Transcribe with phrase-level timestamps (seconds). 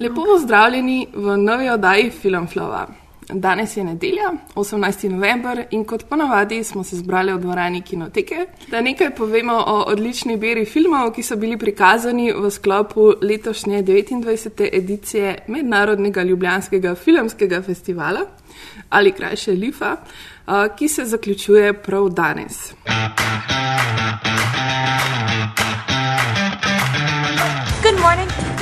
[0.00, 2.86] Lepo pozdravljeni v novi oddaji Filmflova.
[3.28, 5.08] Danes je nedelja, 18.
[5.10, 10.36] november in kot ponavadi smo se zbrali v dvorani kinoteke, da nekaj povemo o odlični
[10.36, 14.68] beri filmov, ki so bili prikazani v sklopu letošnje 29.
[14.72, 18.20] edicije Mednarodnega ljubljanskega filmskega festivala
[18.88, 19.96] ali krajše Lifa,
[20.78, 22.72] ki se zaključuje prav danes.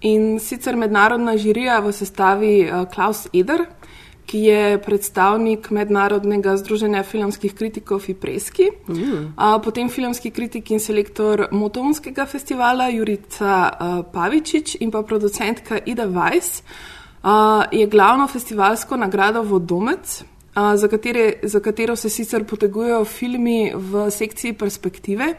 [0.00, 3.66] in sicer mednarodna žirija v sestavi uh, Klaus Eder,
[4.26, 9.12] ki je predstavnik Mednarodnega združenja filmskih kritikov Fipreski, mm.
[9.38, 16.08] uh, potem filmski kritik in selektor Motovskega festivala Jurica uh, Pavičič in pa producentka Ida
[16.10, 20.22] Weiss uh, je glavno festivalsko nagrado Vodomec.
[20.56, 25.34] Uh, za, katere, za katero se sicer potegujejo filmi v sekciji perspektive,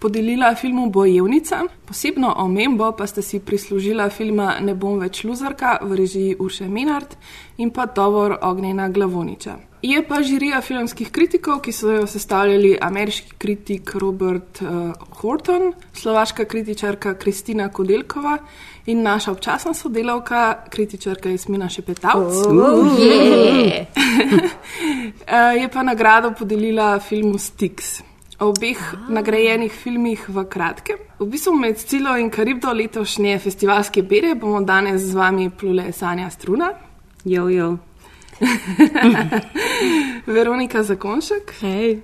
[0.00, 5.96] podelila filmu Bojevnica, posebno omembo pa sta si prislužila filma Ne bom več luzarka v
[6.00, 7.16] režiji Urše Minard
[7.58, 9.56] in pa Tovor Ognjena Glavoniča.
[9.82, 16.44] Je pa žirija filmskih kritikov, ki so jo sestavljali ameriški kritik Robert uh, Horton, slovaška
[16.44, 18.38] kritičarka Kristina Kodelkova
[18.86, 22.34] in naša občasna sodelavka, kritičarka Jasmina Šepetavc.
[22.46, 23.00] Oh, uh,
[25.60, 28.09] je pa nagrado podelila filmu Stix.
[28.40, 30.96] O obeh nagrajenih filmih v kratkem.
[31.18, 36.30] V bistvu med Cilo in Karibdo letošnje festivalske bere bomo danes z vami plule Sanja
[36.30, 36.72] Struna,
[37.24, 37.78] Jo, jo.
[40.26, 42.00] Veronika Zakonšek, Hej.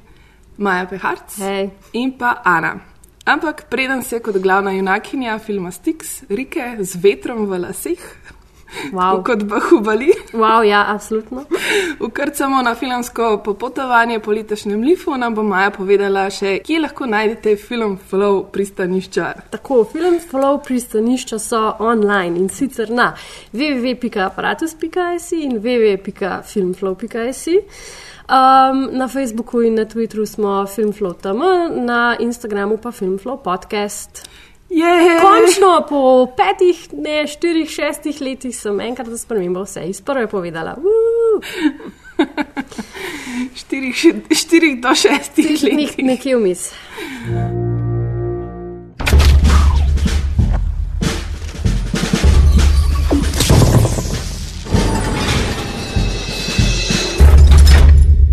[0.56, 1.70] Maja Peharc Hej.
[1.92, 2.80] in pa Ana.
[3.24, 7.98] Ampak preden se kot glavna junakinja filma Stix, Rike z vetrom v laseh,
[8.92, 9.22] Wow.
[9.24, 11.44] kot bahubali, wow, ja, absolutno.
[12.06, 17.56] ukrcamo na filmsko popotovanje po letošnjem lifu, nam bo Maja povedala še, kje lahko najdete
[17.56, 19.32] film Flow pristanišča.
[19.50, 23.12] Tako, Filmflow pristanišča so online in sicer na
[23.52, 27.48] www.apparatus.js in www.filmflow.js.
[28.26, 31.38] Um, na Facebooku in na Twitterju smo Filmflow tam,
[31.86, 34.26] na Instagramu pa Filmflow podcast.
[34.76, 35.20] Je!
[35.20, 40.76] Končno po petih, ne štirih, šestih letih sem enkrat za spremembo vse iz prve povedala.
[40.76, 41.40] Woo!
[43.60, 43.96] Štirih,
[44.30, 45.98] štirih do šestih Nek, let.
[45.98, 46.68] nekje vmes.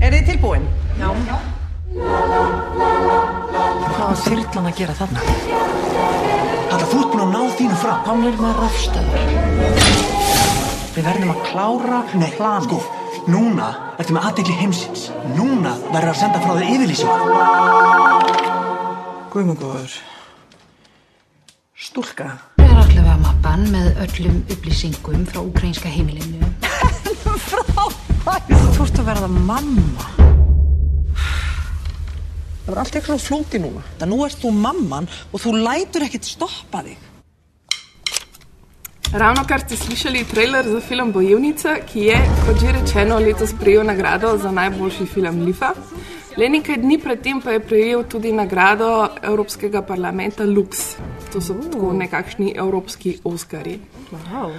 [0.04, 0.12] Er?
[3.94, 5.93] Hvað var þyrlan að gera þarna?
[8.04, 9.22] Komnir með rafstöðar.
[10.94, 12.66] Við verðum að klára Nei, plan.
[12.66, 12.82] Sko,
[13.32, 15.06] núna ertu með aðdegli heimsins.
[15.38, 17.20] Núna verður að senda frá þig yfirlýsingu.
[19.32, 19.96] Guðmungur.
[21.84, 22.28] Stúlka.
[22.60, 26.52] Það er allavega mappan með öllum upplýsingum frá ukrainska heimilinu.
[28.74, 30.12] Þú ert að verða mamma.
[32.64, 33.88] Það var allt eitthvað flóti núna.
[33.96, 37.13] Það nú ert þú mamman og þú lætur ekkert stoppa þig.
[39.14, 42.16] Ravno kar ste slišali trailer za film Bojevnica, ki je,
[42.46, 45.70] kot že rečeno, letos prejel nagrado za najboljši film Lifa.
[46.38, 50.96] Le nekaj dni predtem pa je prejel tudi nagrado Evropskega parlamenta Lux.
[51.34, 53.78] To so tako nekakšni evropski Oscari.
[54.12, 54.50] Wow.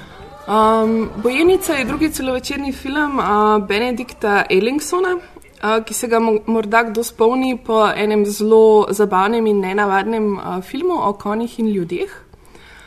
[0.47, 6.82] Um, Bojevnica je drugi celovečerni film uh, Benedikta Ellingsona, uh, ki se ga mo morda
[6.82, 12.23] kdo spomni po enem zelo zabavnem in nenavadnem uh, filmu o konjih in ljudeh,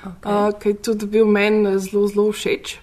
[0.07, 0.47] okay.
[0.47, 2.77] uh, ki je tudi bil meni zelo, zelo všeč.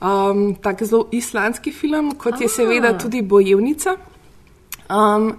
[0.00, 3.96] Um, tak zelo islandski film, kot je seveda tudi Bojevnica,
[4.88, 5.34] um,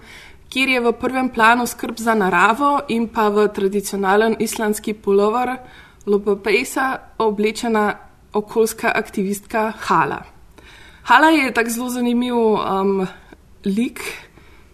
[0.54, 5.58] kjer je v prvem planu skrb za naravo in pa v tradicionalen islandski pulover
[6.06, 7.94] Lopapejsa oblečena
[8.34, 10.22] okoljska aktivistka Hala.
[11.04, 13.08] Hala je tak zelo zanimiv um,
[13.66, 14.02] lik,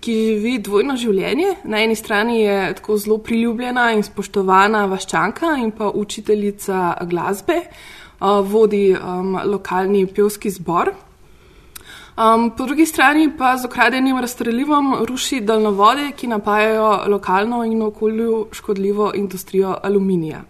[0.08, 1.58] ki živi dvojno življenje.
[1.68, 7.60] Na eni strani je tako zelo priljubljena in spoštovana vaščanka in pa učiteljica glasbe,
[8.48, 10.94] vodi um, lokalni pevski zbor.
[12.18, 18.48] Um, po drugi strani pa z ukradenim razstrelivom ruši daljnovode, ki napajajo lokalno in okolju
[18.56, 20.42] škodljivo industrijo aluminija.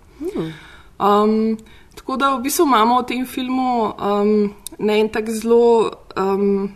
[1.02, 1.58] Um,
[1.98, 6.70] Tako da v bistvu imamo v tem filmu um, na en tak zelo um,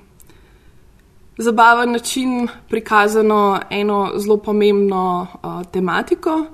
[1.37, 6.45] zabaven način prikazano eno zelo pomembno uh, tematiko.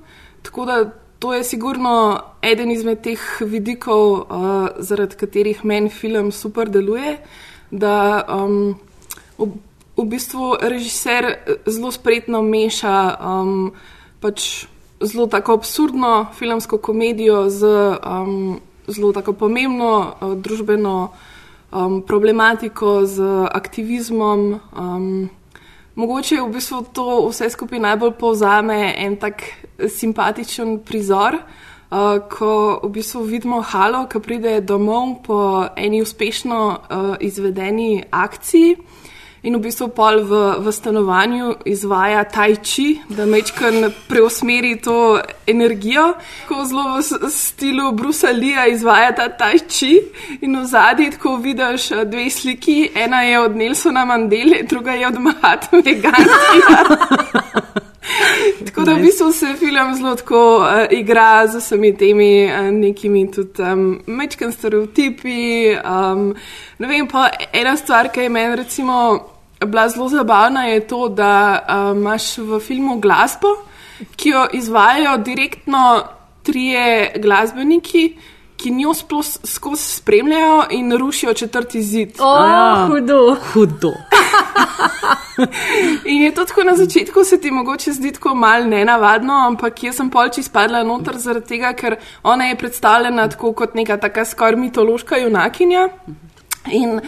[0.42, 0.90] Tako da
[1.20, 7.18] to je sigurno eden izmed teh vidikov, uh, zaradi katerih meni film super deluje.
[7.72, 8.80] Da um,
[9.38, 9.50] v,
[9.98, 11.34] v bistvu režiser
[11.66, 13.72] zelo spretno meša um,
[14.22, 14.68] pač
[15.02, 21.10] zelo tako absurdno filmsko komedijo z um, zelo tako pomembno uh, družbeno
[21.72, 23.22] um, problematiko, z
[23.52, 24.60] aktivizmom.
[24.78, 25.30] Um,
[25.96, 29.44] mogoče v bistvu to vse skupaj najbolj povzame en tak
[29.88, 31.40] simpatičen prizor.
[31.88, 38.76] Uh, ko v bistvu vidimo Halo, ki pride domov po eni uspešno uh, izvedeni akciji,
[39.48, 46.10] in v bistvu pol v, v stanovanju izvaja Tai Chi, da mečkan preusmeri to energijo,
[46.50, 49.94] ko zelo v stilu Brusa Lija izvaja ta Tai Chi
[50.42, 55.08] in v zadnji, ko vidiš eh, dve sliki, ena je od Nelsona Mandele, druga je
[55.08, 56.84] od Mahatma Gandhija.
[58.66, 63.32] Tako da v bistvu se film zelo tako uh, igra z vsemi temi uh, nekimi
[63.32, 65.76] tudi um, mečkim stereotipi.
[65.76, 66.36] Um,
[66.80, 69.20] ne vem, pa ena stvar, ki je meni recimo
[69.66, 73.48] bila zelo zabavna, je to, da uh, imaš v filmu glasbo,
[74.16, 76.04] ki jo izvajajo direktno
[76.44, 78.18] trije glasbeniki.
[78.58, 82.16] Ki njo sploh skozi spremljajo in rušijo četrti zid.
[82.20, 82.88] O, ja.
[82.90, 83.36] hudo.
[83.54, 83.92] Hudo.
[86.06, 89.96] In je to tako na začetku, se ti mogoče zdi tako mal nenavadno, ampak jaz
[89.96, 94.56] sem polči spadla noter zaradi tega, ker ona je predstavljena tako kot neka taka skoraj
[94.56, 95.90] mitološka junakinja.
[96.72, 97.00] In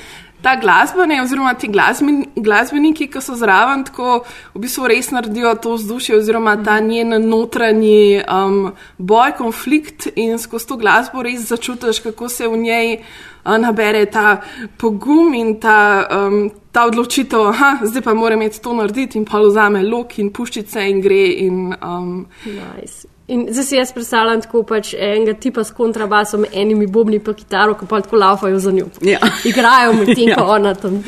[0.42, 4.22] ta glasba, ne, oziroma ti glasben, glasbeniki, ki so zraven, tako
[4.54, 10.72] v bistvu res naredijo to vzdušje, oziroma ta njen notranji um, boj, konflikt in skozi
[10.72, 14.40] to glasbo res začutiš, kako se v njej uh, nabere ta
[14.78, 19.44] pogum in ta, um, ta odločitev, da zdaj pa moram imeti to narediti in pa
[19.44, 21.24] vzame lok in puščice in gre.
[21.46, 23.19] In, um, Nice.
[23.30, 27.76] In zdaj si jaz predstavljam tako pač enega tipa s kontrabasom, enimi bobni pa kitaro,
[27.78, 28.88] ki pa tako laufajo za njo.
[29.06, 29.20] Ja.
[29.46, 30.36] Igrajo med tem, Ja.
[30.36, 31.04] ko ona tam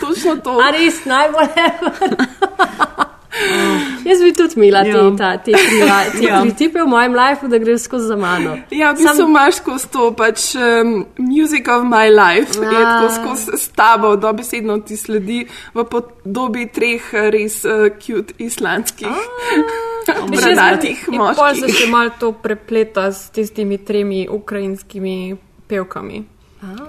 [0.00, 0.56] točno to.
[0.58, 1.48] A res najbolj.
[4.04, 5.02] Jaz bi tudi imela te, Ja.
[5.16, 5.80] ta, te, tri,
[6.12, 6.40] te Ja.
[6.40, 8.56] tri tipe v mojem lifeu, da gre skozi za mano.
[8.70, 12.82] Ja, v bistvu imaš skozi to pač um, music of my life, je A.
[12.92, 15.44] tako skozi s tabo, dobesedno ti sledi
[15.74, 19.06] v podobi treh eh, res uh, cute islandskih
[20.30, 21.74] bradatih In pol se moških.
[21.76, 25.36] še malo to prepleta s tistimi tremi ukrajinskimi
[25.66, 26.24] pevkami,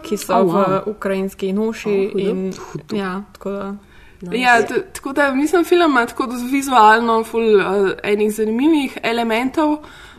[0.01, 0.83] ki so Oh, v wow.
[0.87, 1.89] ukrajinski noši.
[1.89, 2.19] Oh, hudo.
[2.19, 2.53] in,
[2.91, 3.67] ja, tako da.
[4.21, 9.77] Ja, t- tako da mislim, film ima tako vizualno ful uh, enih zanimivih elementov.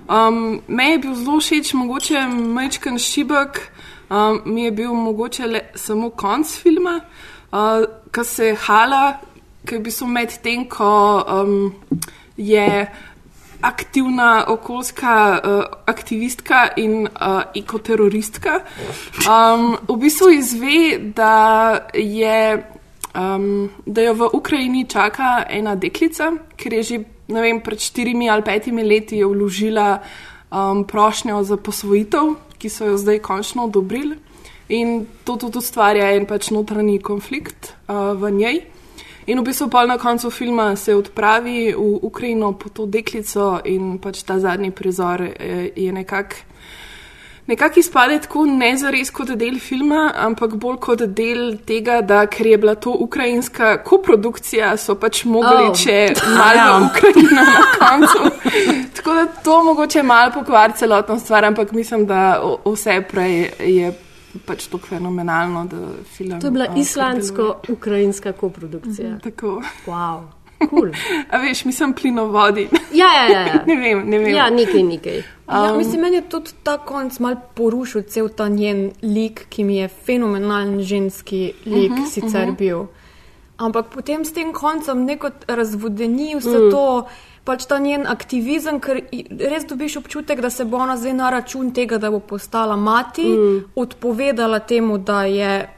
[0.08, 3.60] Um, me je bil zelo všeč, mogoče majčken šibek,
[4.10, 7.00] um, mi je bil mogoče le, samo konc filma,
[7.52, 9.12] uh, ki se hala,
[9.66, 11.72] ki je v bistvu med tem, ko um,
[12.36, 12.86] je
[13.62, 18.60] aktivna okoljska uh, aktivistka in uh, ekoteroristka,
[19.22, 22.64] um, v bistvu izve, da je
[23.14, 26.96] um, da jo v Ukrajini čaka ena deklica, ker je že
[27.28, 30.02] vem, pred štirimi ali petimi leti je vložila
[30.50, 34.16] um, prošnjo za posvojitev, ki so jo zdaj končno odobrili.
[34.68, 38.62] In to tudi ustvarja en pač notranji konflikt uh, v njej.
[39.26, 44.22] In v bistvu na koncu filma se odpravi v Ukrajino po to deklico in pač
[44.22, 46.51] ta zadnji prizor eh, je nekako.
[47.46, 52.46] Nekako izpade tako ne zares kot del filma, ampak bolj kot del tega, da ker
[52.46, 55.76] je bila to ukrajinska koprodukcija, so pač mogli, Oh.
[55.76, 55.96] če
[56.38, 56.78] malo Ja.
[56.86, 58.30] Ukrajina na koncu.
[58.94, 63.92] tako da to mogoče malo pokvari celotno stvar, ampak mislim, da vse prej je
[64.46, 66.40] pač to fenomenalno, da film.
[66.40, 66.82] To je bila a, deluje.
[66.82, 69.18] islandsko-ukrajinska koprodukcija.
[69.18, 69.62] Tako.
[69.86, 70.20] Wow,
[70.70, 70.90] cool.
[71.30, 72.68] A veš, mislim plinovodi.
[72.92, 73.46] Ja, ja, ja.
[73.46, 73.62] ja.
[73.70, 74.34] ne vem, ne vem.
[74.34, 75.22] Ja, nekaj, nekaj.
[75.48, 79.76] Ja, mislim, meni je tudi ta konc mal porušil cel ta njen lik, ki mi
[79.76, 82.58] je fenomenalen ženski lik uh -huh, sicer uh -huh.
[82.58, 82.86] bil.
[83.56, 86.70] Ampak potem s tem koncem neko razvodeni vse mm.
[86.70, 87.06] to,
[87.44, 91.30] pač ta njen aktivizem, ker i- res dobiš občutek, da se bo ona zdaj na
[91.30, 93.64] račun tega, da bo postala mati, mm.
[93.74, 95.68] odpovedala temu, da je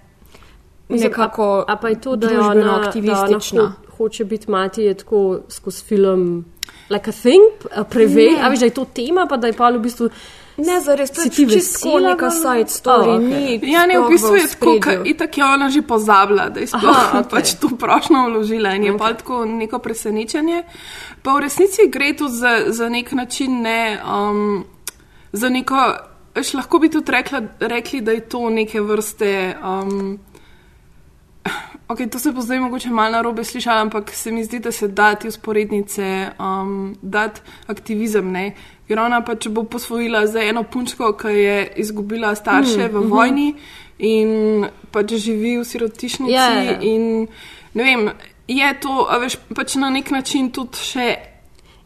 [0.89, 3.63] Mislim, nekako a, a pa je to, da je ona, aktivistična.
[3.63, 6.45] Da ona hoče biti mati, je tako skozi film.
[6.91, 9.71] Like a thing, a preve, a veš, da je to tema, pa da je pa
[9.71, 10.09] v bistvu.
[10.57, 13.59] Ne, zares, to je čisto vesela, neka side story, Oh, okay.
[13.61, 13.73] ni.
[13.73, 16.67] Ja, ne, v sploh bistvu je tako, ker itak je ona že pozabila, da je
[16.71, 17.31] sploh Aha, okay.
[17.31, 18.99] pač to prošlo vložila in je okay.
[18.99, 20.63] pa tako neko presenečenje.
[21.23, 24.65] Pa v resnici gre tudi za, za nek način, ne, um,
[25.33, 25.75] za neko
[26.35, 29.57] veš, lahko bi tudi rekla, rekli, da je to neke vrste.
[29.59, 30.19] Um,
[31.89, 34.73] Okay, to se bo zdaj mogoče malo na robe slišati, ampak se mi zdi, da
[34.73, 38.31] se da ti usporednice, um, dati aktivizem.
[38.33, 38.55] Ne?
[38.89, 43.09] Ker ona pa, če bo posvojila za eno punčko, ki je izgubila starše mm, v
[43.09, 43.97] vojni mm -hmm.
[43.99, 46.33] in pač živi v sirotišnici.
[46.33, 46.81] Ja, ja, ja.
[46.81, 47.29] In
[47.75, 48.11] ne vem,
[48.49, 51.17] je to, a veš, pač na nek način tudi še.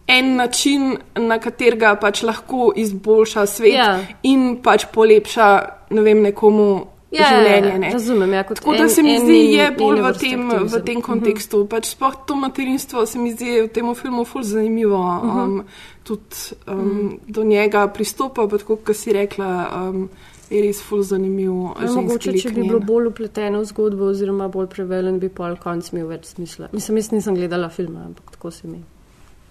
[0.06, 4.00] En način, na katerega pač lahko izboljša svet Ja.
[4.22, 7.78] in pač polepša ne vem, nekomu Ja, življenje.
[7.78, 7.90] Ne?
[7.92, 10.84] razumem, ja, Tako da en- se mi en zdi, je bolj v tem, v aktivizem.
[10.84, 11.66] tem kontekstu.
[11.66, 15.00] Pač sploh to materinstvo se mi zdi v tem filmu ful zanimivo.
[15.22, 15.64] Um,
[16.04, 16.36] tudi
[16.66, 19.48] um, do njega pristopa, pa tako, kot si rekla,
[19.88, 20.08] um,
[20.50, 21.52] je res ful zanimiv.
[21.80, 22.68] Ja, mogoče, lik če bi njen.
[22.68, 26.68] bilo bolj upleteno v zgodbo, oziroma bolj prevelen, bi pol konc imel več smisla.
[26.72, 28.84] Mislim, jaz nisem gledala filma, ampak tako se mi.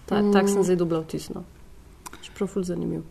[0.06, 0.32] Ta, mm.
[0.32, 1.42] Tak sem zdaj dobila vtisno.
[2.22, 3.02] Čeprav ful zanimiv.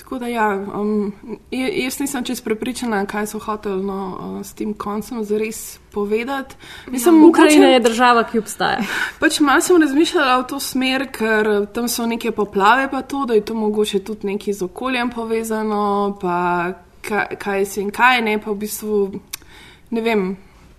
[0.00, 1.12] Tako da ja, um,
[1.50, 3.98] je- jaz nisem čest prepričana, kaj so hoteli no,
[4.36, 6.54] uh, s tem koncem zares povedati.
[6.88, 8.78] Mislim, Ukrajina mogoče- je država, ki obstaja.
[9.20, 13.34] Pač malo sem razmišljala v to smer, ker tam so neke poplave, pa to, da
[13.34, 18.38] je to mogoče tudi nekaj z okoljem povezano, pa kaj, kaj se in kaj ne,
[18.38, 19.20] pa v bistvu
[19.90, 20.36] ne vem,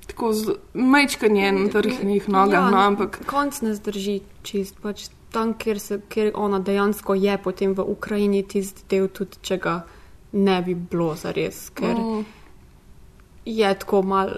[0.07, 0.33] tako
[0.73, 4.75] majčkanje na trhnih nogah, no, ampak konc ne zdrži čist.
[4.81, 9.57] Pač tam, kjer, se, kjer ona dejansko je, potem v Ukrajini tisti del, tudi če
[9.57, 9.75] ga
[10.31, 12.25] ne bi bilo zares, ker mm.
[13.45, 14.38] je tako mal.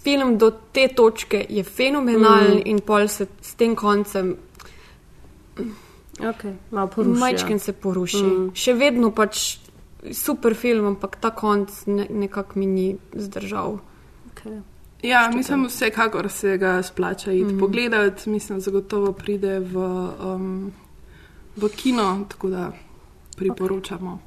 [0.00, 2.68] Film do te točke je fenomenalen mm.
[2.72, 4.36] in pol se s tem koncem
[6.20, 7.20] Okay, malo porušijo.
[7.20, 8.22] majčken se poruši.
[8.22, 8.48] Mm.
[8.54, 9.58] Še vedno pač
[10.12, 13.78] super film, ampak ta konc ne, nekako mi ni zdržal.
[14.32, 14.60] Okay.
[15.02, 17.58] Ja, mislim, vsekakor se ga splača iti mm.
[17.58, 19.76] pogledati, mislim, zagotovo pride v,
[20.24, 20.72] um,
[21.56, 22.72] v kino, tako da
[23.36, 24.18] priporočamo.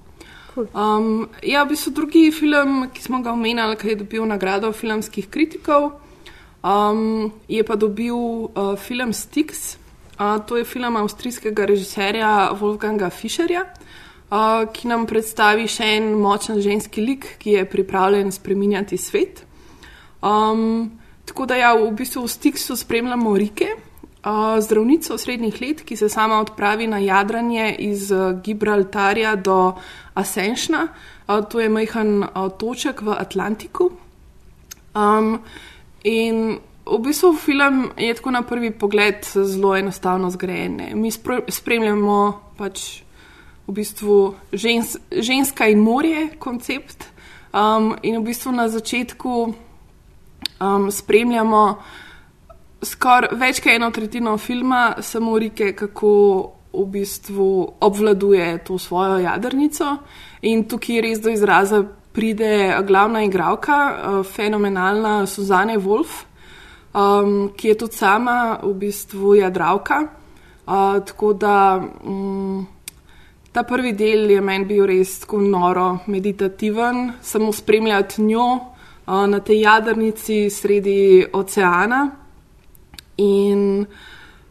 [0.53, 0.67] Cool.
[0.73, 5.29] Um, ja, v bistvu drugi film, ki smo ga omenjali, ki je dobil nagrado filmskih
[5.29, 5.91] kritikov,
[6.61, 9.77] um, je pa dobil uh, film Stix.
[10.13, 16.61] Uh, to je film avstrijskega režiserja Wolfganga Fischerja, uh, ki nam predstavi še en močen
[16.61, 19.41] ženski lik, ki je pripravljen spreminjati svet.
[20.23, 20.91] Um,
[21.25, 23.67] tako da ja, v bistvu v Stixu spremljamo Rike,
[24.23, 29.73] uh, zdravnico srednjih let, ki se sama odpravi na jadranje iz uh, Gibraltarja do
[30.13, 30.87] Ascensiona.
[31.27, 33.91] Uh, to je majhen uh, toček v Atlantiku.
[34.95, 35.39] Um,
[36.03, 40.75] in v bistvu film je tako na prvi pogled zelo enostavno zgrajen.
[40.75, 40.95] ne.
[40.95, 41.11] Mi
[41.47, 43.01] spremljamo pač
[43.67, 47.11] v bistvu žens, ženska in morje koncept.
[47.53, 49.53] Um, in v bistvu na začetku
[50.63, 51.63] um, spremljamo
[52.83, 56.13] skoraj več kot eno tretjino filma, samo Rike, kako
[56.73, 57.49] v bistvu
[57.85, 59.97] obvladuje to svojo jadrnico.
[60.49, 66.23] In tukaj res do izraza pride glavna igralka, uh, fenomenalna Suzane Wolf,
[66.93, 70.03] um, ki je tudi sama v bistvu jadravka.
[70.63, 72.67] Uh, tako da um,
[73.51, 78.72] ta prvi del je meni bil res tako noro, meditativen, samo spremljati njo
[79.07, 82.11] na tej jadrnici sredi oceana.
[83.17, 83.85] In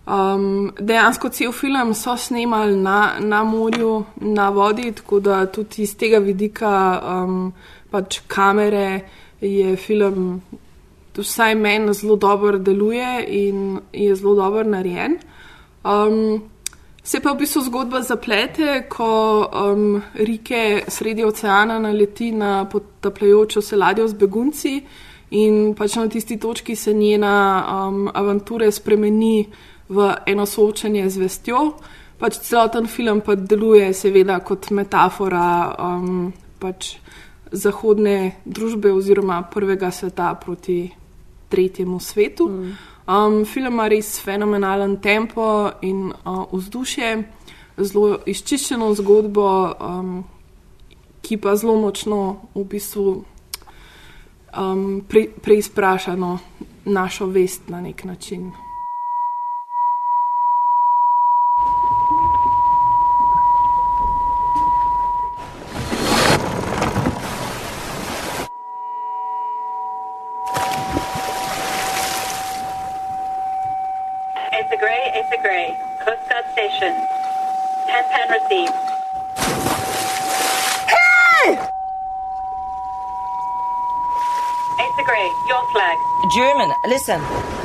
[0.06, 5.96] um, dejansko cel film so snemali na, na morju, na vodi, tako da tudi iz
[5.96, 7.52] tega vidika um,
[7.90, 9.00] pač kamere
[9.40, 10.40] je film,
[11.16, 15.18] vsaj meni, zelo dobro deluje in je zelo dobro narejen.
[15.84, 16.42] Um,
[17.02, 23.76] Se pa v bistvu zgodba zaplete, ko um, Rike sredi oceana naleti na potapljajočo se
[23.76, 24.74] ladjo z begunci
[25.30, 29.48] in pač na tisti točki se njena um, avanture spremeni
[29.88, 31.64] v eno soočanje z vestjo.
[32.18, 36.32] Pač celoten film pa deluje seveda kot metafora um,
[36.62, 36.96] pač
[37.52, 40.86] zahodne družbe oziroma prvega sveta proti
[41.48, 42.48] tretjemu svetu.
[42.48, 42.91] Mm.
[43.12, 47.10] Um, film ima res fenomenalen tempo in uh, vzdušje,
[47.76, 50.14] zelo izčiščeno zgodbo, um,
[51.20, 52.20] ki pa zelo močno
[52.54, 53.06] v bistvu
[54.56, 56.38] um, pre, preizpraša no,
[56.84, 58.48] našo vest na nek način.
[87.08, 87.61] Listen.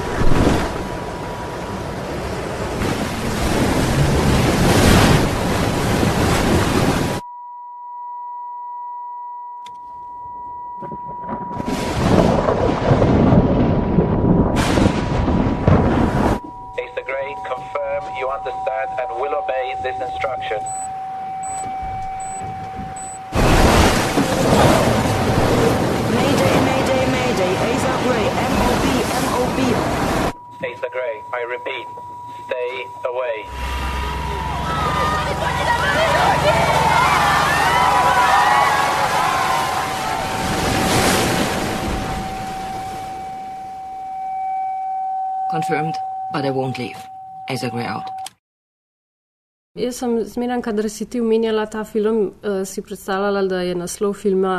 [46.48, 47.02] I won't leave.
[47.50, 48.08] Asa Gray out.
[49.78, 54.16] Jaz sem zmeraj, kadar si ti omenjala ta film, uh, si predstavljala, da je naslov
[54.18, 54.56] filma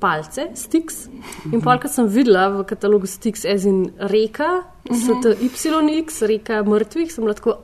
[0.00, 1.06] Palce, Stix.
[1.52, 7.26] In pa, kar sem videla v katalogu Stix, as in reka, STYX, reka mrtvih, sem
[7.28, 7.58] lahko.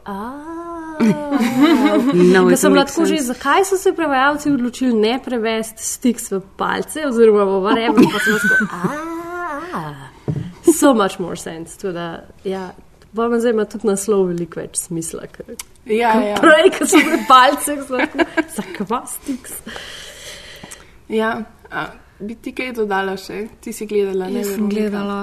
[2.34, 7.06] No, Ker sem lahko že, zakaj so se prevajalci odločili ne prevesti Stix v palce,
[7.08, 8.54] oziroma v whatever, pa sem lahko.
[8.70, 10.10] "Ah."
[10.74, 11.76] So much more sense.
[11.78, 12.06] Tudi,
[12.44, 12.70] ja,
[13.16, 15.26] pa me zdaj ima tudi naslov veliko več smisla.
[15.32, 15.54] Ker,
[15.86, 16.40] Ja, ker ja.
[16.40, 17.76] Prej, ko so bili palce.
[18.56, 19.58] Zakaj Stix?
[21.12, 21.36] Ja,
[21.70, 21.86] a,
[22.18, 23.44] bi ti kaj dodala še?
[23.60, 24.40] Ti si gledala, ne?
[24.40, 25.18] Jaz sem gledala.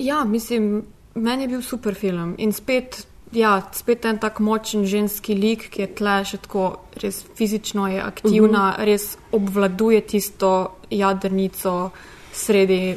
[0.00, 0.84] Ja, mislim,
[1.14, 2.36] meni je bil super film.
[2.38, 3.02] In spet,
[3.34, 6.70] ja, spet en tak močen ženski lik, ki je tle še tako
[7.02, 8.84] res fizično je aktivna, uh -huh.
[8.84, 11.90] res obvladuje tisto jadrnico
[12.32, 12.96] sredi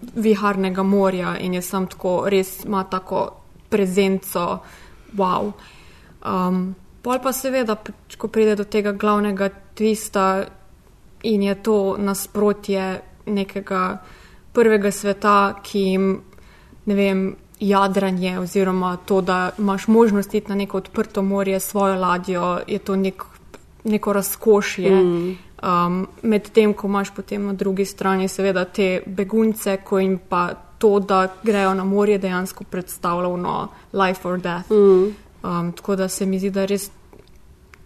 [0.00, 3.30] viharnega morja in je sam tako, res ima tako
[3.68, 4.58] prezenco,
[5.16, 5.52] wow.
[6.26, 7.76] Um, pol pa seveda,
[8.18, 10.46] ko pride do tega glavnega twista
[11.22, 13.98] in je to nasprotje nekega
[14.52, 16.08] prvega sveta, ki jim,
[16.86, 21.94] ne vem, jadranje oziroma to, da imaš možnost iti na neko odprto morje s svojo
[21.94, 23.22] ladjo, je to nek,
[23.84, 24.90] neko razkošje.
[24.90, 25.38] Mm.
[25.62, 31.00] Um, Medtem, ko imaš potem na drugi strani seveda te begunce, ko jim pa to,
[31.00, 34.70] da grejo na morje, dejansko predstavlja no, life or death.
[34.70, 35.14] Mm.
[35.42, 36.90] Um, tako da se mi zdi, da res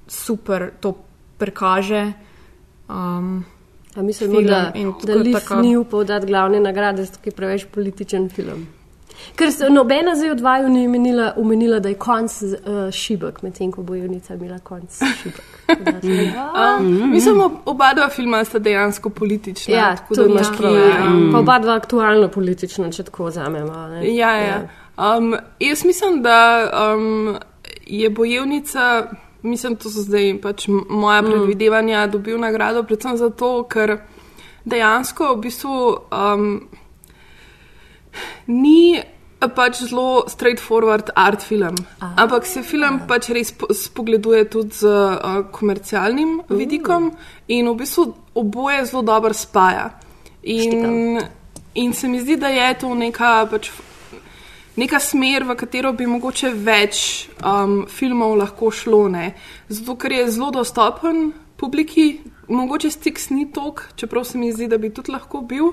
[0.09, 0.95] super to
[1.39, 2.13] prikaže.
[2.89, 3.45] Um,
[3.97, 4.73] A mislim, da,
[5.05, 8.67] da Liv taka- ni upal dati glavne nagrade, zato je preveč političen film.
[9.37, 12.49] Ker se nobena zdaj od vaju ni omenila, omenila, da je konc uh,
[12.93, 15.43] šibek, medtem ko bo Junica imela konc šibek.
[16.55, 19.75] A, Mislim, ob- oba dva filma sta dejansko politična.
[19.75, 20.75] ja, tako da imaš prav.
[20.75, 21.07] Ja.
[21.07, 23.87] um, Pa oba dva aktualno politična, če tako vzamemo.
[23.89, 24.15] ne.
[24.17, 24.69] Ja, ja.
[24.99, 27.37] Um, jaz mislim, da um,
[27.87, 29.07] je bojevnica,
[29.43, 31.27] mislim, to so zdaj pač moja Mm.
[31.27, 33.97] predvidevanja, dobil nagrado predvsem zato, ker
[34.65, 35.97] dejansko v bistvu
[36.35, 36.69] um,
[38.47, 39.03] ni
[39.57, 45.43] pač zelo straightforward art film, ampak se film pač res po- spogleduje tudi z uh,
[45.51, 47.11] komercialnim vidikom
[47.49, 49.91] in v bistvu oboje zelo dobro spaja.
[50.43, 51.21] In,
[51.75, 53.71] in se mi zdi, da je to neka pač
[54.77, 59.05] neka smer, v katero bi mogoče več um, filmov lahko šlo.
[59.13, 59.33] Ne?
[59.69, 64.79] Zato, ker je zelo dostopen publiki, mogoče Stix ni tok, čeprav se mi zdi, da
[64.81, 65.73] bi tudi lahko bil.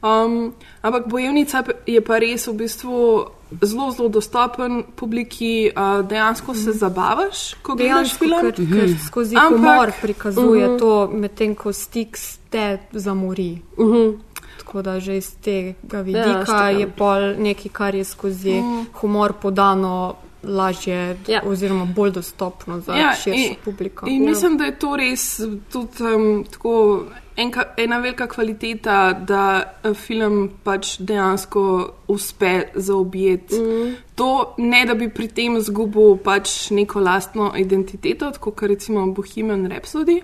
[0.00, 3.24] Um, ampak bojevnica je pa res v bistvu
[3.62, 8.40] zelo, zelo dostopen publiki, uh, dejansko se zabavaš, ko gledaš film.
[8.40, 10.74] ker, ker skozi Ampak- humor prikazuje uh Mhm.
[10.74, 10.78] -huh.
[10.78, 12.18] to, medtem ko stik
[12.50, 13.58] te zamori.
[13.76, 14.18] Uh -huh.
[14.58, 18.68] Tako da že iz tega Ja, vidika ja, je pol nekaj, kar je skozi Mhm.
[18.70, 18.86] mm.
[18.92, 21.42] humor podano lažje Ja.
[21.44, 24.06] oziroma bolj dostopno za Ja, širšo in- publiko.
[24.06, 24.28] In Ja.
[24.30, 25.40] mislim, da je to res
[25.72, 27.02] tudi um, tako
[27.38, 29.42] enka, ena velika kvaliteta, da
[29.82, 31.64] eh, film pač dejansko
[32.08, 33.58] uspe zaobjeti.
[33.58, 33.96] Mm.
[34.18, 39.68] To ne, da bi pri tem izgubil pač neko lastno identiteto, tako kot recimo Bohemian
[39.70, 40.20] Rhapsody,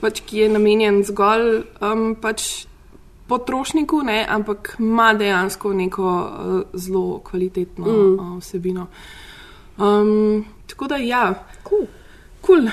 [0.00, 1.50] pač, ki je namenjen zgolj
[1.84, 2.66] um, pač
[3.28, 8.18] potrošniku, ne, ampak ima dejansko neko uh, zelo kvalitetno mm.
[8.18, 8.88] uh, vsebino.
[9.78, 11.26] Um, tako da ja.
[11.68, 11.86] Cool.
[12.44, 12.68] Cool.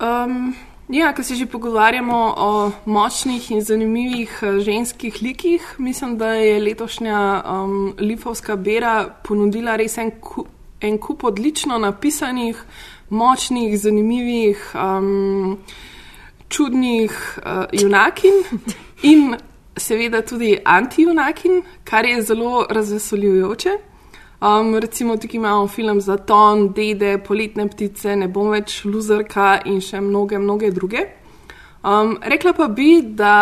[0.00, 0.54] Um,
[0.90, 6.60] ja, ko se že pogovarjamo o močnih in zanimivih eh, ženskih likih, mislim, da je
[6.60, 10.46] letošnja um, Lifovska bera ponudila res en, ku,
[10.80, 12.64] en kup odlično napisanih,
[13.10, 15.58] močnih, zanimivih, um,
[16.48, 18.42] čudnih uh, junakin
[19.02, 19.36] in
[19.76, 23.89] seveda tudi anti-junakin, kar je zelo razveseljujoče.
[24.40, 29.82] Um, recimo, tukaj imamo film za ton, dede, poletne ptice, ne bom več luzerka in
[29.84, 31.02] še mnoge, mnoge druge.
[31.84, 33.34] Um, rekla pa bi, da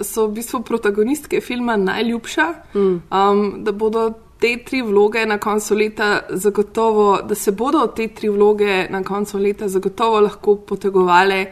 [0.00, 3.00] so v bistvu protagonistke filma najljubša, mm.
[3.08, 4.10] um, da bodo
[4.42, 9.38] te tri vloge na koncu leta zagotovo, da se bodo te tri vloge na koncu
[9.38, 11.46] leta zagotovo lahko potegovale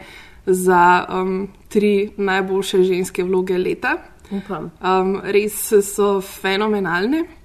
[0.45, 3.97] za um, tri najboljše ženske vloge leta.
[4.31, 4.71] Upam.
[4.81, 7.40] Um, res so fenomenalne.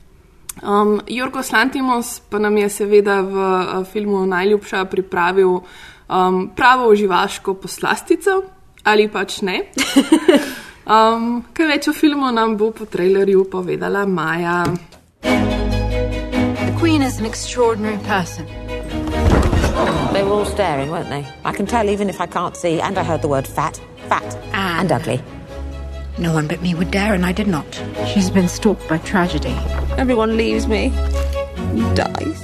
[0.62, 5.60] Um, Jorgos Lantimos pa nam je seveda v uh, filmu Najljubša pripravil
[6.08, 8.42] um, pravo uživaško poslastico,
[8.84, 9.60] ali pač ne.
[10.86, 14.62] Um, kaj več o filmu nam bo po trailerju povedala Maja.
[15.22, 18.46] The Queen is an extraordinary person.
[20.12, 21.26] They were all staring, weren't they?
[21.44, 24.38] I can tell even if I can't see, and I heard the word fat, fat,
[24.54, 25.20] and ugly.
[26.18, 27.66] No one but me would dare, and I did not.
[28.06, 29.54] She's been stalked by tragedy.
[29.98, 30.88] Everyone leaves me,
[31.94, 32.42] dies.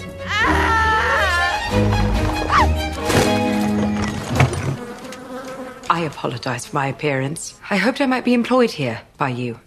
[5.88, 7.58] I apologize for my appearance.
[7.70, 9.58] I hoped I might be employed here by you.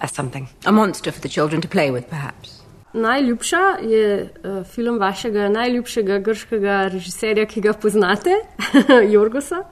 [0.00, 0.48] As something.
[0.66, 2.60] A monster for the children to play with, perhaps.
[2.94, 8.30] Najljubša je uh, film vašega najljubšega grškega režiserja, ki ga poznate,
[9.14, 9.64] Jorgosa,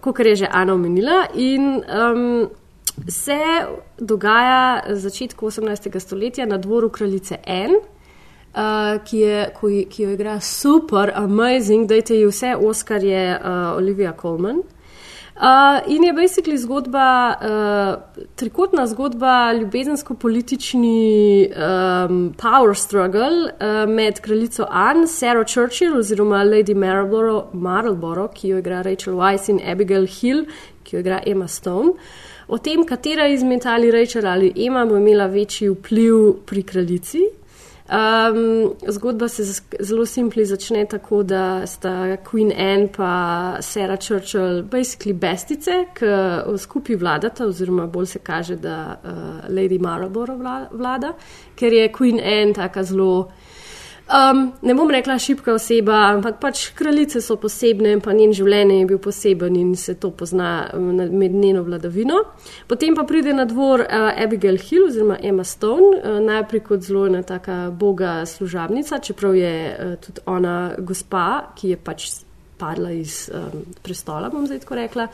[0.00, 1.26] kot je že Ana omenila.
[1.34, 2.50] In um,
[3.08, 3.40] se
[3.98, 6.00] dogaja v začetku 18.
[6.00, 7.70] stoletja na dvoru kraljice N.
[8.52, 14.12] Uh, ki, je, ki, ki jo igra super, amazing, da je vse Oskarje uh, Olivia
[14.12, 14.60] Colman.
[15.36, 24.66] Uh, in je basically zgodba, uh, trikotna zgodba, ljubezensko-politični um, power struggle uh, med kraljico
[24.70, 30.44] Anne, Sarah Churchill oziroma Lady Marlborough, Marlborough, ki jo igra Rachel Weisz in Abigail Hill,
[30.84, 31.96] ki jo igra Emma Stone.
[32.48, 37.22] O tem, katera izmed ali Rachel ali Emma bo imela večji vpliv pri kraljici.
[37.92, 39.42] Um, zgodba se
[39.80, 46.06] zelo simpli začne tako, da sta Queen Anne in Sarah Churchill basically bestice, ki
[46.58, 50.40] skupaj vladata, oziroma bolj se kaže, da uh, Lady Marlborough
[50.72, 51.12] vlada,
[51.56, 53.30] ker je Queen Anne tako zelo.
[54.10, 58.80] Um, ne bom rekla šipka oseba, ampak pač kraljice so posebne in pa njen življenje
[58.80, 62.18] je bil poseben in se to pozna med njeno vladavino.
[62.68, 67.06] Potem pa pride na dvor uh, Abigail Hill oziroma Emma Stone, uh, najprej kot zelo
[67.06, 72.10] ena taka boga služabnica, čeprav je uh, tudi ona gospa, ki je pač
[72.62, 75.08] padla iz um, prestola, bom zdaj tako rekla.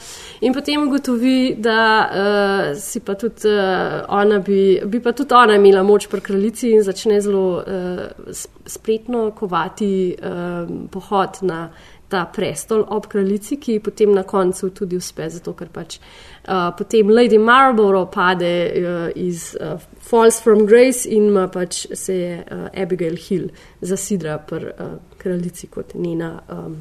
[0.45, 5.57] In potem ugotovi, da uh, si pa tudi uh, ona, bi, bi pa tudi ona
[5.57, 11.69] imela moč pri kraljici in začne zelo uh, spretno kovati um, pohod na
[12.09, 17.11] ta prestol ob kraljici, ki potem na koncu tudi uspe, zato ker pač uh, potem
[17.13, 19.77] Lady Marlborough pade uh, iz uh,
[20.09, 25.69] Falls from Grace in ima pač se je uh, Abigail Hill zasidra pri uh, kraljici
[25.69, 26.39] kot njena.
[26.49, 26.81] Um,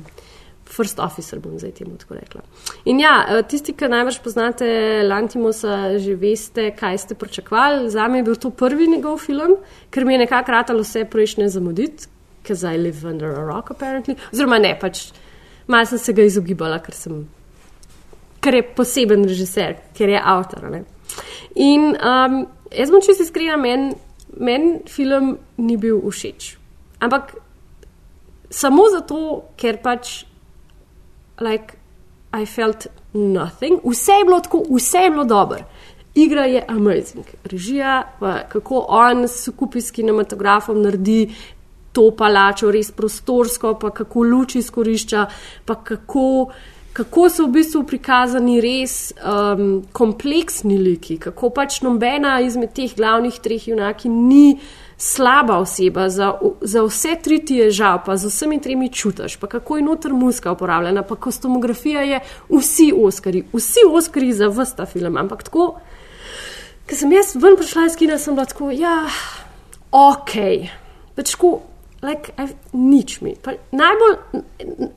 [0.68, 2.42] First officer, bom zdaj temu tako rekla.
[2.86, 4.68] In ja, tisti, ki najbrž poznate
[5.08, 7.90] Lantimosa, že veste, kaj ste pričakovali.
[7.90, 9.56] Za me je bil to prvi njegov film,
[9.90, 12.10] ker mi je nekako ratalo vse prejšnje zamuditi,
[12.44, 14.18] ker zdaj live under a rock, apparently.
[14.34, 15.08] Oziroma ne, pač
[15.68, 17.24] malo sem se ga izogibala, ker, sem,
[18.44, 20.68] ker je poseben režiser, ker je avtor.
[21.56, 22.44] In um,
[22.76, 23.96] jaz bom čisto iskrena, meni
[24.40, 26.58] men film ni bil všeč.
[27.00, 27.36] Ampak
[28.50, 30.27] samo zato, ker pač
[31.40, 31.78] like
[32.34, 33.80] I felt nothing.
[33.84, 35.60] Vse je bilo tako, vse je bilo dobro.
[36.16, 38.04] Igra je amazing, režija,
[38.50, 41.30] kako on skupaj s kinematografom naredi
[41.92, 45.26] to palačo res prostorsko, pa kako luč izkorišča,
[45.66, 46.50] pa kako,
[46.94, 53.40] kako so v bistvu prikazani res um, kompleksni liki, kako pač nobena izmed teh glavnih
[53.42, 54.60] treh junaki ni
[54.98, 59.48] slaba oseba, za, za vse tri ti je žal, pa z vsemi tremi čutiš, pa
[59.48, 65.18] kako je noter muska uporabljena, pa kostumografija je vsi oskari, vsi oskari za vsta film.
[65.18, 65.76] Ampak tako,
[66.90, 69.06] ker sem jaz ven prišla iz kina, sem bila tako, ja,
[69.92, 70.38] ok,
[71.16, 71.60] pač tako.
[71.98, 72.30] Like,
[72.78, 73.32] nič mi.
[73.42, 74.44] Pa najbolj,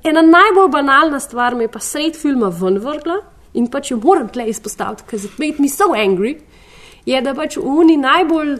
[0.04, 3.16] ena najbolj banalna stvar me je pa sred filma ven vrgla
[3.56, 6.34] in pač jo moram tle izpostaviti, ker it made me so angry,
[7.08, 8.58] je da pač v uni najbolj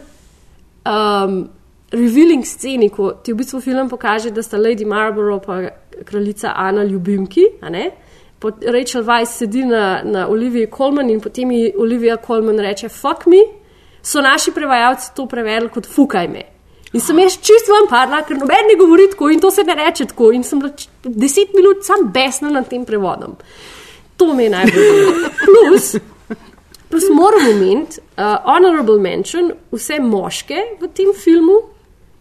[0.85, 1.49] um,
[1.91, 6.83] revealing sceni, ko ti v bistvu film pokaže, da sta Lady Marlborough in kraljica Ana
[6.83, 7.45] ljubimki.
[8.41, 13.43] Rachel Weisz sedi na, na Oliviji Colman in potem ji Olivija Colman reče: Fuck me,
[14.01, 16.41] so naši prevajalci to prevedli kot fukaj me.
[16.93, 19.75] In sem jaz čist vam parla, ker noben ne govori tako in to se ne
[19.75, 20.31] reče tako.
[20.35, 23.37] In sem bila deset minut sam besna nad tem prevodom.
[24.17, 25.13] To me je najbolj.
[25.45, 25.95] Plus,
[26.91, 31.61] plus moram omeniti, uh, honorable mention, vse moške v tem filmu,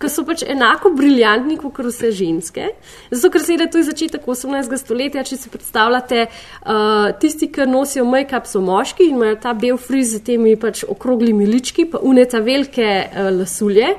[0.00, 2.70] ki so pač enako briljantni kot vse ženske.
[3.10, 4.72] Zato, ker se je to začetek 18.
[4.80, 9.76] stoletja, če si predstavljate, uh, tisti, ki nosijo make-up, so moški in imajo ta bel
[9.76, 13.92] friz z temi pač okroglimi lički, pa uneta velike uh, lasulje.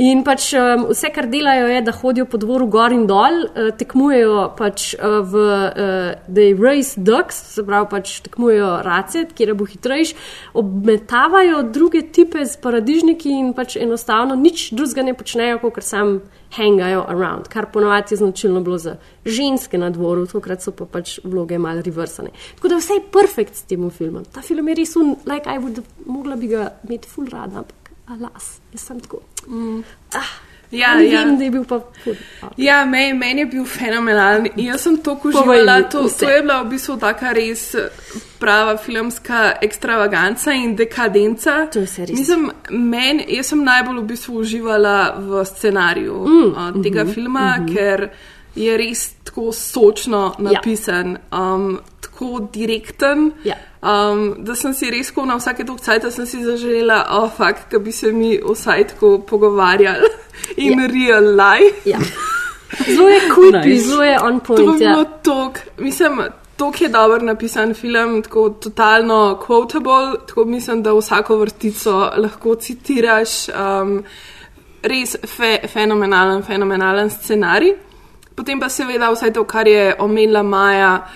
[0.00, 3.66] In pač um, vse, kar delajo, je, da hodijo po dvoru gor in dol, uh,
[3.76, 9.66] tekmujejo pač uh, v uh, The Race Ducks, se pravi, pač tekmujejo race, kjer bo
[9.68, 10.14] hitrejš,
[10.56, 16.14] obmetavajo druge tipe z paradižniki in pač enostavno nič drugega ne počnejo, kot sam
[16.56, 18.96] hangajo around, kar ponovadi je značilno bilo za
[19.28, 22.32] ženske na dvoru, tokrat so pa pač vloge malo reversane.
[22.56, 24.24] Tako da vse je perfekt s tem filmom.
[24.32, 27.79] Ta film je res un, like I would, mogla bi ga imeti full rada, ampak
[28.10, 29.22] alas, jaz sem tako.
[29.46, 29.82] Mm.
[30.14, 30.32] Ah,
[30.70, 31.24] Ja, ja.
[31.24, 32.14] vem, da je bil pa ful.
[32.56, 34.46] Ja, meni men je bil fenomenalen.
[34.56, 35.82] Jaz sem to uživala.
[35.90, 36.18] To, vse.
[36.18, 37.64] to je bila v bistvu taka res
[38.38, 41.66] prava filmska ekstravaganca in dekadenca.
[41.74, 42.14] To je res.
[42.18, 47.56] Mislim, men, jaz sem najbolj v bistvu uživala v scenariju Mm, uh, tega mhm, filma,
[47.58, 47.74] mhm.
[47.74, 48.08] ker
[48.54, 53.32] je res tako sočno napisan, um, tako direkten.
[53.44, 53.58] Ja.
[53.82, 57.70] Um, da sem si res tako na vsake toliko cajta sem si zaželela, oh, fakt,
[57.72, 60.08] da bi se mi vsaj tako pogovarjali
[60.56, 60.86] in Ja.
[60.86, 61.76] real life.
[61.88, 61.98] Ja.
[62.86, 63.88] Zelo je creepy, Nice.
[63.88, 64.78] zelo je on To point.
[64.78, 64.92] bi Ja.
[64.92, 66.20] bilo tok, mislim,
[66.56, 73.48] tok je dober napisan film, tako totalno quotable, tako mislim, da vsako vrtico lahko citiraš.
[73.48, 74.04] Um,
[74.82, 77.74] res fe, fenomenalen, fenomenalen scenarij.
[78.34, 81.06] Potem pa seveda vse to, kar je omenila Maja,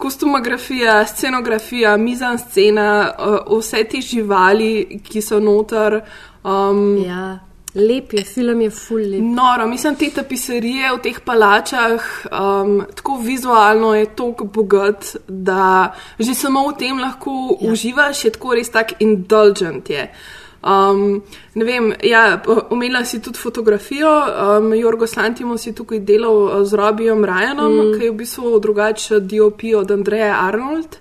[0.00, 6.00] kostumografija, scenografija, mizan scena, uh, vse te živali, ki so noter.
[6.44, 7.38] Um, ja,
[7.74, 9.22] lep je, film je full lep.
[9.36, 16.34] Noro, mislim, te tapiserije v teh palačah, um, tako vizualno je tako bogat, da že
[16.34, 17.72] samo v tem lahko ja.
[17.72, 19.90] uživaš, je tako res tak indulgent.
[19.90, 20.08] Je.
[20.62, 21.22] Um,
[21.54, 24.08] ne vem, ja, omenila si tudi fotografijo.
[24.58, 27.98] Um, Jorgo Santimos je tukaj delal uh, z Robijem Ryanom, Mm.
[27.98, 30.98] ki je v bistvu drugačen DOP od Andreja Arnold.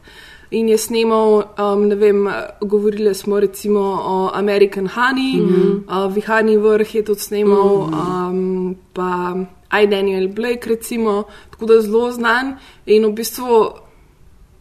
[0.52, 2.30] In je snemal, um, ne vem,
[2.62, 5.50] govorili smo recimo o American Honey, mm.
[5.50, 6.06] -hmm.
[6.06, 8.30] uh, Vihani vrh je tudi snemal, mm -hmm.
[8.30, 9.36] um, pa
[9.82, 9.88] I.
[9.88, 12.58] Daniel Blake, recimo, tako da zelo znan.
[12.86, 13.70] In v bistvu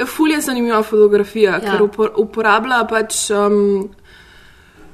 [0.06, 1.61] ful je zanimiva fotografija, Ja.
[1.64, 1.72] ja.
[1.72, 3.30] ker upor, uporablja pač.
[3.30, 3.88] Um,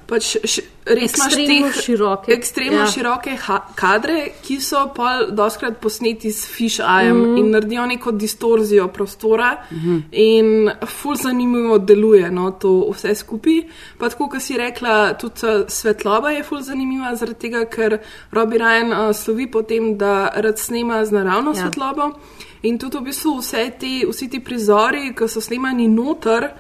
[0.06, 2.86] Pač š, res imaš teh široke, ekstremno ja.
[2.86, 3.38] široke
[3.74, 7.30] kadre, ki so pa doskrat posneti s fish eyeem Mhm.
[7.30, 7.38] mm.
[7.38, 9.64] in naredijo neko distorzijo prostora.
[9.72, 9.96] Mhm.
[10.12, 10.50] In
[10.86, 13.62] ful zanimivo deluje no, to vse skupaj.
[13.98, 17.98] Pa tako, kot si rekla, tudi eh, svetloba je ful zanimiva, zaradi tega, ker
[18.32, 21.56] Robbie Ryan uh, slovi po tem, da rad snema z naravno Ja.
[21.56, 22.10] svetlobo.
[22.62, 26.50] In tudi v bistvu vse ti, vsi ti prizori, ki so snemani noter.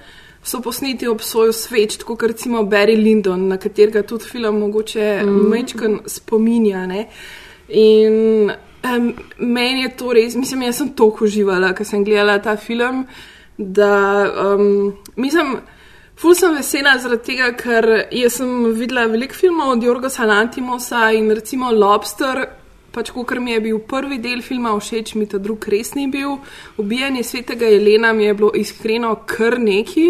[0.44, 5.22] So posneti ob svojo sveč, tako kot recimo Barry Lyndon, na katerega tudi film mogoče
[5.24, 5.50] mm.
[5.50, 6.86] mečken spominja.
[6.86, 7.06] Ne?
[7.68, 8.50] In
[8.84, 13.06] um, meni je to res, mislim, jaz sem toliko uživala, ker sem gledala ta film,
[13.56, 13.94] da
[14.54, 15.56] um, mislim.
[16.14, 21.32] Ful sem vesela zaradi tega, ker jaz sem videla veliko filmov od Jorga Salantimosa in
[21.34, 22.38] recimo Lobster,
[22.94, 26.38] pač kot mi je bil prvi del filma všeč, mi ta drug res ni bil.
[26.78, 30.06] Ubijanje svetega Jelena mi je bilo iskreno kar neki.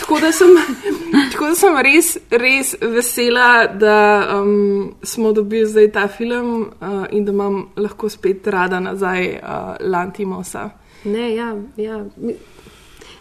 [0.00, 0.54] Tako da sem,
[1.32, 3.98] tako da sem res, res vesela, da
[4.40, 9.76] um, smo dobili zdaj ta film uh, in da imam lahko spet rada nazaj uh,
[9.80, 10.70] Lantimosa.
[11.04, 12.02] Ne, ja, ja.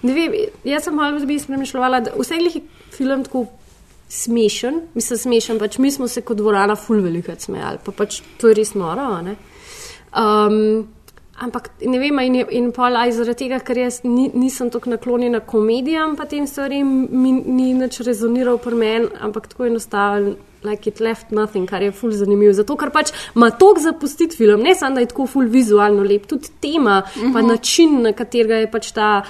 [0.05, 0.33] Ne vem,
[0.65, 2.61] jaz sem malo bi spremljala, da vse je
[2.93, 3.45] film tako
[4.09, 8.51] smešen, mislim smešen, pač mi smo se kot dvorana ful velikrat smejali, pa pač to
[8.51, 9.35] je res noro, ne.
[10.15, 10.87] Um,
[11.41, 15.39] ampak ne vem, in, in pol aj zaradi tega, ker jaz ni, nisem tako naklonjena
[15.39, 20.35] komedijam, pa tem stvarem mi ni nič rezoniral pri meni, ampak tako enostavno.
[20.65, 22.49] Like it left nothing, kar je ful zanimivo.
[22.53, 26.25] Zato, ker pač ima tok zapustiti film, ne samo da je tako ful vizualno lep,
[26.25, 27.33] tudi tema, uh -huh.
[27.33, 27.47] pa Mhm.
[27.47, 29.21] način, na katerega je pač ta,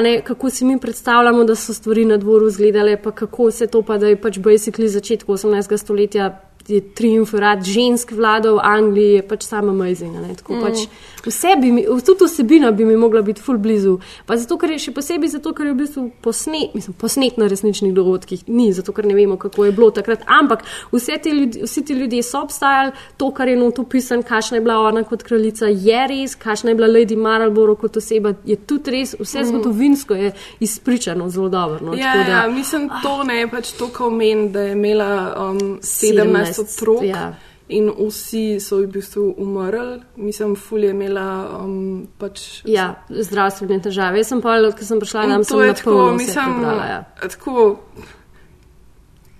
[0.00, 3.82] ne, kako si mi predstavljamo, da so stvari na dvoru izgledale, pa kako se to
[3.82, 5.76] pa, da je pač basically začetek 18.
[5.76, 6.40] stoletja.
[6.68, 10.16] Je triumvirat žensk vladal v Angliji, je pač samo amazing.
[10.16, 10.60] a ne, Tako Mm.
[10.62, 10.76] pač
[11.24, 13.98] vse bi mi, tudi osebina bi mi mogla biti full blizu.
[14.26, 17.46] Pa zato, ker je še posebej zato, ker je v bistvu posnet, mislim, posnet na
[17.46, 20.20] resničnih dogodkih, ni zato, ker ne vemo, kako je bilo takrat.
[20.28, 24.56] Ampak vse te ljudi, vsi ti ljudje so obstajali, to, kar je not upisan, kakšna
[24.56, 28.56] je bila ona kot kraljica, je res, kakšna je bila Lady Marlborough kot oseba, je
[28.56, 29.44] tudi res, vse Mm.
[29.44, 31.78] zgodovinsko je izpričano zelo dobro.
[31.82, 35.10] No, Ja, da- ja, mislim, to ne je pač to, kar meni, da je imela
[35.50, 37.34] um, 17 17, otrok ja.
[37.68, 40.00] In vsi so v bistvu umrli.
[40.16, 42.62] Mislim, ful je imela um, pač.
[42.64, 44.18] Ja, zdravstvene težave.
[44.18, 46.84] Jaz sem pa, ko sem prišla tam, to sem je na tako, mislim, prebrala.
[46.86, 47.04] Ja.
[47.20, 47.78] tako.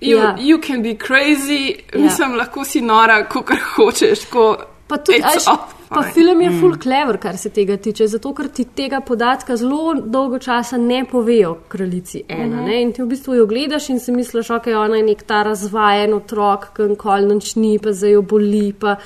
[0.01, 0.37] You, Ja.
[0.38, 2.01] you can be crazy, Ja.
[2.01, 4.29] mislim, lahko si nora, kot hočeš.
[4.31, 4.57] Ko,
[4.88, 5.44] Pa tudi, až,
[5.88, 6.61] pa film je Mm.
[6.61, 11.05] full clever, kar se tega tiče, zato ker ti tega podatka zelo dolgo časa ne
[11.05, 12.57] povejo kraljici ena.
[12.57, 12.64] Mhm.
[12.64, 12.83] Ne?
[12.83, 16.14] In ti v bistvu jo gledaš in si misliš, ok, ona je nek ta razvajen
[16.14, 18.96] otrok, ki nikoli nič ni, pa zdaj jo boli, pa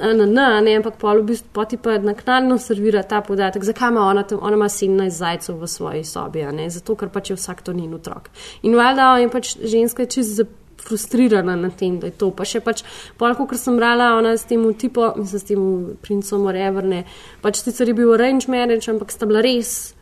[0.00, 3.90] na, na, ne, ampak pol v bistvu pa ti pa naknadno servira ta podatek, zakaj
[3.90, 7.30] ima ona tam, ona ima 17 zajcev v svoji sobi, a ne, zato ker pač
[7.30, 8.30] je vsak to njen otrok.
[8.62, 10.44] In valjda je pač ženska čist za
[10.86, 12.30] frustrirana na tem, da je to.
[12.36, 12.84] Pa še pač,
[13.18, 15.66] polko, ker sem brala, ona s tem tipo, mislim, s tem
[16.02, 17.04] princom Oreverne,
[17.42, 19.92] pač sicer je bil arrange marriage, ampak sta bila res.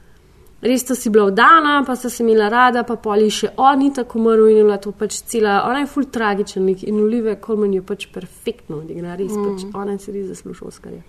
[0.65, 3.91] Res sta si bila vdana, pa sta se imela rada, pa poli še on ni
[3.93, 7.37] tako umrl in je bila to pač cela, ona je full tragičen lik in Olive
[7.45, 9.45] Colman je pač perfektno odigra, res mm.
[9.45, 11.05] pač ona si res zasluži Oskarja.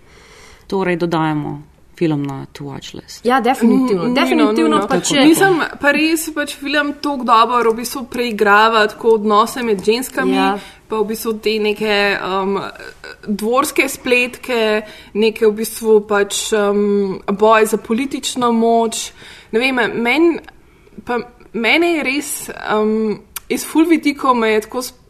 [0.68, 3.24] Torej, dodajamo film na To Watch list.
[3.24, 5.06] Ja, definitivno, Mm, definitivno pa tako.
[5.06, 5.24] če.
[5.24, 10.58] Mislim, pa res pač film tako dobro v bistvu preigrava tako odnose med ženskami, Ja.
[10.88, 12.60] pa v bistvu te neke um,
[13.26, 14.82] dvorske spletke,
[15.14, 16.82] neke v bistvu pač um,
[17.28, 19.12] boj za politično moč.
[19.52, 20.38] Ne vem, meni
[21.04, 21.18] pa
[21.52, 22.30] mene je res
[22.72, 25.02] um, iz full vidikov me je tako sp-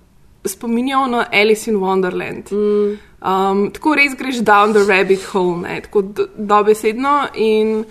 [0.45, 2.53] spominjal na Alice in Wonderland.
[2.53, 2.99] Mm.
[3.27, 7.85] Um, tako res greš down the rabbit hole, ne, tako do- dobesedno in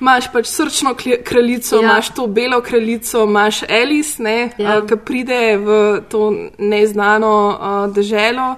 [0.00, 1.82] imaš pač srčno kraljico, Ja.
[1.82, 4.78] imaš to belo kraljico, imaš Alice, ne, Ja.
[4.78, 5.68] uh, ki pride v
[6.08, 8.56] to neznano uh, deželo.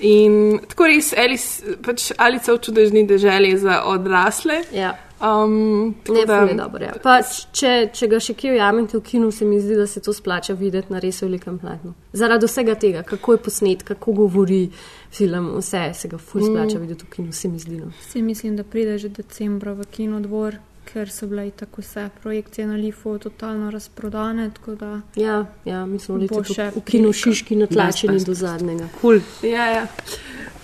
[0.00, 4.62] In tako res, Alice, pač Alice v čudežni deželi za odrasle.
[4.72, 4.94] Ja.
[5.20, 6.84] Um, Ne, da- je dobro.
[6.84, 6.92] Ja.
[7.02, 7.18] Pa,
[7.52, 10.52] če, če ga še kje ujamete v kinu, se mi zdi, da se to splača
[10.54, 11.94] videti na res velikem platnu.
[12.12, 14.70] Zaradi vsega tega, kako je posnet, kako govori
[15.10, 16.44] film, vse se ga ful Mm.
[16.46, 17.76] splača videti v kinu, se mi zdi.
[17.76, 17.92] No.
[18.02, 20.54] Si mislim, da pride že decembra v kinodvor,
[20.84, 24.50] ker so bile tako vse projekcije na Lifu totalno razprodane.
[24.50, 28.88] tako Da Ja, ja, mislim, da je še v kinu šiški natlačeni do zadnjega.
[29.00, 29.18] Cool.
[29.42, 29.86] Ja, ja.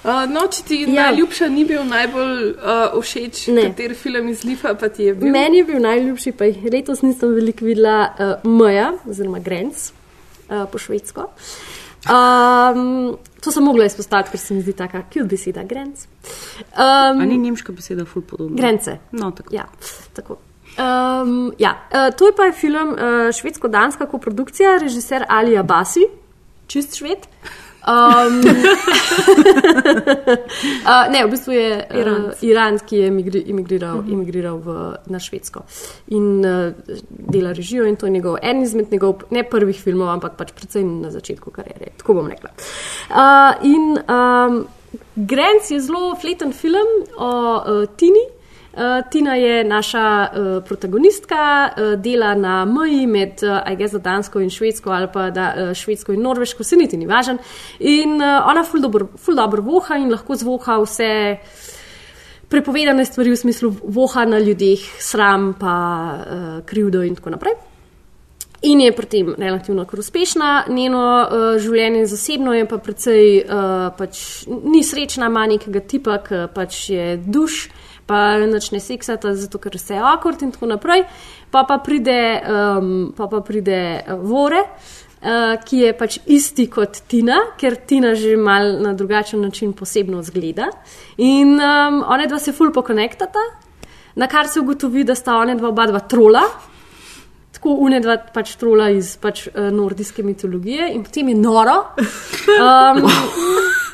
[0.05, 0.89] Uh, no, če ti Ja.
[0.89, 1.03] ja.
[1.07, 3.63] najljubša ni bil najbolj uh, všeč, Ne.
[3.71, 5.31] kateri film iz Lifa pa ti je bil?
[5.33, 9.91] Meni je bil najljubši, pa jih letos nisem veliko videla, uh, Maja, oziroma Grenc,
[10.51, 11.31] uh, po švedsko.
[12.05, 16.05] Um, to sem mogla izpostaviti, ker se mi zdi taka cute beseda, Grenc.
[16.77, 18.57] Um, A ni nemška beseda ful podobna?
[18.61, 18.99] Grence.
[19.13, 19.55] No, tako.
[19.57, 19.65] Ja,
[20.13, 20.37] tako.
[20.77, 26.05] Um, ja, uh, to je pa film uh, švedsko-danska koprodukcija, režiser Ali Abasi,
[26.67, 27.25] čist šved.
[27.85, 28.41] Um,
[30.89, 32.43] uh, ne, v bistvu je uh, Iranec.
[32.43, 34.13] Iran, ki je emigri, emigriral, uh -huh.
[34.13, 35.61] emigriral v, na Švedsko
[36.09, 36.73] in uh,
[37.09, 37.87] dela režijo.
[37.87, 41.51] In to je njegov, en izmed njegov, ne prvih filmov, ampak pač predvsem na začetku
[41.51, 41.87] kariere.
[41.97, 42.51] Tako bom rekla.
[43.11, 44.67] Uh, in um,
[45.17, 48.29] Grenc je zelo fleten film o uh, Tini.
[48.75, 54.51] Uh, Tina je naša uh, protagonistka, uh, dela na meji med uh, guess, Dansko in
[54.51, 57.39] Švedsko, ali pa da, uh, Švedsko in Norveško, se niti ni važen.
[57.79, 61.37] In uh, ona ful dobro, ful dobro voha in lahko zvoha vse
[62.49, 65.77] prepovedane stvari v smislu voha na ljudeh, sram, pa
[66.19, 67.55] uh, krivdo in tako naprej.
[68.65, 73.91] In je pri tem relativno kar uspešna, njeno uh, življenje zasebno je pa precej, uh,
[73.99, 77.69] pač ni srečna, ima nekega tipa, ki pač je duš,
[78.07, 81.07] pa nič ne seksata, zato ker se je akord in tako naprej.
[81.51, 87.05] Pa pa pride, um, pa pa pride uh, Vore, uh, ki je pač isti kot
[87.09, 90.69] Tina, ker Tina že mal na drugačen način posebno zgleda.
[91.17, 93.49] In um, one dva se ful pokonektata,
[94.15, 96.45] na kar se ugotovi, da sta one dva oba dva trola
[97.65, 101.79] tako unedva pač trola iz pač, uh, nordijske mitologije in potem je noro.
[102.55, 103.07] Um,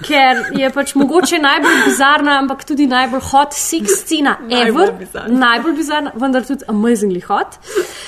[0.06, 4.94] ker je pač mogoče najbolj bizarna, ampak tudi najbolj hot sex scena Najbolj ever.
[4.98, 5.38] bizarna.
[5.38, 7.58] Najbolj bizarna, vendar tudi amazingly hot.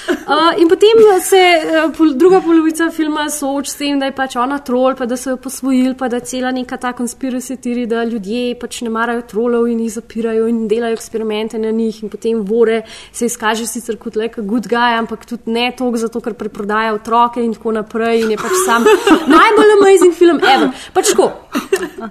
[0.08, 4.36] Uh, in potem se uh, pol, druga polovica filma sooča s tem, da je pač
[4.40, 7.86] ona trol, pa da so jo posvojili, pa da je cela neka ta conspiracy theory,
[7.86, 12.02] da ljudje pač ne marajo trolov in jih zapirajo in delajo eksperimente na njih.
[12.02, 16.20] In potem vore se izkaže sicer kot a good guy, ampak tudi ne toliko, zato
[16.20, 18.22] ker preprodaja otroke in tako naprej.
[18.22, 18.84] In je pač sam
[19.36, 20.70] najbolj amazing film ever.
[20.94, 21.30] Pač tako.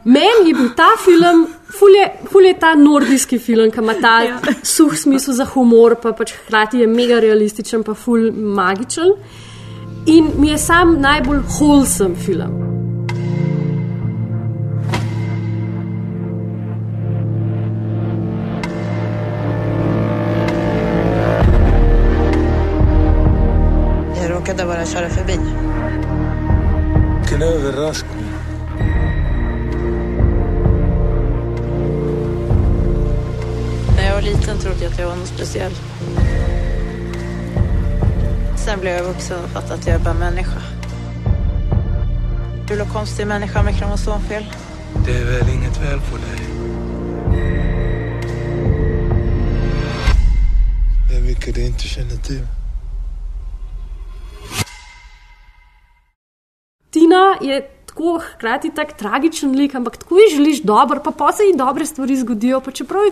[0.04, 1.48] Meni je bil ta film,
[1.80, 4.40] ful je, ful je ta nordijski film, ki ima ta ja.
[4.64, 9.16] suh smisel za humor, pa pač hkrati je mega realističen, pa ful magičen.
[10.06, 12.60] In mi je sam najbolj wholesome film.
[24.22, 25.40] Jag råkade bara köra förbi.
[27.32, 28.31] Vilken överraskning.
[34.22, 35.72] Var liten trodde jag att jag var något speciell.
[38.58, 40.62] Sen blev jag vuxen och fattade att jag är bara människa.
[42.68, 44.46] Ful och konstig människa med kromosomfel.
[45.06, 46.40] Det är väl inget fel på dig?
[51.10, 52.48] Det är mycket du inte känner till.
[56.92, 61.44] Tina je tako hkrati tak tragičen lik, ampak tako ji želiš dobro, pa pa se
[61.44, 63.12] ji dobre stvari zgodijo, pa čeprav je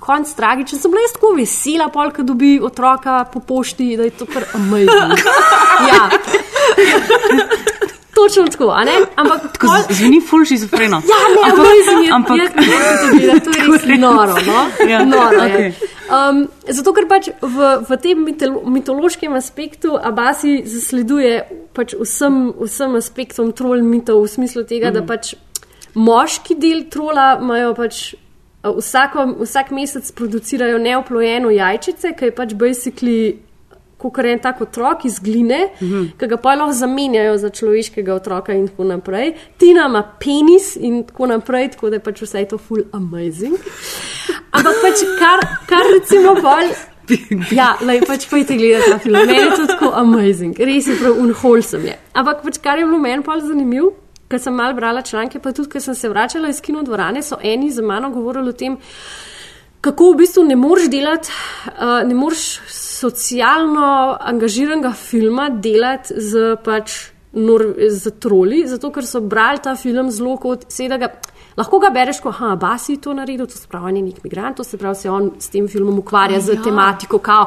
[0.00, 0.78] konc tragičen.
[0.78, 5.18] Sem bila jaz tako vesela, polka dobi otroka po pošti, da je to kar amazing.
[5.90, 6.08] ja.
[8.14, 8.92] Točno tako, a ne?
[9.16, 10.96] Ampak Tako zveni ful šizofreno.
[11.06, 12.12] Ja, ne, Ampak- amazing je.
[12.12, 14.88] ampak- jaz, jaz to gledam, to je res noro, no?
[14.90, 15.54] Ja, noro je.
[15.54, 15.72] okej.
[16.08, 17.56] Um, zato, ker pač v,
[17.88, 21.44] v tem mitolo, mitološkem aspektu Abasi zasleduje
[21.76, 24.94] pač vsem, vsem aspektom trol mitov, v smislu tega, mm.
[24.94, 25.06] da Mhm.
[25.06, 25.34] pač
[25.94, 28.14] moški del trola imajo pač.
[28.70, 33.36] Uh, Vsako, vsak mesec producirajo neoplojeno jajčice, ki je pač basically
[33.98, 36.10] kot en tak otrok iz gline, mm -hmm.
[36.18, 39.34] ki ga pa lahko zamenjajo za človeškega otroka in tako naprej.
[39.58, 43.56] Tina ima penis in tako naprej, tako da je pač vse to full amazing.
[44.50, 46.70] Ampak pač kar, kar recimo bolj.
[47.50, 49.26] Ja, lej, pač pojdi gledati ta film.
[49.26, 51.96] Meni je to tako amazing, res je prav unholsem je.
[52.12, 53.92] Ampak pač kar je bilo meni bolj zanimivo,
[54.28, 57.38] ker sem mal brala članke, pa tudi, ker sem se vračala iz kino dvorane, so
[57.42, 58.76] eni za mano govorili o tem,
[59.80, 61.30] kako v bistvu ne moreš delati,
[61.66, 66.98] uh, ne moreš socialno angažiranega filma delati z pač.
[67.32, 67.60] Nor,
[67.92, 71.10] z troli, zato ker so brali ta film zelo kot sedega.
[71.60, 74.24] Lahko ga bereš, kot da Basi je to naredil, to se pravi, on je nek
[74.24, 76.62] migrant, to se pravi, se on s tem filmom ukvarja z Ja.
[76.62, 77.46] tematiko, kao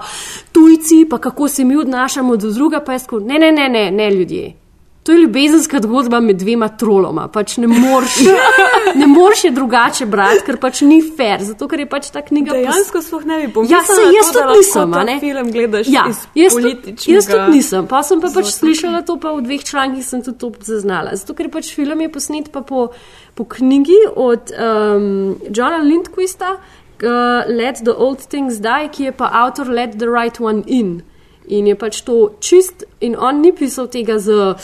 [0.52, 3.92] tujci, pa kako se mi odnašamo do druga, pa je skoro, ne, ne, ne, ne,
[3.92, 4.61] ne ljudje.
[5.04, 7.28] To je ljubezenska zgodba med dvema troloma.
[7.28, 8.20] Pač ne moreš,
[9.02, 12.54] ne moreš je drugače brati, ker pač ni fair, zato ker je pač ta knjiga.
[12.54, 15.16] Dejansko sploh ne bi Ja, pomislila, se jaz to, tudi nisem, ne?
[15.20, 16.04] film gledaš ja,
[16.36, 18.52] jaz, tudi- jaz tudi nisem, pa sem pa pač zorka.
[18.60, 21.16] slišala to, pa v dveh člankih sem tudi to zaznala.
[21.18, 22.92] Zato ker pač film je posnet pa po,
[23.34, 26.60] po knjigi od um, Johna Lindquista,
[27.02, 27.10] uh,
[27.50, 31.02] Let the Old Things Die, ki je pa avtor Let the Right One In.
[31.48, 34.56] In je pač to čist, in on ni pisal tega z uh,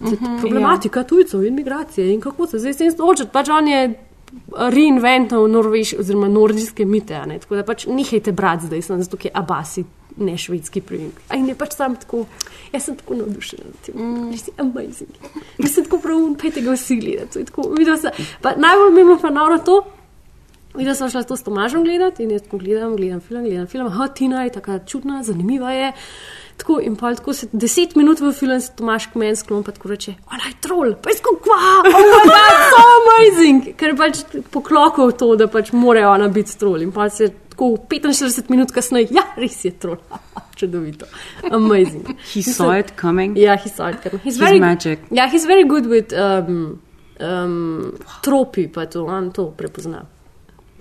[0.00, 1.04] Mhm, problematika ja.
[1.04, 3.30] tujcev in migracije in kako se zdaj s tem soočati.
[3.32, 3.94] Pač on je
[4.58, 7.38] reinvental norveške oziroma nordijske mite, ne?
[7.38, 9.84] tako da pač nehajte brati zdaj, sem zato, ker abasi,
[10.16, 11.20] ne švedski primek.
[11.34, 12.26] In je pač sam tako,
[12.72, 14.30] jaz sem tako navdušena nad tem, mm.
[14.30, 15.10] res je amazing.
[15.58, 16.76] Mislim, tako prav, pejte ga
[17.96, 19.82] sem- pa Najbolj mi je pa noro to,
[20.74, 23.90] Videla sem šla to s Tomažem gledati in jaz tako gledam, gledam film, gledam film,
[23.92, 25.92] ha, Tina je tako čudna, zanimiva je.
[26.56, 29.72] Tako, in pa tako se deset minut v filmu se Tomaš k meni sklon, pa
[29.72, 33.92] tako reče, ona je trol, pa je tako, kva, oh my god, so amazing, ker
[33.92, 34.20] je pač
[34.50, 36.82] poklokal to, da pač mora ona biti trol.
[36.82, 39.98] In pa se tako 45 minut kasneje, ja, res je trol,
[40.60, 41.08] čudovito,
[41.50, 42.14] amazing.
[42.32, 43.36] He saw it coming.
[43.36, 44.24] Ja, he saw it coming.
[44.24, 45.04] He's magic.
[45.10, 46.80] Ja, he's very good with um,
[47.20, 47.92] um,
[48.22, 50.06] tropi, pa to, on to prepozna.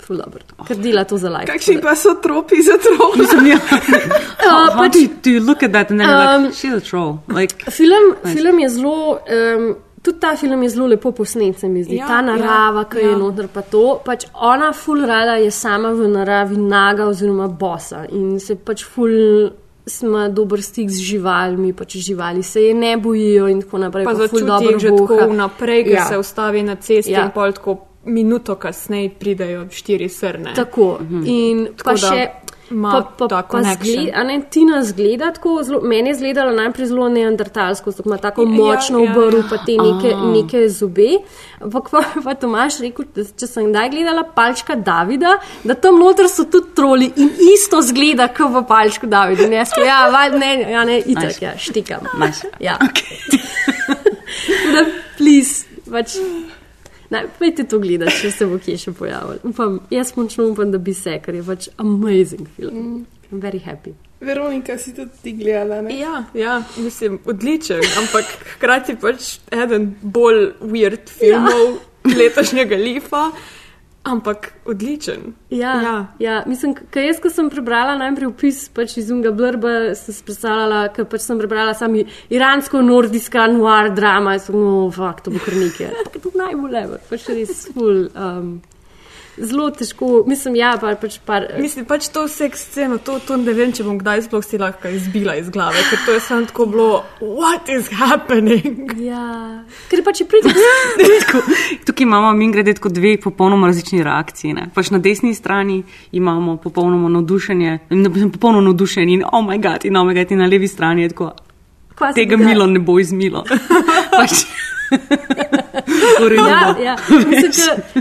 [0.02, 1.46] Ful dobro, ker dela to za like.
[1.52, 3.22] Kakšni pa so tropi za trope?
[3.22, 3.60] Uh,
[4.46, 6.74] How pač, do you, do you look at that and then you're Um, like, she's
[6.74, 7.20] a troll?
[7.28, 8.34] Like, film, Nice.
[8.36, 9.20] film je zelo.
[9.30, 11.96] Um, Tudi ta film je zelo lepo posnet, se mi zdi.
[11.96, 13.18] Ja, Ja, ta narava, ja, ki je ja.
[13.18, 14.00] noter, pa to.
[14.06, 19.52] Pač ona, ful rada je sama v naravi naga oziroma bosa in se pač ful.
[19.86, 24.06] Smo dober stik z živalmi, pač živali se je ne bojijo, in tako naprej.
[24.06, 25.26] Pa ful začuti že tako voha.
[25.28, 26.00] vnaprej, ker Ja.
[26.00, 26.06] ja.
[26.06, 27.20] se ustavi na cesti Ja.
[27.20, 27.26] ja.
[27.26, 30.54] in pol tako minuto kasneje pridejo štiri srne.
[30.56, 31.00] Tako.
[31.26, 32.30] In Tako pa da še.
[32.72, 36.88] ima Pa, pa, pa zgled, a ne, Tina zgleda tako, zelo, meni je izgledala najprej
[36.88, 39.44] zelo neandertalsko, tako ima tako Ja, močno ja, obrv, ja.
[39.50, 40.30] pa te neke, A.
[40.32, 41.10] neke zobe.
[41.60, 46.30] Ampak pa, pa Tomaš rekel, da če sem kdaj gledala palčka Davida, da tam noter
[46.32, 49.44] so tudi troli in isto zgleda, kot v palčku Davida.
[49.50, 51.46] In jaz, ja, val, ne, ja, ne, itak, Nice.
[51.46, 52.08] ja, štikam.
[52.24, 52.48] Nice.
[52.60, 52.78] Ja.
[54.48, 54.86] Tako da,
[55.18, 56.16] please, pač.
[57.12, 59.42] Ne, pejte to gledati, če se bo kje še pojavil.
[59.48, 62.78] Upam, jaz močno upam, da bi se, ker je pač amazing film.
[62.78, 63.22] Mm.
[63.32, 63.94] I'm very happy.
[64.22, 65.96] Veronika si tudi ti gledala, ne?
[66.00, 72.16] Ja, ja, mislim, odličen, ampak hkrati pač eden bolj weird filmov ja.
[72.20, 73.24] letošnjega Lifa,
[74.04, 75.34] ampak odličen.
[75.50, 76.08] Ja, ja.
[76.20, 80.26] ja mislim, kaj jaz, ko sem prebrala najprej opis pač iz unga blrba, sem si
[80.26, 85.44] predstavljala, ker pač sem prebrala sami iransko-nordijska noir drama, in sem, no, fakt, to bo
[85.44, 85.94] kar nekaj.
[86.06, 88.08] Ampak to najbolj lever, pač res ful.
[88.16, 88.56] Um,
[89.38, 91.46] Zelo težko, mislim, ja, pa pač par.
[91.60, 94.92] Mislim, pač to seks sceno, to, to ne vem, če bom kdaj sploh si lahko
[94.92, 96.90] izbila iz glave, ker to je samo tako bilo,
[97.22, 98.92] what is happening?
[99.00, 100.58] Ja, ker pač je pridem.
[101.88, 104.56] tukaj imamo mi grede tako dve popolnoma različni reakciji.
[104.58, 104.68] Ne?
[104.76, 107.80] Pač na desni strani imamo popolnoma navdušenje,
[108.34, 111.16] popolno navdušenje in oh moj bog, in oh moj bog, in na levi strani je
[111.16, 111.32] tako,
[111.96, 113.44] Kva se tega milo ne bo izmilo.
[114.20, 114.46] pač,
[116.22, 116.96] Ja, ja.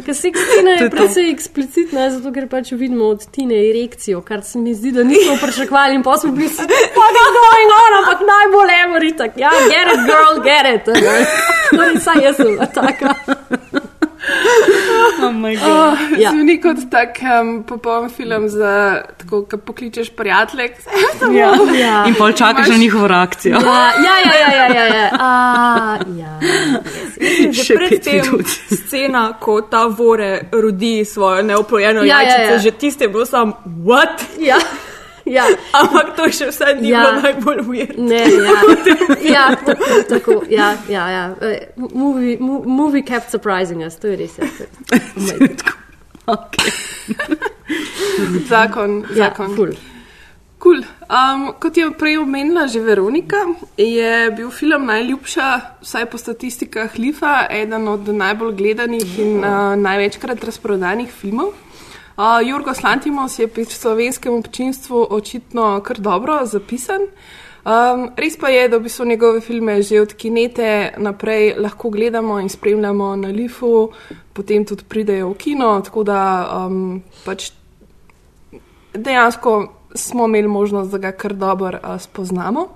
[0.07, 4.75] Ker sekstina je precej eksplicitna, zato ker pač vidimo od Tine erekcijo, kar se mi
[4.75, 6.67] zdi, da nismo pričakovali in pa smo bili vsi
[6.97, 9.39] fucking going on, ampak najbolj ever itak.
[9.41, 10.85] Ja, get it, girl, get it.
[11.77, 13.15] Torej, saj jaz sem taka.
[15.23, 15.67] Oh my God.
[15.67, 16.31] Oh, Ja.
[16.31, 20.69] Zveni kot tak um, popoln film za tako, ko pokličeš prijatelje.
[21.41, 21.53] Ja.
[21.77, 22.05] Ja.
[22.09, 23.61] In pol čakaš na njihovo reakcijo.
[23.61, 25.11] Ja, ja, ja, ja, ja, ja, ja.
[25.21, 26.39] A, ja.
[27.53, 32.59] Že Še pet predtem scena, ko ta vore rodi svojo neoplojeno Ja, ja, jajčico, ja.
[32.59, 33.53] že tiste je bilo sam,
[33.85, 34.25] what?
[34.39, 34.57] Ja.
[35.37, 35.45] Ja.
[35.73, 37.01] Ampak to še vse ni Ja.
[37.01, 37.99] bilo najbolj weird.
[37.99, 38.57] Ne, ja,
[39.37, 41.25] ja, tako, tako, ja, ja, ja.
[41.41, 44.39] Eh, Movie, mo- movie kept surprising us, to je res.
[44.39, 44.47] Ja.
[46.27, 46.71] Okay.
[48.49, 49.55] Zakon, Ja, zakon.
[49.57, 49.73] ful.
[50.61, 50.83] Cool.
[51.09, 53.37] Um, kot je prej omenila že Veronika,
[53.81, 55.47] je bil film najljubša,
[55.81, 61.55] vsaj po statistikah Lifa, eden od najbolj gledanih in uh, največkrat razprodanih filmov.
[62.21, 67.07] Uh, Jurgos Lantimos je pri slovenskem občinstvu očitno kar dobro zapisan.
[67.65, 72.37] Um, res pa je, da v bistvu njegove filme že od kinete naprej lahko gledamo
[72.41, 73.89] in spremljamo na Lifu,
[74.33, 76.21] potem tudi pridejo v kino, tako da
[76.67, 77.53] um, pač
[78.93, 82.67] dejansko smo imeli možnost, da ga kar dobro uh, spoznamo.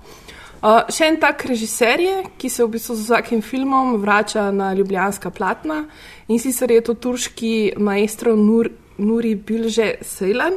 [0.65, 4.73] Uh, še en tak režiser je, ki se v bistvu z vsakim filmom vrača na
[4.73, 5.83] ljubljanska platna
[6.27, 10.53] in sicer je to turški maestro Nur, Nuri Bilže Sejlan,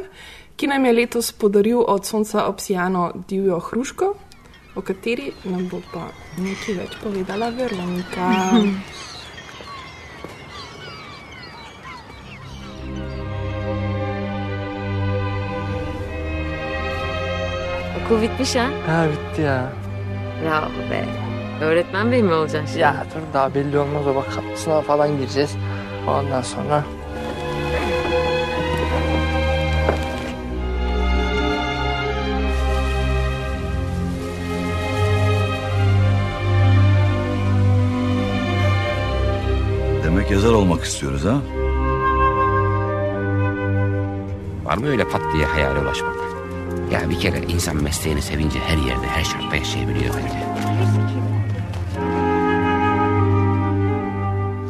[0.55, 4.13] ki nam je letos podaril od sonca obsijano divjo hruško,
[4.75, 8.31] o kateri nam bo pa nekaj več povedala Veronika.
[18.05, 18.61] Okuvit bir şey.
[18.61, 19.73] Ha bitti ya.
[20.43, 21.05] Bravo be.
[21.61, 22.79] Öğretmen bey mi olacaksın şimdi?
[22.79, 24.25] Ya dur daha belli olmaz o bak
[24.55, 25.55] sınava falan gireceğiz.
[26.07, 26.83] Ondan sonra
[40.09, 41.41] Demek yazar olmak istiyoruz ha?
[44.65, 46.15] Var mı öyle pat diye hayale ulaşmak?
[46.91, 50.45] Ya bir kere insan mesleğini sevince her yerde, her şartta yaşayabiliyor bence.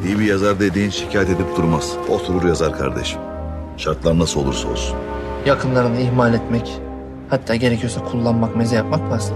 [0.05, 1.97] İyi bir yazar dediğin şikayet edip durmaz.
[2.09, 3.19] Oturur yazar kardeşim.
[3.77, 4.97] Şartlar nasıl olursa olsun.
[5.45, 6.79] yakınlarını ihmal etmek,
[7.29, 9.35] hatta gerekiyorsa kullanmak, meze yapmak basta.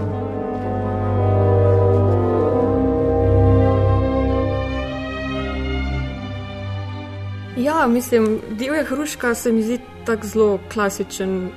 [7.84, 11.50] Ja, mislim, Divja hruška se mi zdi tako zelo klasičen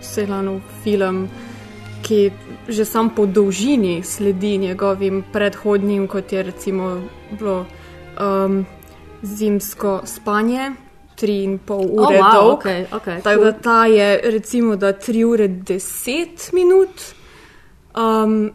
[0.00, 1.28] Selanov film,
[2.02, 2.30] ki
[2.68, 7.02] že sam po dolžini sledi njegovim predhodnim, kot je recimo
[7.38, 7.66] bilo
[8.20, 8.66] um,
[9.22, 10.72] zimsko spanje,
[11.14, 12.54] tri in pol Oh, ure wow, dolg.
[12.58, 13.44] okej, okej, Tako cool.
[13.44, 17.14] da ta je recimo da tri ure deset minut.
[17.94, 18.50] Um,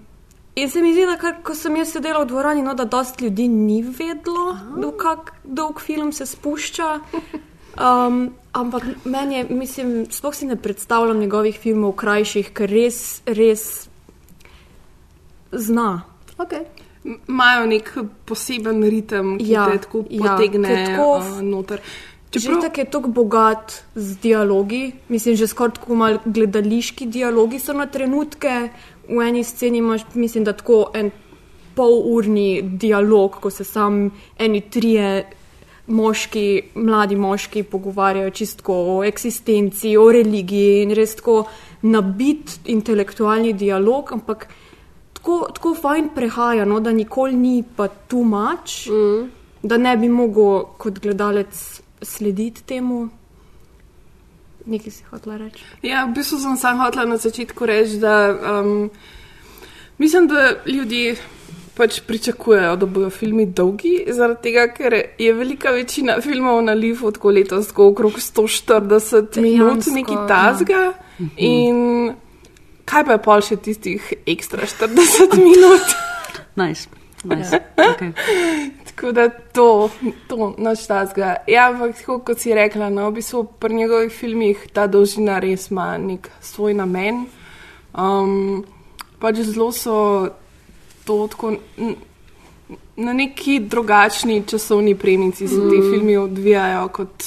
[0.60, 3.30] In se mi zdi, da kar, ko sem jaz sedela v dvorani, no, da dosti
[3.30, 6.89] ljudi ni vedlo, do kak dolg film se spušča.
[7.80, 13.64] Um, ampak meni je, mislim, sploh si ne predstavljam njegovih filmov krajših, ker res, res
[15.51, 16.01] zna.
[16.36, 16.68] Okay.
[17.07, 17.93] Imajo nek
[18.28, 21.88] poseben ritem, ki Ja, te tako ja, potegne ker tako uh, noter.
[22.30, 27.74] Čeprav tako je tako bogat z dialogi, mislim, že skoraj tako malo gledališki dialogi so
[27.74, 28.70] na trenutke.
[29.10, 31.12] V eni sceni imaš, mislim, da tako en
[31.76, 35.26] polurni dialog, ko se sam eni trije
[35.89, 41.43] moški, mladi moški pogovarjajo čistko o eksistenci, o religiji in res tako
[41.82, 44.47] nabit intelektualni dialog, ampak
[45.14, 49.30] tako, tako fajn prehaja, no, da nikoli ni pa tu mač, mm.
[49.64, 51.64] da ne bi mogel kot gledalec
[52.01, 53.07] slediti temu.
[54.70, 55.63] Nekaj si hotela reči.
[55.82, 58.15] Ja, v bistvu sem sam hotela na začetku reči, da
[58.61, 58.89] um,
[59.97, 61.17] mislim, da ljudje
[61.80, 67.11] pač pričakujejo, da bodo filmi dolgi, zaradi tega, ker je velika večina filmov na Lifu
[67.15, 70.26] tako letos tako okrog 140 minut, neki ja.
[70.28, 70.84] tazga.
[71.38, 72.11] In
[72.89, 75.95] kaj pa je pol še tistih ekstra 40 minut?
[76.59, 76.98] Nice.
[77.24, 77.55] Nice.
[77.78, 77.84] Ja.
[77.93, 78.11] Okay.
[78.86, 79.89] Tako da to,
[80.28, 81.36] to noč tazga.
[81.47, 85.70] Ja, ampak tako kot si rekla, no, v bistvu pri njegovih filmih ta dolžina res
[85.72, 87.26] ima nek svoj namen.
[87.93, 88.65] Um,
[89.20, 90.28] pač zelo so
[91.05, 91.55] to tako
[92.95, 95.91] na neki drugačni časovni premici se ti Mm.
[95.91, 97.24] filmi odvijajo kot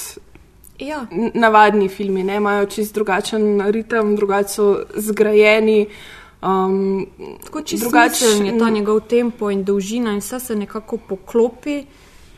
[0.79, 1.05] Ja.
[1.33, 5.87] navadni filmi, ne imajo čist drugačen ritem, drugače so zgrajeni.
[6.43, 7.05] Um,
[7.43, 11.85] Tako čisto drugače- drugačen je ta njegov tempo in dolžina in vse se nekako poklopi.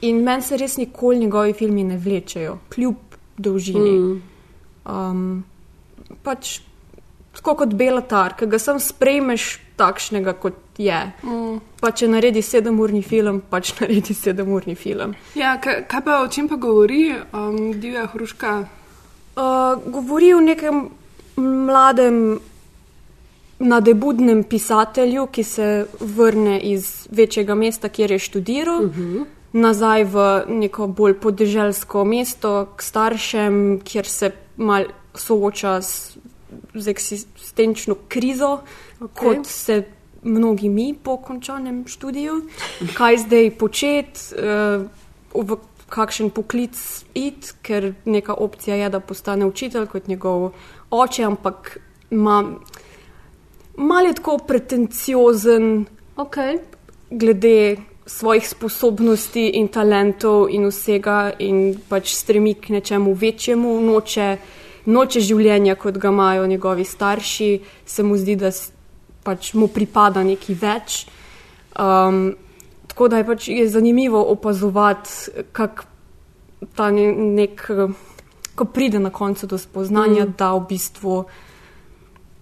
[0.02, 2.96] In meni se res nikoli njegovi filmi ne vlečejo, kljub
[3.38, 3.92] dolžini.
[4.00, 4.22] Mm.
[4.86, 5.44] Um,
[6.24, 6.60] pač
[7.34, 11.00] tako kot Belatar, ki ga sam sprejmeš takšnega, kot je.
[11.24, 11.58] Mm.
[11.82, 15.16] Pa če naredi sedemurni film, pač naredi sedemurni film.
[15.36, 18.58] Ja, kaj, kaj pa o čem pa govori um, divja hruška?
[19.36, 20.90] Uh, govori o nekem
[21.36, 22.40] mladem,
[23.60, 29.26] nadebudnem pisatelju, ki se vrne iz večjega mesta, kjer je študiral, uh -huh.
[29.54, 34.84] nazaj v neko bolj podeželsko mesto, k staršem, kjer se mal
[35.14, 36.18] sooča s,
[36.74, 38.60] z eksistenčno krizo,
[39.00, 39.08] okay.
[39.14, 39.84] kot se
[40.24, 42.42] mnogi mi po končanem študiju.
[42.98, 44.86] Kaj zdaj početi, uh,
[45.34, 45.58] v
[45.90, 50.52] kakšen poklic iti, ker neka opcija je, da postane učitelj kot njegov
[50.92, 51.78] oče, ampak
[52.12, 52.44] ima
[53.78, 56.60] malo je tako pretenciozen, okay.
[57.10, 64.38] glede svojih sposobnosti in talentov in vsega, in pač stremi k nečemu večjemu, noče,
[64.86, 67.50] noče življenja, kot ga imajo njegovi starši,
[67.86, 68.52] se mu zdi, da
[69.26, 71.06] pač mu pripada nekaj več.
[71.82, 72.36] Um,
[72.88, 75.90] tako da je pač je zanimivo opazovati, kako
[76.76, 77.66] ta ne, nek,
[78.56, 80.36] ko pride na koncu do spoznanja, mm.
[80.38, 81.26] da v bistvu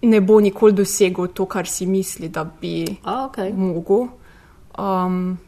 [0.04, 3.52] ne bo nikoli dosegel to, kar si misli, da bi A, okay.
[3.56, 4.08] mogel.
[4.78, 5.38] Um,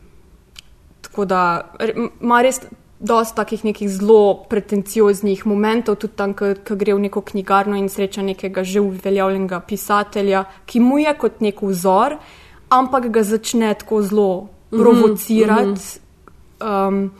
[1.01, 1.73] tako da
[2.21, 2.61] ima res
[2.99, 8.23] dosta takih nekih zelo pretencioznih momentov, tudi tam, ko gre v neko knjigarno in sreča
[8.23, 12.17] nekega že uveljavljenega pisatelja, ki mu je kot nek vzor,
[12.69, 15.81] ampak ga začne tako zelo Mhm, provocirati.
[16.61, 16.87] mhm.
[16.89, 17.13] Um,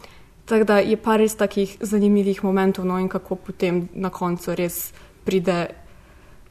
[0.45, 4.93] tako da je pa res takih zanimivih momentov, no in kako potem na koncu res
[5.25, 5.69] pride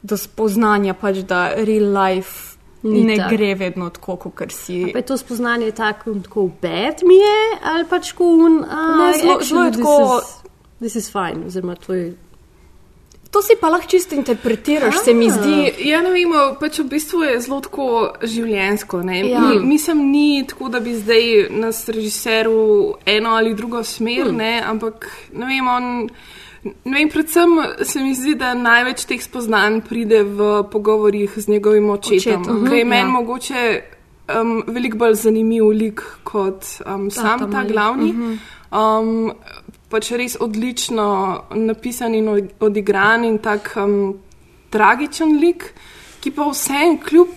[0.06, 2.54] do spoznanja, pač, da real life
[2.84, 3.30] Ni ne tak.
[3.30, 4.84] gre vedno tako, kot si.
[4.92, 9.40] Pa je to spoznanje tako, tako bed mi je, ali pač kot un, Ne, zelo-
[9.64, 10.22] je tako-
[10.78, 12.12] This is fine, oziroma tvoj.
[13.30, 15.56] To si pa lahko čisto interpretiraš, se mi zdi.
[15.80, 16.30] Ja, ne vem,
[16.60, 17.86] pač v bistvu je zelo tako
[18.22, 19.02] življensko.
[19.02, 19.18] ne.
[19.26, 19.40] Ja.
[19.40, 22.60] Ni, mislim, ni tako, da bi zdaj nas režiseru
[23.06, 24.36] eno ali drugo smer, Hmm.
[24.36, 26.08] ne, ampak ne vem, on.
[26.84, 27.50] Ne vem, predvsem
[27.82, 32.74] se mi zdi, da največ teh spoznanj pride v pogovorih z njegovim očetom, Očetom, ki
[32.74, 33.12] je mhm, meni ja.
[33.12, 33.82] mogoče
[34.40, 37.72] um, veliko bolj zanimiv lik kot um, sam ta mali.
[37.72, 38.12] glavni.
[38.12, 38.38] Mhm.
[38.72, 39.32] Um,
[39.88, 41.06] pač res odlično
[41.54, 44.16] napisan in od- odigran in tak um,
[44.70, 45.68] tragičen lik,
[46.20, 47.28] ki pa vsem kljub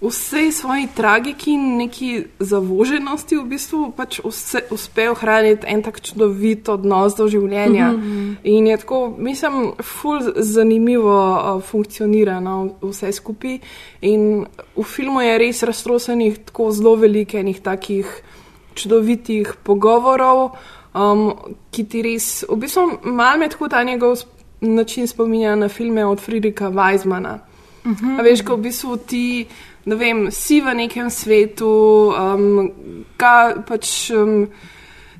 [0.00, 6.68] vsej svoji tragiki in neki zavoženosti v bistvu pač vse, uspe ohraniti en tak čudovit
[6.68, 7.92] odnos do življenja.
[7.92, 8.32] Mhm.
[8.44, 13.60] In je tako, mislim, ful zanimivo uh, funkcionira no, vse skupaj.
[14.00, 14.46] In
[14.76, 18.08] v filmu je res raztrosenih tako zelo velikih takih
[18.74, 20.56] čudovitih pogovorov,
[20.94, 21.32] um,
[21.70, 24.22] ki ti res, v bistvu, malo me tako ta njegov
[24.60, 27.38] način spominja na filme od Friedricha Weizmana.
[27.86, 28.20] Mhm.
[28.20, 29.46] A veš, ko v bistvu ti,
[29.84, 31.70] ne vem, si v nekem svetu,
[32.12, 32.70] um,
[33.18, 34.48] ga pač um,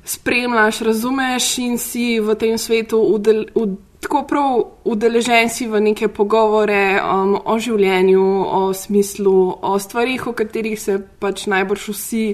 [0.05, 6.09] spremljaš, razumeš in si v tem svetu udel, ud, tako prav udeležen si v neke
[6.09, 12.25] pogovore um, o življenju, o smislu, o stvarih, o katerih se pač najbrž vsi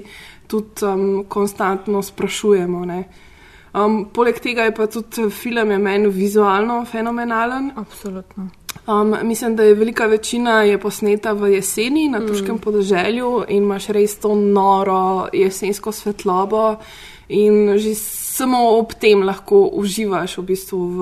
[0.48, 2.84] tudi um, konstantno sprašujemo.
[2.88, 3.02] Ne.
[3.76, 7.72] Um, poleg tega je pa tudi film je meni vizualno fenomenalen.
[7.76, 8.48] Absolutno.
[8.88, 12.58] Um, mislim, da je velika večina je posneta v jeseni na Turškem mm.
[12.58, 16.76] podeželju in imaš res to noro jesensko svetlobo.
[17.28, 21.00] In že samo ob tem lahko uživaš v bistvu v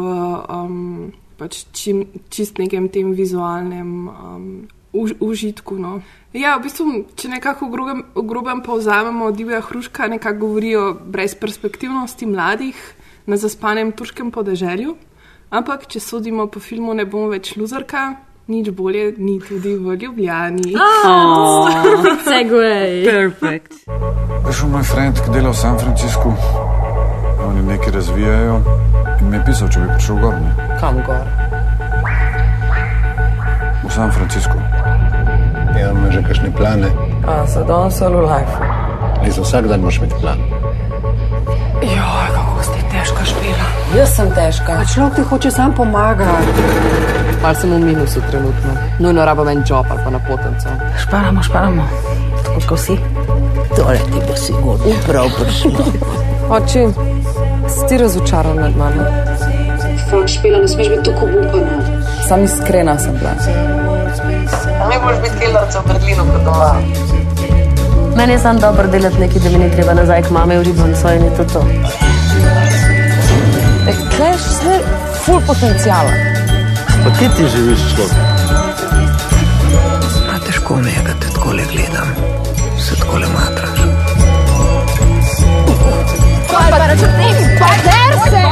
[0.51, 5.79] um, pač čim, čist nekem tem vizualnem um, už, užitku.
[5.79, 6.01] No.
[6.35, 10.95] Ja, v bistvu, če nekako v grobem, v grobem povzamemo, divja hruška nekako govori o
[10.97, 12.75] brezperspektivnosti mladih
[13.27, 14.97] na zaspanem turškem podeželju.
[15.57, 18.19] Ampak, če sodimo po filmu, ne bom več luzarka,
[18.53, 20.75] nič bolje ni tudi v Ljubljani.
[22.29, 23.07] Segway.
[23.09, 23.89] Perfect.
[24.45, 26.35] Prišel moj friend, ki dela v San Franciscu.
[27.47, 28.59] Oni nekaj razvijajo
[29.17, 30.37] in mi je pisal, če bi prišel gor.
[30.45, 30.53] Ne?
[30.77, 31.25] Kam gor?
[33.81, 34.61] V San Francisco.
[35.73, 36.93] Ja, imaš že kakšne plane?
[37.25, 38.57] A, za danes ali v life?
[39.25, 40.41] Ne, za vsak dan moraš imeti plan.
[41.81, 42.56] Joj, kako ste
[43.07, 43.67] težka špila.
[43.95, 44.73] Jaz sem težka.
[44.83, 46.51] A človek ti hoče sam pomagati.
[47.43, 48.73] Mal sem v minusu trenutno.
[48.99, 50.69] Nujno rabim en job ali pa na potenco.
[50.99, 51.87] Šparamo, šparamo.
[52.43, 52.97] Tako kot vsi.
[53.77, 55.79] Tole ti bo sigurno prav prišlo.
[56.51, 56.83] Oči,
[57.71, 59.07] si ti razočaran nad mano?
[60.11, 61.79] Fak špila, ne smeš biti tako obupana.
[62.29, 63.39] Sam iskrena sem bila.
[64.83, 66.75] A mi boš biti kelnerca v Berlinu kot doma.
[68.17, 71.15] Meni je samo dobro delati nekaj, da mi ne treba nazaj k mame v Ribonco
[71.15, 71.63] in je to to.
[73.87, 74.75] Kaj je vse
[75.25, 76.11] ful potencijala?
[77.05, 78.19] Pa kje ti živiš, človek?
[80.35, 82.09] A težko mi je, da te takole gledam.
[82.79, 83.79] Se takole matraš.
[86.51, 87.37] Kaj pa računim?
[87.59, 88.43] Pa der se!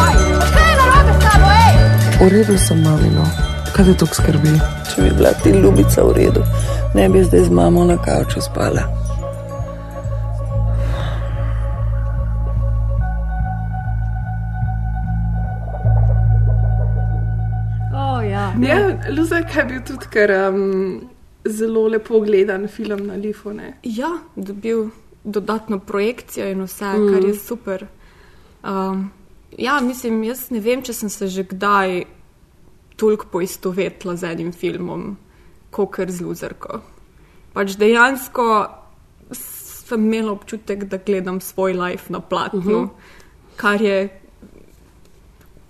[0.55, 1.75] Kaj je narobe s tabo, ej?
[2.21, 3.27] V redu sem, mamino.
[3.73, 4.55] Kaj te to skrbi?
[4.95, 6.45] Če bi bila ti ljubica v redu,
[6.95, 9.04] ne bi zdaj z mamo na kavču spala.
[18.63, 18.79] Ja.
[18.79, 21.09] Ja, Luzak je bil tudi kar um,
[21.45, 23.53] zelo lepo gledan film na Lifu.
[23.53, 23.75] Ne?
[23.83, 24.89] Ja, dobil
[25.25, 27.03] dodatno projekcijo in vse, Mm.
[27.07, 27.13] mm.
[27.15, 27.87] kar je super.
[28.65, 29.11] Um,
[29.59, 32.05] ja, mislim, jaz ne vem, če sem se že kdaj
[32.97, 35.17] toliko poistovetila z enim filmom,
[35.71, 36.81] kot z Luzerko.
[37.53, 38.67] Pač dejansko
[39.33, 42.75] sem imela občutek, da gledam svoj life na platnu, uh Mhm.
[42.75, 42.89] -huh.
[43.57, 44.21] kar je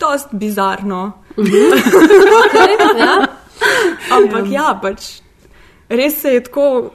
[0.00, 1.12] dost bizarno.
[1.36, 3.26] Okay, ja.
[4.10, 5.24] Ampak ja, pač
[5.88, 6.90] res se je tako,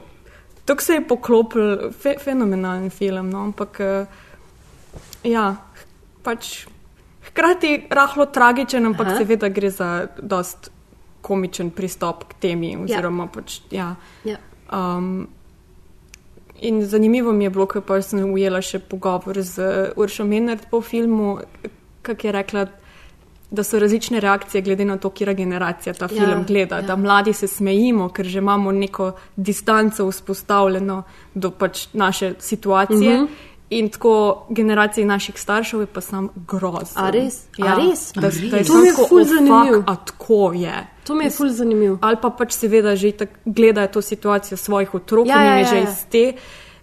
[0.64, 3.30] tako se je poklopil, fe, fenomenalen film.
[3.30, 3.44] No?
[3.50, 4.06] Ampak eh,
[5.24, 5.54] ja,
[6.22, 6.66] pač
[7.30, 9.18] hkrati rahlo tragičen, ampak Aha.
[9.18, 10.70] seveda gre za dost
[11.20, 12.76] komičen pristop k temi.
[12.76, 13.94] Oziroma, pač, ja.
[14.24, 14.38] Ja.
[14.72, 15.28] Um,
[16.60, 20.80] in zanimivo mi je bilo, ko pa sem ujela še pogovor z Uršo Menard po
[20.80, 21.38] filmu,
[22.02, 22.66] kak je rekla,
[23.50, 26.76] da so različne reakcije glede na to, kira generacija ta Ja, film gleda.
[26.76, 26.82] ja.
[26.82, 31.02] Da mladi se smejimo, ker že imamo neko distanco vzpostavljeno
[31.34, 33.14] do pač naše situacije.
[33.16, 33.24] Mhm.
[33.70, 34.12] In tako
[34.50, 36.90] generaciji naših staršev je pa sam groz.
[36.94, 37.44] A res?
[37.56, 38.12] A Ja, res?
[38.12, 38.66] Da, A da je res?
[38.66, 40.74] To mi je ful "Oh, fuck, zanimiv." A tako je.
[41.04, 41.98] To mi je ful zanimiv.
[42.00, 45.60] Ali pa pač seveda že tako gledajo to situacijo svojih otrok Ja, in ja, je
[45.60, 45.82] ja, že ja.
[45.82, 46.32] iz te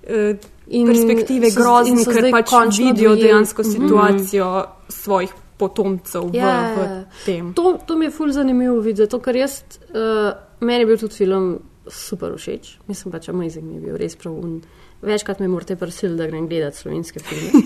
[0.04, 0.38] uh,
[0.70, 3.22] In perspektive grozni, ker pač vidijo dojeli.
[3.22, 3.72] dejansko Mhm.
[3.72, 4.50] situacijo
[4.90, 7.04] svojih potomcev v, Ja, v ja, ja.
[7.26, 7.54] tem.
[7.54, 11.16] To, to mi je ful zanimivo videti, zato ker jaz, uh, meni je bil tudi
[11.16, 11.48] film
[11.88, 14.36] super všeč, mislim pač amazing mi je bil, res prav.
[14.36, 14.60] Un.
[15.02, 17.62] Večkrat me morate prosili, da grem gledati slovenske filme,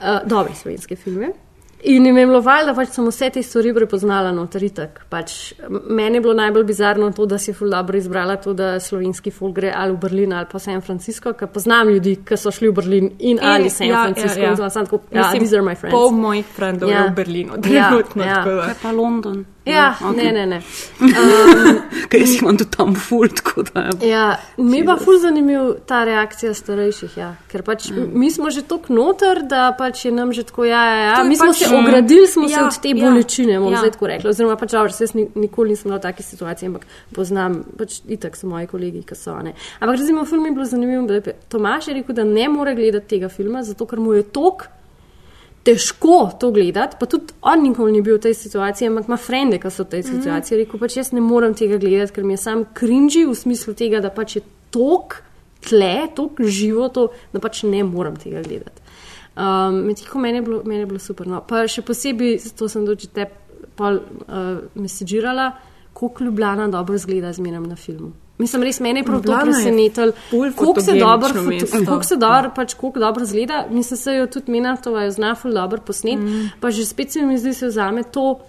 [0.00, 1.34] uh, dobre slovenske filme.
[1.88, 5.04] In jim je bilo valjda, da pač sem vse te stvari prepoznala notoritek.
[5.08, 9.30] Pač, meni je bilo najbolj bizarno to, da si ful dobro izbrala to, da slovenski
[9.30, 12.72] folk gre ali v Berlin ali pa San Francisco, ker poznam ljudi, ki so šli
[12.72, 14.40] v Berlin in, in ali San ja, Francisco.
[14.40, 14.50] ja, ja.
[14.50, 15.94] in sem tako, ja, Mislim, these are my friends.
[15.94, 18.66] Pol mojih frendov je v Berlinu, trenutno, tako da.
[18.66, 19.44] Kaj pa London?
[19.66, 20.24] Ja, okej.
[20.24, 20.58] ne, ne, ne.
[21.00, 23.90] Um, Ker jaz imam tudi tam ful, tako da.
[24.06, 27.32] Ja, mi pa ful zanimiv ta reakcija starejših, ja.
[27.50, 28.12] ker pač mm.
[28.14, 31.16] mi smo že tako noter, da pač je nam že tako, ja, ja, ja.
[31.18, 33.78] Je mi smo pač- se ogradili, smo Ja, se od te ja, bolečine, bom ja.
[33.82, 34.30] zdaj tako rekla.
[34.30, 38.36] Oziroma, pač, dobro, jaz ni- nikoli nisem bila v taki situaciji, ampak poznam, pač itak
[38.38, 39.34] so moji kolegi, ki so.
[39.42, 39.56] Ne.
[39.80, 43.08] Ampak recimo, film je bilo zanimivo, da je Tomaš je rekel, da ne more gledati
[43.08, 44.68] tega filma, zato ker mu je tok
[45.66, 49.58] težko to gledati, pa tudi on nikoli ni bil v tej situaciji, ampak ima frende,
[49.58, 50.10] ki so v tej Mhm.
[50.12, 50.54] situaciji.
[50.54, 50.60] Mm.
[50.62, 54.00] Rekel pač jaz ne morem tega gledati, ker mi je sam krinži v smislu tega,
[54.00, 55.22] da pač je tok
[55.60, 58.80] tle, tok živo, to, da pač ne morem tega gledati.
[59.36, 61.26] Um, Medtem meni, je bilo- meni je bilo super.
[61.26, 61.40] No.
[61.40, 63.26] Pa še posebej, to sem doči te
[63.76, 63.98] pol
[64.28, 65.52] uh, mesečirala,
[65.92, 68.12] koliko Ljubljana dobro zgleda zmeraj na filmu.
[68.38, 71.74] Mislim, res mene je prav to Ljubljana je presenetilo, ful koliko se dobro, fotogenično foto-
[71.74, 71.86] mesto.
[71.86, 73.66] koliko se dobro, pač koliko dobro zgleda.
[73.70, 76.50] Mislim, se jo tudi Menatova je zna ful dobro posnet, mm.
[76.60, 78.40] pa že spet se mi zdi, se vzame to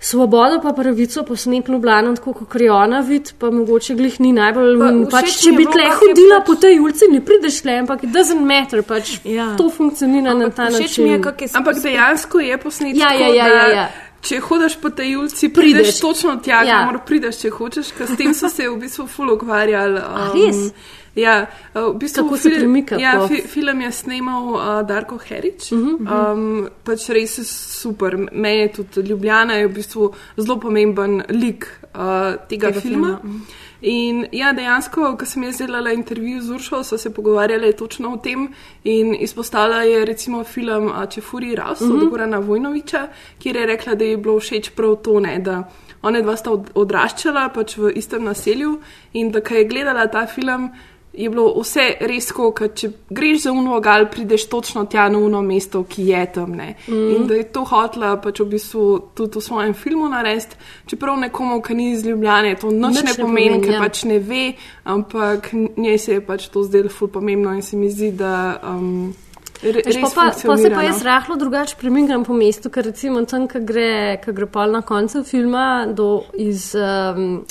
[0.00, 4.78] svobodo pa pravico posnet Ljubljano, tako kot je ona vid, pa mogoče glih ni najbolj.
[4.78, 8.04] Pa Pa, pač, če bi tle hodila pač- po tej ulici, ne prideš le, ampak
[8.04, 9.54] it doesn't matter, pač Ja.
[9.56, 11.06] to funkcionira na ta način.
[11.06, 11.20] je,
[11.54, 12.96] Ampak dejansko je posnetek.
[12.96, 13.88] Ja, ja, ja, ja, ja.
[14.26, 16.00] Če hodiš po tej ulici, prideš, Prideš.
[16.00, 16.78] točno tja, Ja.
[16.78, 20.00] kamor prideš, če hočeš, ker s tem so se v bistvu ful ukvarjali.
[20.34, 20.72] Res?
[21.14, 25.72] Ja, v bistvu Kako se premika Ja, po- fi, film je snemal uh, Darko Herič.
[25.72, 26.32] Uh Mhm, -huh.
[26.32, 28.16] um, pač res je super.
[28.32, 31.64] Meni je tudi Ljubljana je v bistvu zelo pomemben lik
[31.94, 32.00] uh,
[32.48, 33.18] tega, tega filma.
[33.22, 33.40] filma.
[33.80, 38.16] In ja, dejansko, ko sem jaz delala intervju z Uršo, so se pogovarjali točno o
[38.16, 38.48] tem
[38.84, 41.94] in izpostavila je recimo film Čefuri Ras mm -hmm.
[41.94, 42.10] od Mhm.
[42.10, 43.08] Gorana Vojnoviča,
[43.38, 45.70] kjer je rekla, da je bilo všeč prav to, ne, da
[46.02, 48.80] one dva sta od, odraščala pač v istem naselju
[49.12, 50.70] in da ko je gledala ta film,
[51.16, 55.18] je bilo vse res tako, ker če greš za uno gal, prideš točno tja na
[55.18, 56.54] uno mesto, ki je tam.
[56.58, 56.74] Ne.
[56.88, 57.10] Mhm.
[57.16, 58.84] In da je to hotla pač v bistvu
[59.16, 60.56] tudi v svojem filmu narediti,
[60.86, 63.82] čeprav nekomu, ki ni iz Ljubljane, to nič Nič ne ne pomeni, pomeni, ker ja.
[63.84, 64.44] pač ne ve,
[64.84, 68.60] ampak njej se je pač to zdelo ful pomembno in se mi zdi, da.
[68.62, 69.14] Um,
[69.56, 71.04] Veš, pa, pa, pa se pa jaz no.
[71.08, 75.24] rahlo drugače premikam po mestu, ker recimo tam, ko gre, ko gre pol na koncu
[75.24, 76.74] filma do iz.
[76.76, 77.46] Um,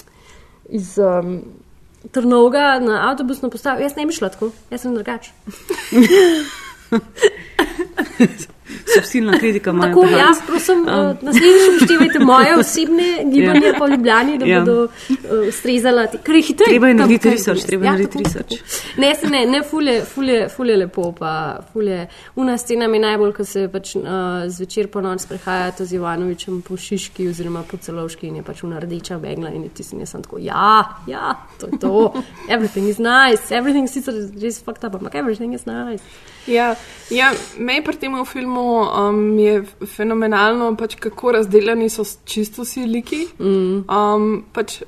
[0.69, 1.39] iz um,
[2.11, 3.81] Trnovega na avtobusno postajo.
[3.81, 5.29] Jaz ne bi šla tako, jaz sem drugač.
[8.95, 9.93] Subtilna kritika imajo.
[9.93, 10.87] Tako, jaz prosim, Um.
[10.89, 11.17] um.
[11.21, 13.73] naslednjič upoštevajte moje osebne gibanje Ja.
[13.77, 14.59] po Ljubljani, da Ja.
[14.59, 14.89] bodo uh,
[15.49, 16.07] ustrezala.
[16.07, 16.69] ti- Ker je hitreje.
[16.69, 18.53] Treba je narediti research, treba je Ja, narediti research.
[18.97, 21.31] Ne, se ne, ne, fulje, fulje, fulje lepo, pa
[21.73, 22.07] fulje.
[22.35, 24.03] Una scena mi najbolj, ko se pač uh,
[24.47, 28.79] zvečer po noč sprehajate z Ivanovičem po Šiški oziroma po Celovški in je pač una
[28.79, 32.13] rdeča megla in je tisti, jaz sem tako, ja, ja, to je to.
[32.49, 36.03] Everything is nice, everything sicer res fucked up, ampak everything is nice.
[36.47, 36.75] Ja,
[37.09, 43.21] ja mej pri tem filmu um, je fenomenalno, pač kako razdeljeni so čisto vsi liki.
[43.39, 43.83] Mm.
[43.89, 44.81] Um, pač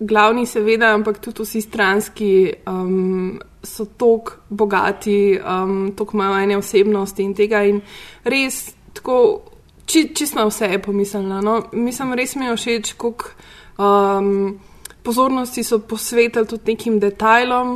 [0.00, 2.32] glavni, seveda, ampak tudi vsi stranski
[2.66, 7.64] um, so tako bogati, um, tako imajo ene osebnosti in tega.
[7.64, 7.80] In
[8.24, 8.62] res,
[8.94, 9.18] tako,
[9.86, 11.42] či, čist na vse je pomislila.
[11.42, 11.60] No?
[11.72, 13.34] Mislim, res mi je všeč, koliko.
[13.78, 14.58] Um,
[15.08, 17.70] Pozornosti so posvetili tudi nekim detajlom.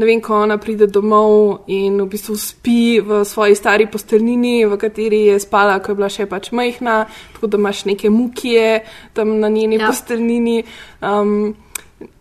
[0.00, 4.78] Ne vem, ko ona pride domov in v bistvu spi v svoji stari posteljnini, v
[4.80, 7.02] kateri je spala, ko je bila še pač majhna,
[7.36, 9.90] tako da imaš neke mukije tam na njeni ja.
[9.90, 10.62] posteljnini.
[11.04, 11.52] Um,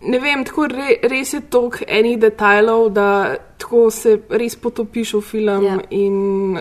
[0.01, 3.09] ne vem, tako re, res je toliko enih detajlov, da
[3.57, 5.63] tako se res potopiš v film.
[5.63, 5.79] Ja.
[5.89, 6.59] In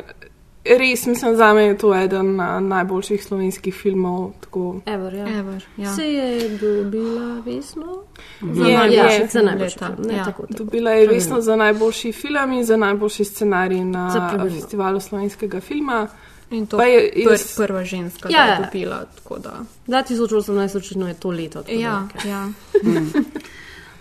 [0.70, 4.32] res, mislim, za me je to eden najboljših slovenskih filmov.
[4.40, 4.80] Tako.
[4.86, 5.28] Ever, ja.
[5.30, 5.92] Ever, ja.
[5.92, 8.02] Se je dobila vesno?
[8.42, 9.28] Je, je.
[9.28, 10.06] za najboljši leta, film.
[10.06, 10.24] Ne, ja.
[10.24, 10.54] tako, tako.
[10.54, 14.60] Dobila je resno za najboljši film in za najboljši scenarij Za na pravilno.
[14.60, 16.08] festivalu slovenskega filma.
[16.50, 18.88] In to Pa je je pr, jaz- prva ženska, Ja, ki je ja.
[18.88, 19.04] dobila.
[19.14, 19.54] tako Da.
[19.88, 21.62] 2018 očitno je to leto.
[21.62, 22.48] tako da, Ja, ja.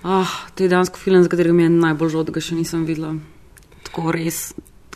[0.04, 2.86] Ah, to je dejansko film, za katerega mi je najbolj žal, da ga še nisem
[2.86, 3.16] videla.
[3.84, 4.54] Tako res,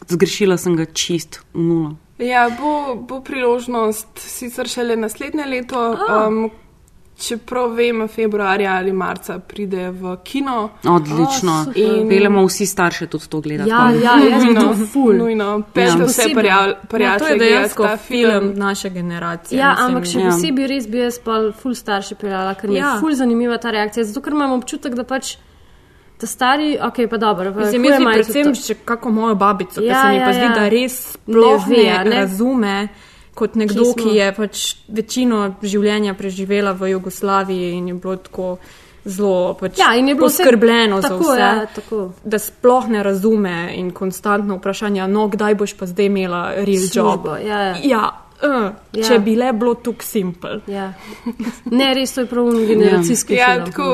[0.08, 1.96] zgrešila sem ga čist v nulo.
[2.20, 5.96] Ja, bo, bo priložnost sicer šele naslednje leto.
[6.28, 6.50] Um,
[7.20, 10.70] čeprav vem, februarja ali marca pride v kino.
[10.86, 11.52] Odlično.
[11.52, 11.82] O, super.
[11.84, 13.70] In pelemo vsi starše tudi to gledati.
[13.70, 15.14] Ja, ja, jaz sem to ful.
[15.14, 16.06] Nujno, peljte Ja.
[16.06, 19.60] vse prijal- Ja, to prijatelje je dejansko ta film naše generacije.
[19.60, 19.88] Ja, mislim.
[19.88, 20.26] ampak še Ja.
[20.26, 22.98] posebej res bi jaz pa ful starše peljala, ker mi je Ja.
[23.00, 24.04] ful zanimiva ta reakcija.
[24.04, 25.38] Zato, ker imam občutek, da pač
[26.20, 27.54] ta stari, ok, pa dobro.
[27.56, 30.44] Mislim, jaz imajo predvsem še kako mojo babico, ki Ja, se mi ja, pa zdi,
[30.44, 30.50] ja.
[30.54, 32.16] da res sploh Ne ve, ne?
[32.16, 32.76] razume
[33.34, 33.94] kot nekdo, smo?
[33.96, 38.50] ki je pač večino življenja preživela v Jugoslaviji in je bilo tako
[39.06, 41.40] zelo pač Ja, in je bilo poskrbljeno za tako, vse.
[41.40, 42.00] ja, tako.
[42.26, 46.92] Da sploh ne razume in konstantno vprašanje, no, kdaj boš pa zdaj imela real job.
[47.16, 47.76] Službo, ja, ja.
[47.84, 48.04] ja,
[48.44, 49.08] uh, Ja.
[49.08, 50.60] če bi le bilo tukaj simpel.
[50.68, 50.92] Ja.
[51.72, 53.90] Ne, res to je prav generacijski Ja, po tako,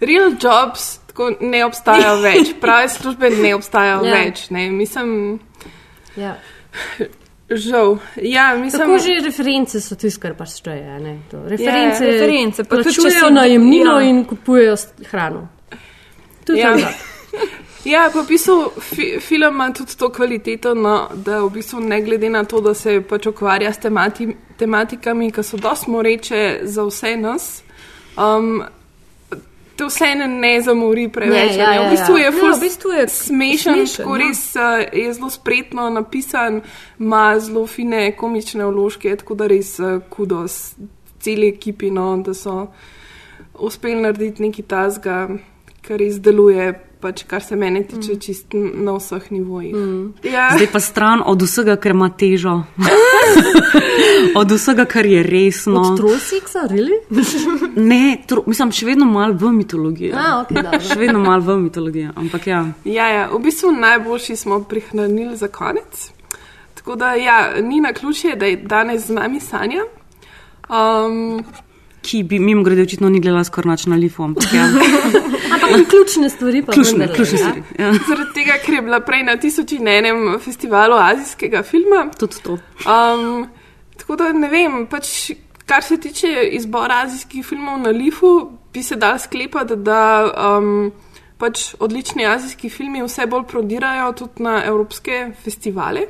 [0.00, 4.14] real jobs tako ne obstajajo več, prave službe ne obstajajo Ja.
[4.14, 4.50] več.
[4.50, 4.66] Ne.
[4.70, 5.38] Mislim,
[6.16, 6.36] Ja.
[7.48, 7.96] žal.
[8.16, 11.20] Ja, mislim, Tako že reference so tisto, kar pač šteje.
[11.30, 11.40] to.
[11.44, 14.02] Reference, Ja, reference, pa tudi, če plačujejo si- najemnino ja.
[14.02, 15.48] in kupujejo hrano.
[16.44, 16.76] Tudi Ja.
[16.76, 16.88] ja.
[17.86, 22.00] Ja, pa v bistvu fi, film ima tudi to kvaliteto, no, da v bistvu ne
[22.02, 24.26] glede na to, da se pač ukvarja s temati,
[24.58, 27.62] tematikami, ki so dosti moreče za vse nas,
[28.18, 28.64] um,
[29.76, 31.56] te vse ne, ne zamori preveč.
[31.56, 31.76] Ne, ja, a ne.
[31.76, 32.24] ja, v bistvu ja.
[32.24, 34.18] je Ja, ful v bistvu je smešen, smešen, ja.
[34.22, 36.60] res uh, je zelo spretno napisan,
[36.98, 40.74] ima zelo fine komične vložke, tako da res uh, kudos
[41.20, 42.66] celi ekipi, no, da so
[43.58, 45.20] uspeli narediti nekaj tazga,
[45.86, 48.20] kar res deluje, pač, kar se mene tiče, mm.
[48.20, 49.74] čist na vseh nivojih.
[49.74, 50.04] Mm.
[50.26, 50.50] Ja.
[50.56, 52.62] Zdaj pa stran od vsega, kar ima težo.
[54.40, 55.80] od vsega, kar je resno.
[55.80, 56.98] Od Trollseksa, really?
[57.90, 60.12] Ne, tro, mislim, še vedno malo v mitologiji.
[60.12, 60.80] A, ok, dobro.
[60.88, 62.62] še vedno malo v mitologiji, ampak ja.
[62.84, 66.10] Ja, ja, v bistvu najboljši smo prihranili za konec.
[66.74, 69.86] Tako da, ja, ni na ključje, da je danes z nami Sanja.
[70.68, 71.44] Um,
[72.06, 74.68] Ki bi mimo grede očitno ni gledala skoraj nič na lifu, ampak ja.
[75.66, 77.44] Ampak ključne stvari pa Ključne, vendarle, ključne ja.
[77.44, 77.62] stvari.
[77.78, 77.92] Ja.
[78.08, 82.06] zaradi tega, ker je bila prej na tisoč in enem festivalu azijskega filma.
[82.18, 82.58] Tudi to.
[82.86, 83.48] Um,
[84.06, 85.32] tako da ne vem, pač,
[85.66, 89.98] kar se tiče izbora azijskih filmov na Lifu, bi se dal sklepati, da
[90.30, 90.92] um,
[91.42, 96.04] pač odlični azijski filmi vse bolj prodirajo tudi na evropske festivale,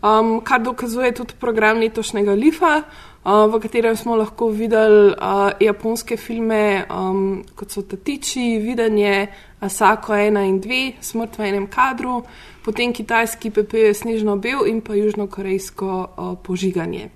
[0.00, 2.78] um, kar dokazuje tudi program letošnjega Lifa.
[3.24, 9.26] Uh, v katerem smo lahko videli uh, japonske filme, um, kot so Tatiči, Videnje,
[9.60, 12.22] Asako 1 in 2, Smrt v enem kadru,
[12.64, 17.10] potem kitajski je snežno bel in pa južnokorejsko uh, požiganje.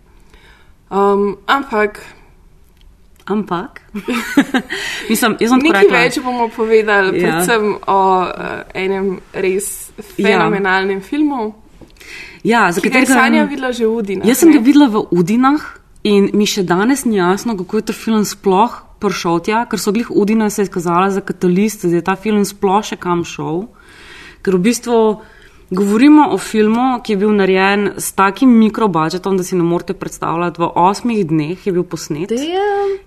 [0.90, 2.00] Um, ampak.
[3.28, 3.82] Ampak.
[5.10, 5.98] Mislim, jaz sem Nekaj rekla.
[5.98, 7.24] več bomo povedali, Ja.
[7.28, 11.04] predvsem o uh, enem res fenomenalnem ja.
[11.04, 11.54] filmu,
[12.46, 14.24] Ja, za katerega Sanja videla že v Udinah.
[14.24, 14.56] Jaz sem ne?
[14.56, 15.62] ga videla v Udinah
[16.06, 18.72] in mi še danes ni jasno, kako je ta film sploh
[19.02, 22.80] prišel tja, ker so glih Udina se izkazala za katalist, da je ta film sploh
[22.82, 23.66] še kam šel.
[24.42, 24.96] Ker v bistvu
[25.70, 30.60] govorimo o filmu, ki je bil narejen s takim mikrobudžetom, da si ne morete predstavljati.
[30.60, 32.32] V osmih dneh je bil posnet.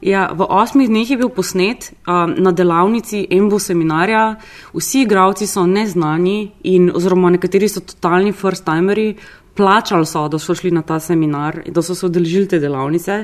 [0.01, 4.35] Ja, v osmih dneh je bil posnet um, na delavnici Embo seminarja.
[4.73, 9.15] Vsi igravci so neznani in oziroma nekateri so totalni first-timeri.
[9.51, 13.17] Plačali so, da so šli na ta seminar, da so se odeležili te delavnice,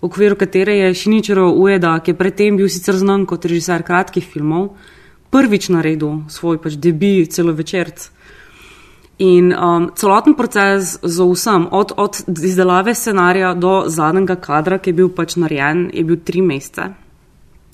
[0.00, 4.22] v okviru katere je Šiničerov Ueda, ki je predtem bil sicer znan kot režiser kratkih
[4.22, 4.76] filmov,
[5.34, 8.21] prvič naredil svoj pač debi celovečerc.
[9.22, 14.98] In um, celoten proces z vsem, od, od izdelave scenarija do zadnjega kadra, ki je
[14.98, 16.88] bil pač narejen, je bil tri mesece.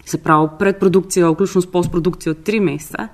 [0.04, 3.08] Se pravi, predprodukcijo, vključno s postprodukcijo, tri mesece.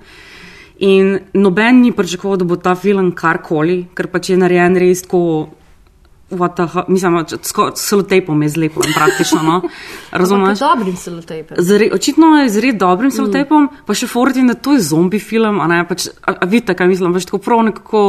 [0.83, 5.21] In noben ni pričakoval, da bo ta film karkoli, ker pač je narejen res tako.
[6.87, 9.41] Mislim, s selotejpom je zlepo praktično.
[9.43, 9.61] No?
[10.11, 10.57] Razumeš?
[10.57, 11.57] Z dobrim selotejpom.
[11.93, 13.83] Očitno je z res dobrim selotejpom, mm.
[13.85, 15.59] pa še Fordin, da to je zombi film.
[15.61, 18.05] A, ne, pač, a, a vidite, kaj mislim, pač tako prav nekako.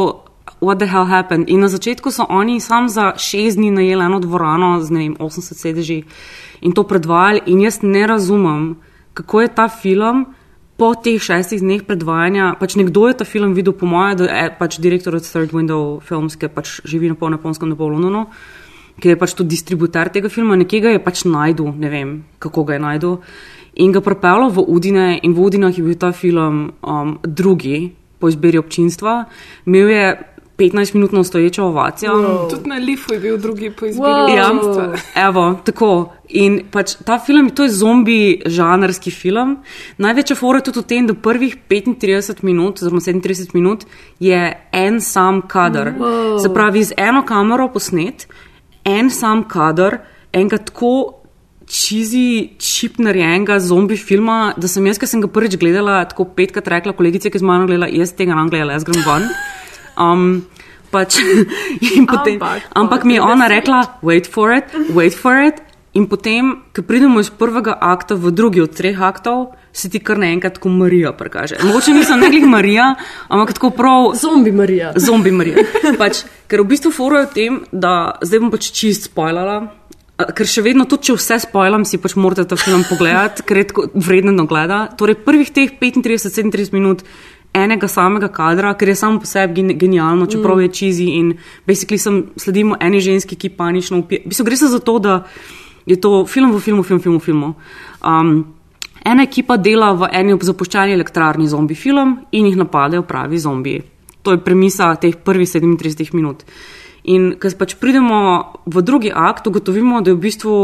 [0.63, 1.51] What the hell happened?
[1.53, 5.15] In na začetku so oni sam za šest dni najeli eno dvorano z ne vem,
[5.21, 5.97] 80 sedeži
[6.65, 7.43] in to predvajali.
[7.51, 8.77] In jaz ne razumem,
[9.13, 10.25] kako je ta film
[10.77, 14.53] po teh šestih dneh predvajanja, pač nekdo je ta film videl, po mojem, da je
[14.59, 18.27] pač direktor od Third Window Films, ki pač živi na pol japonskem, na pol Londonu,
[19.01, 22.65] ki je pač tudi distributer tega filma, nekje ga je pač najdu, ne vem, kako
[22.69, 23.11] ga je najdu.
[23.81, 28.29] In ga pripeljal v Udine, in v Udinah je bil ta film um, drugi po
[28.29, 29.25] izbiri občinstva.
[29.65, 30.05] Imel je
[30.57, 32.11] 15-minutno stoječo ovacijo.
[32.11, 32.49] Wow.
[32.49, 34.07] Tudi na Lifu je bil drugi po izbiri.
[34.07, 34.35] Wow.
[34.35, 36.13] Ja, evo, tako.
[36.29, 39.57] In pač ta film, to je zombi žanrski film.
[39.97, 43.85] Največja fora je tudi v tem, da prvih 35 minut, oziroma 37 minut,
[44.19, 44.41] je
[44.71, 45.93] en sam kader.
[45.99, 46.39] Wow.
[46.41, 48.27] Se pravi, z eno kamero posnet,
[48.83, 50.01] en sam kader,
[50.33, 51.13] enega tako.
[51.67, 56.69] Čizi čip narejenega zombi filma, da sem jaz, ki sem ga prvič gledala, tako petkrat
[56.71, 59.27] rekla, kolegice, ki z mano gledala, jaz tega ne gledala, jaz grem ven.
[59.97, 60.45] Um,
[60.93, 61.19] pač,
[62.13, 65.63] potem, ampak, ampak mi je ona rekla, wait for it, wait for it.
[65.97, 70.19] In potem, ko pridemo iz prvega akta v drugi od treh aktov, se ti kar
[70.21, 71.57] naenkrat kot Marija prikaže.
[71.65, 72.91] Mogoče nisem nekaj Marija,
[73.33, 74.11] ampak tako prav.
[74.19, 74.91] Zombi Marija.
[74.95, 75.65] Zombi Marija.
[75.97, 79.57] Pač, ker v bistvu foro je v tem, da zdaj bom pač čist spoilala.
[80.17, 83.67] Ker še vedno, tudi če vse spojlam, si pač morate ta film pogledati, ker je
[83.69, 84.87] tako vredno gleda.
[84.97, 87.05] Torej, prvih teh 35-37 minut
[87.53, 90.61] enega samega kadra, ker je samo po sebi genialno, čeprav mm.
[90.61, 91.33] je čizi in
[91.67, 94.21] basically sem sledimo eni ženski, ki panično upije.
[94.25, 95.23] V bistvu gre se za to, da
[95.85, 97.53] je to film v filmu, film, v filmu.
[98.03, 98.45] Um,
[99.05, 103.83] ena ekipa dela v eni zapuščeni elektrarni zombi film in jih napadejo pravi zombiji.
[104.23, 106.43] To je premisa teh prvih 37 minut.
[107.07, 108.19] In ko pač pridemo
[108.67, 110.55] v drugi akt, ugotovimo, da je v bistvu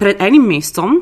[0.00, 0.96] pred enim mestom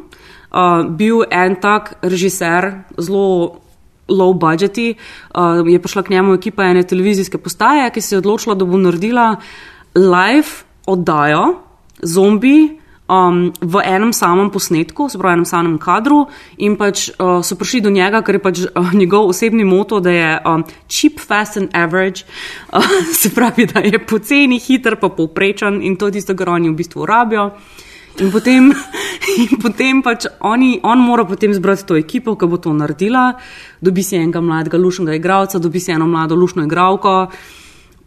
[0.50, 3.62] uh, bil en tak režiser, zelo
[4.08, 4.94] low budgeti,
[5.34, 8.78] uh, je prišla k njemu ekipa ene televizijske postaje, ki se je odločila, da bo
[8.78, 9.36] naredila
[9.94, 11.54] live oddajo
[12.02, 12.78] zombi.
[13.08, 16.26] Um, v enem samem posnetku, se pravi, v enem samem kadru,
[16.60, 20.12] in pač uh, so prišli do njega, ker je pač uh, njegov osebni moto, da
[20.12, 22.28] je um, cheap, fast and average,
[22.68, 22.84] uh,
[23.20, 26.76] se pravi, da je poceni, hiter, pa povprečen in to je tisto, kar oni v
[26.84, 27.48] bistvu rabijo.
[28.18, 28.72] In potem,
[29.42, 33.38] in potem pač oni, on mora potem zbrati to ekipo, ki bo to naredila,
[33.78, 37.28] dobi si enega mladega, lušnega igralca, dobi si eno mlado, lušno igralko.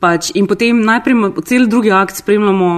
[0.02, 2.72] Pač, in potem najprej cel drugi akt spremljamo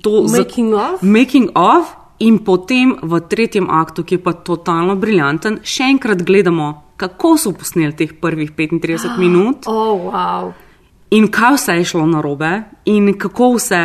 [0.00, 1.02] to making za, of.
[1.02, 1.98] Making of.
[2.22, 7.50] In potem v tretjem aktu, ki je pa totalno briljanten, še enkrat gledamo, kako so
[7.50, 9.66] posneli teh prvih 35 minut.
[9.66, 10.52] Oh, wow.
[11.12, 12.52] In kaj vse je šlo na robe,
[12.88, 13.82] in kako vse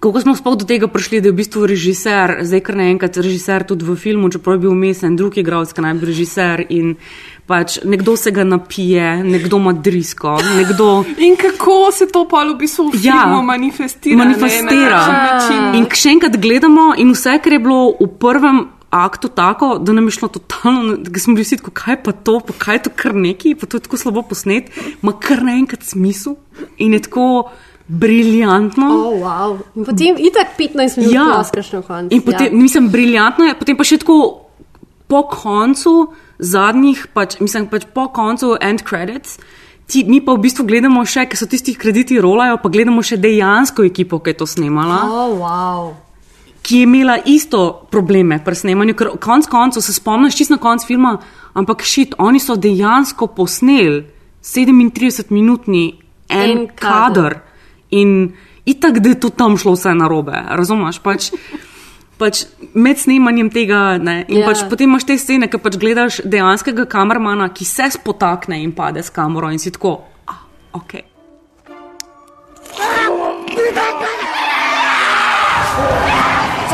[0.00, 3.64] kako smo sploh do tega prišli, da je v bistvu režiser, zdaj kar naenkrat režiser
[3.66, 6.62] tudi v filmu, čeprav je bil umesen, drugi igralec, ki naj bi režiser.
[6.70, 6.94] In
[7.48, 10.38] pač nekdo se ga napije, nekdo ima drisko.
[10.56, 11.04] Nekdo...
[11.18, 14.22] In kako se to pa v bistvu v ja, filmu manifestira?
[14.22, 15.00] Manifestira.
[15.10, 18.66] Ne, in še enkrat gledamo, in vse, kar je bilo v prvem.
[18.88, 22.38] Aktu tako, da nam je šlo totalno, da smo bili vsi tako, kaj pa to,
[22.40, 24.70] pa kaj je to kar neki, pa to je tako slabo posnet,
[25.02, 26.38] ima kar naenkrat smisel
[26.80, 27.26] in je tako
[27.88, 28.86] briljantno.
[28.86, 29.58] Oh, wow.
[29.74, 31.24] In potem itak 15 minut, ja.
[31.36, 32.14] paskaš na koncu.
[32.14, 32.52] In potem, ja.
[32.52, 34.18] mislim, briljantno je, potem pa še tako
[35.08, 35.94] po koncu
[36.38, 39.38] zadnjih, pač, mislim, pač po koncu end credits.
[39.88, 43.16] Ti, mi pa v bistvu gledamo še, ker so tisti krediti rolajo, pa gledamo še
[43.16, 45.00] dejansko ekipo, ki je to snemala.
[45.08, 45.88] Oh, wow.
[46.60, 50.84] Ki je imela isto probleme pri snemanju, ker konc koncev se spomniš čist na konc
[50.84, 51.16] filma,
[51.56, 54.04] ampak šit, oni so dejansko posneli
[54.44, 55.86] 37-minutni
[56.28, 56.76] en, en kader.
[56.84, 57.38] kader.
[57.93, 58.33] In
[58.65, 60.99] itak, da je to tam šlo vse narobe, razumeš?
[61.03, 61.29] Pač,
[62.17, 63.97] pač med snemanjem tega.
[63.97, 64.45] Ne, in Ja.
[64.45, 64.49] yeah.
[64.49, 69.03] pač potem imaš te scene, ki pač gledaš dejanskega kamermana, ki se spotakne in pade
[69.03, 70.41] s kamero in si tako, ah,
[70.73, 71.03] ok.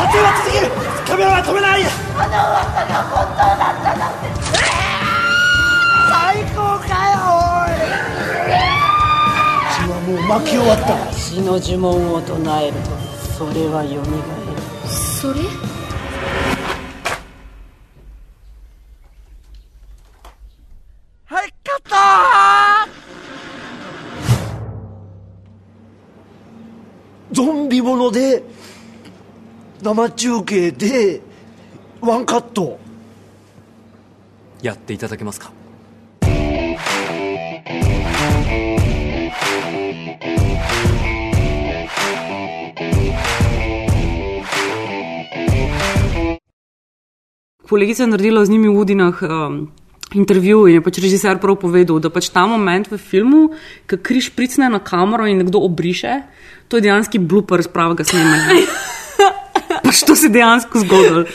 [0.00, 0.70] 撮影は続ける
[1.06, 4.33] カメラは止めないあの技が本当だったなんて
[10.05, 11.11] もう巻き終わった。
[11.13, 12.89] 死の呪文を唱えると
[13.37, 14.13] それはよみが
[14.51, 14.89] える。
[14.89, 15.39] それ？
[21.25, 22.91] はいカット！
[27.31, 28.43] ゾンビもので
[29.81, 31.21] 生中継で
[31.99, 32.77] ワンカット。
[34.61, 35.51] やっていただけますか？
[47.69, 49.71] Kolegica je naredila z njimi v Udinah um,
[50.13, 53.49] intervju in je pač režiser prav povedal, da pač ta moment v filmu,
[53.89, 56.21] ko križ pricne na kamero in nekdo obriše,
[56.69, 58.61] to je dejansko blooper z pravega snemanja.
[59.85, 61.25] pač to se je dejansko zgodilo.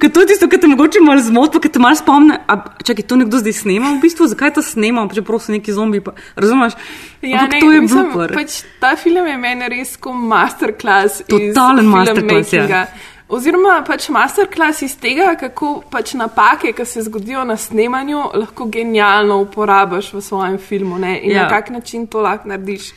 [0.00, 2.40] Ker to je tisto, kar te mogoče malo zmoti, ker te malo spomne.
[2.46, 6.02] A, čakaj, to nekdo zdaj snema, v bistvu, zakaj to snema, čeprav so neki zombi.
[6.04, 6.76] Pa, razumeš?
[7.22, 8.34] Ja, Ampak ne, to je mislim, blooper.
[8.36, 11.24] pač, ta film je meni res kot masterclass.
[11.30, 12.84] Totalen masterclass, ja.
[13.30, 19.36] Oziroma, pač masterclass iz tega, kako pač napake, ki se zgodijo na snemanju, lahko genialno
[19.44, 21.20] uporabiš v svojem filmu ne?
[21.22, 21.42] in Ja.
[21.42, 22.92] na kak način to lahko narediš.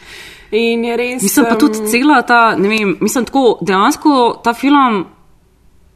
[0.52, 1.24] In je res.
[1.24, 5.06] Mislim pa tudi em, cela ta, ne vem, mislim tako, dejansko ta film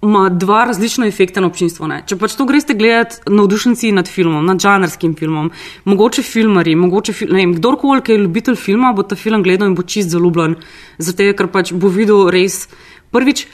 [0.01, 1.87] ima dva različna efekta na občinstvo.
[1.87, 2.03] Ne?
[2.05, 5.51] Če pač to greste gledati navdušenci nad filmom, nad žanrskim filmom,
[5.85, 9.71] mogoče filmari, mogoče fil, ne vem, kdorkoli, ki je ljubitelj filma, bo ta film gledal
[9.71, 10.55] in bo čist zaljubljen.
[10.97, 12.67] Zato, ker pač bo videl res
[13.11, 13.47] prvič.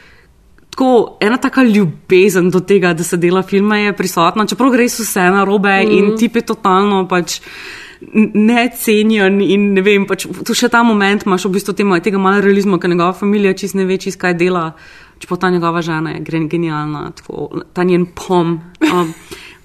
[0.73, 0.87] Tako
[1.21, 5.43] ena taka ljubezen do tega, da se dela filme, je prisotna, čeprav gre vse na
[5.45, 5.91] robe mm.
[5.91, 6.15] in Mhm.
[6.17, 7.39] tip je totalno pač
[8.33, 12.41] necenjen in ne vem, pač tu še ta moment imaš v bistvu tema, tega malo
[12.43, 14.73] realizma, ker njegova familija čist ne ve, čist kaj dela,
[15.19, 18.59] čeprav ta njegova žena je gre- genialna, tako, ta njen pom.
[18.91, 19.13] Um,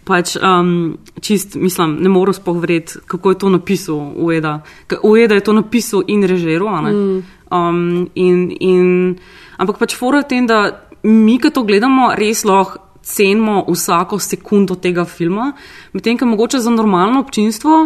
[0.08, 4.62] Pač, um, čist, mislim, ne morem sploh verjeti, kako je to napisal Ueda.
[5.04, 6.78] Ueda je to napisal in režiral.
[6.82, 6.92] ne.
[6.92, 7.18] Mm.
[7.52, 9.18] Um, in, in,
[9.60, 15.04] ampak pač fora tem, da mi, ki to gledamo, res lahko cenimo vsako sekundo tega
[15.04, 15.52] filma,
[15.92, 17.76] medtem ko mogoče za normalno občinstvo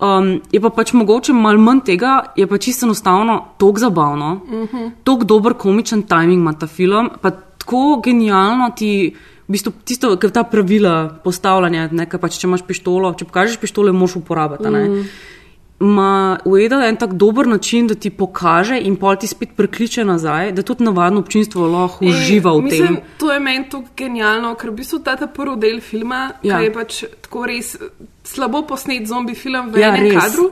[0.00, 4.88] um, je pa pač mogoče malo manj tega, je pa čisto enostavno tako zabavno, Mhm.
[5.04, 9.14] tako dober komičen timing ima ta film, pa tako genialno ti.
[9.48, 13.92] V bistvu tisto, kar ta pravila postavljanja, ne, pač, če imaš pištolo, če pokažeš pištolo,
[13.92, 14.66] moš uporabiti.
[14.66, 15.04] Mm.
[15.78, 16.10] Ma
[16.44, 20.52] Ueda je en tak dober način, da ti pokaže in pol ti spet prekliče nazaj,
[20.52, 23.04] da tudi navadno občinstvo lahko uživa v E, mislim, tem.
[23.18, 26.54] To je meni tako genialno, ker v bistvu ta, ta prvi del filma, Ja.
[26.54, 26.60] ja.
[26.60, 27.76] je pač tako res
[28.24, 30.24] slabo posnet zombi film v Ja, enem res.
[30.24, 30.50] kadru.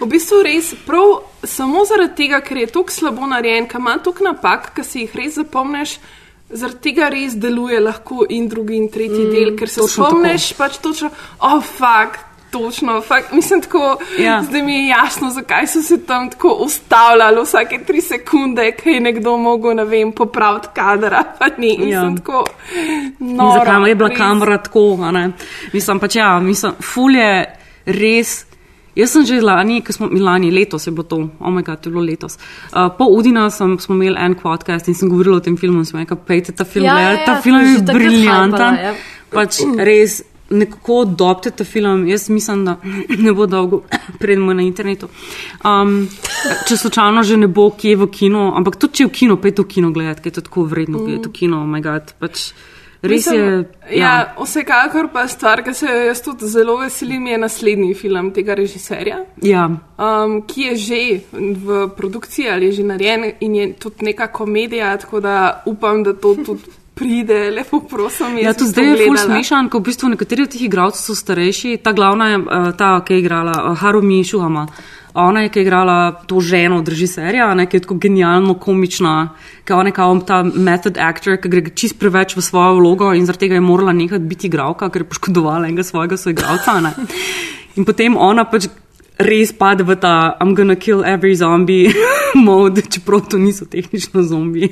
[0.00, 4.24] V bistvu res prav samo zaradi tega, ker je tako slabo narejen, ker ima toliko
[4.24, 5.96] napak, ki si jih res zapomniš.
[6.50, 10.76] Zaradi tega res deluje lahko in drugi in tretji Mm, del, ker se spomniš pač
[10.78, 11.08] točno,
[11.40, 12.27] oh, fuck.
[12.50, 14.42] Točno, fakt, mislim, tako, Ja.
[14.42, 19.00] zdaj mi je jasno, zakaj so se tam tako ustavljali vsake tri sekunde, ker je
[19.00, 21.24] nekdo mogel, ne vem, popraviti kadra.
[21.58, 22.12] Ni, Ja.
[22.16, 22.44] tako.
[23.18, 24.18] Noro, zakaj je bila res.
[24.18, 24.98] kamera tako?
[25.72, 27.44] Mislim pač, ja, mislim, ful je
[27.86, 28.44] res.
[28.94, 32.02] Jaz sem že lani, ko smo lani, letos je bilo to, omega, to je bilo
[32.02, 32.34] letos.
[32.74, 35.84] Uh, po Udina sem, smo imeli en podcast in sem govorila o tem filmu in
[35.84, 38.74] sem rekla, pejte ta film, Ja, ja, gledati, ja, ta film sem je briljanten.
[38.76, 38.94] ja.
[39.30, 42.08] Pač res nekako adopte ta film.
[42.08, 42.76] Jaz mislim, da
[43.24, 43.82] ne bo dolgo,
[44.20, 45.08] preden bo na internetu.
[45.64, 46.08] Um,
[46.68, 49.62] če slučajno že ne bo kje v kino, ampak tudi če je v kino, pejte
[49.62, 51.14] v kino gledati, ker je to tako vredno, mm.
[51.14, 52.14] je to kino, oh my god.
[52.18, 52.52] Pač,
[53.02, 53.98] res Mislim, je.
[53.98, 58.56] Ja, vsekakor pa stvar, ki se jo jaz tudi zelo veselim, je naslednji film tega
[58.58, 59.22] režiserja.
[59.42, 59.68] Ja.
[59.98, 61.02] Um, ki je že
[61.32, 66.14] v produkciji ali je že narejen in je tudi neka komedija, tako da upam, da
[66.14, 68.38] to tudi pride, lepo prosim.
[68.38, 71.78] Ja, bi zdaj je ful smešan, ko v bistvu nekateri od teh igralcev so starejši.
[71.82, 74.66] Ta glavna je eh, ta, ki je igrala eh, Harumi Šuhama.
[75.18, 75.98] Ona je, ki je igrala
[76.30, 79.14] to ženo od režiserja, ne, ki je tako genialno komična,
[79.64, 83.26] ki je ona kao ta method actor, ki gre čist preveč v svojo vlogo in
[83.26, 86.80] zaradi tega je morala nehati biti igralka, ker je poškodovala enega svojega soigralca.
[86.80, 86.92] ne.
[87.76, 88.68] In potem ona pač
[89.18, 91.90] res pade v ta I'm gonna kill every zombie
[92.46, 94.70] mod, čeprav to niso tehnično zombiji.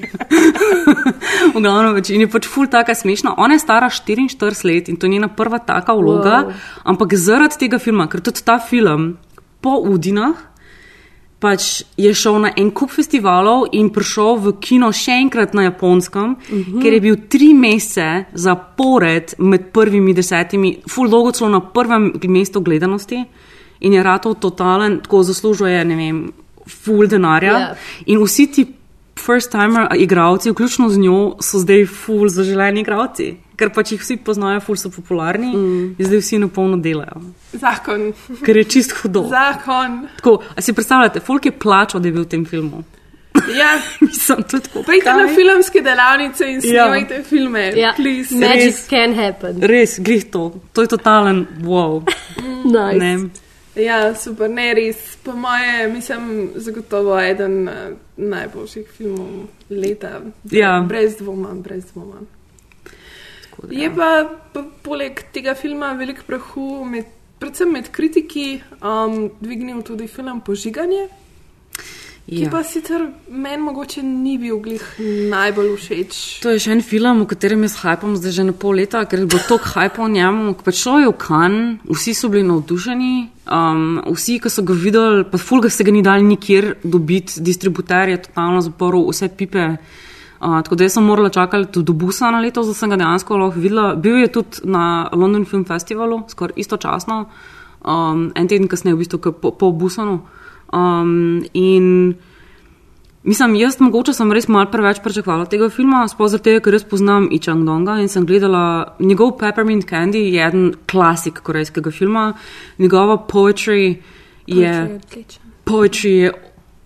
[1.55, 3.35] v glavnem in je pač ful taka smešna.
[3.37, 6.53] Ona je stara 44 let in to je njena prva taka vloga, Wow.
[6.85, 9.17] ampak zaradi tega filma, ker tudi ta film
[9.61, 10.57] po Udinah
[11.41, 16.37] pač je šel na en kup festivalov in prišel v kino še enkrat na japonskem,
[16.37, 16.81] uh -huh.
[16.83, 22.61] ker je bil tri mesece zapored med prvimi desetimi, full dolgo celo na prvem mestu
[22.61, 23.25] gledanosti
[23.81, 26.33] in je ratov totalen, tako zaslužuje, ne vem,
[26.67, 27.53] full denarja.
[27.53, 27.59] Ja.
[27.59, 28.03] Yeah.
[28.07, 28.67] In vsi ti
[29.17, 33.35] first-timer igravci, vključno z njo, so zdaj full zaželeni igravci.
[33.57, 35.85] Ker pač jih vsi poznajo, ful so popularni mm.
[35.97, 37.23] in zdaj vsi na polno delajo.
[37.57, 38.11] Zakon.
[38.45, 39.25] Ker je čist hudo.
[39.31, 40.03] Zakon.
[40.19, 42.85] Tako, a si predstavljate, folk je plačal, da je bil v tem filmu.
[43.57, 43.81] Ja,
[44.51, 44.83] to je tako.
[44.83, 46.85] Pojdite na filmske delavnice in Ja.
[46.85, 47.73] snemajte filme.
[47.77, 48.35] Ja, please.
[48.35, 48.87] magic Res.
[48.89, 49.63] can happen.
[49.63, 50.53] Res, glih to.
[50.73, 52.03] To je totalen wow.
[52.77, 52.99] Nice.
[52.99, 53.46] Ne.
[53.77, 55.17] Ja, super, ne res.
[55.23, 59.29] Po moje, mislim, zagotovo eden eh, najboljših filmov
[59.71, 60.21] leta.
[60.51, 60.81] Ja.
[60.89, 62.25] Brez dvoma, brez dvoma.
[63.71, 64.09] Je pa,
[64.53, 67.09] pa poleg tega filma veliko prahu, med,
[67.41, 71.07] predvsem med kritiki, um, dvignil tudi film Požiganje,
[72.27, 72.51] ki Ja.
[72.51, 74.83] pa sicer meni mogoče ni bil glih
[75.31, 76.41] najbolj všeč.
[76.43, 79.23] To je še en film, v katerem jaz hajpam zdaj že na pol leta, ker
[79.23, 80.55] je bilo toliko hajpa o njemu.
[80.59, 81.55] ko Pač šlo je v kan,
[81.87, 86.03] vsi so bili navdušeni, um, vsi, ki so ga videli, pa fulga se ga ni
[86.03, 89.79] dal nikjer dobiti, distributer je totalno zaprl vse pipe.
[90.37, 93.39] Uh, tako da sem morala čakati tudi do busa na leto, da sem ga dejansko
[93.39, 93.95] lahko videla.
[93.95, 97.25] Bil je tudi na London Film Festivalu, skoraj istočasno,
[97.87, 100.27] um, en teden kasneje, v bistvu, po, po busanu.
[100.73, 102.15] Um, in
[103.27, 107.27] Mislim, jaz mogoče sem res malo preveč pričakovala tega filma, sploh zato, ker res poznam
[107.35, 112.29] Ichang Donga in sem gledala njegov Peppermint Candy, je eden klasik korejskega filma,
[112.79, 113.97] njegova poetry
[114.47, 115.01] je.
[115.67, 116.31] Poetry je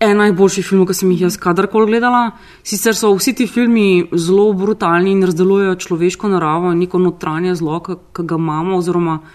[0.01, 2.31] en najboljših filmov, ki sem jih jaz kadarkoli gledala.
[2.65, 7.77] Sicer so vsi ti filmi zelo brutalni in razdelujejo človeško naravo in neko notranje zlo,
[7.85, 9.29] ki ga imamo, oziroma n-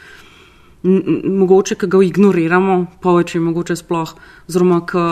[0.82, 4.12] mogoče, ki ga ignoriramo, poetry mogoče sploh,
[4.48, 5.05] oziroma, ki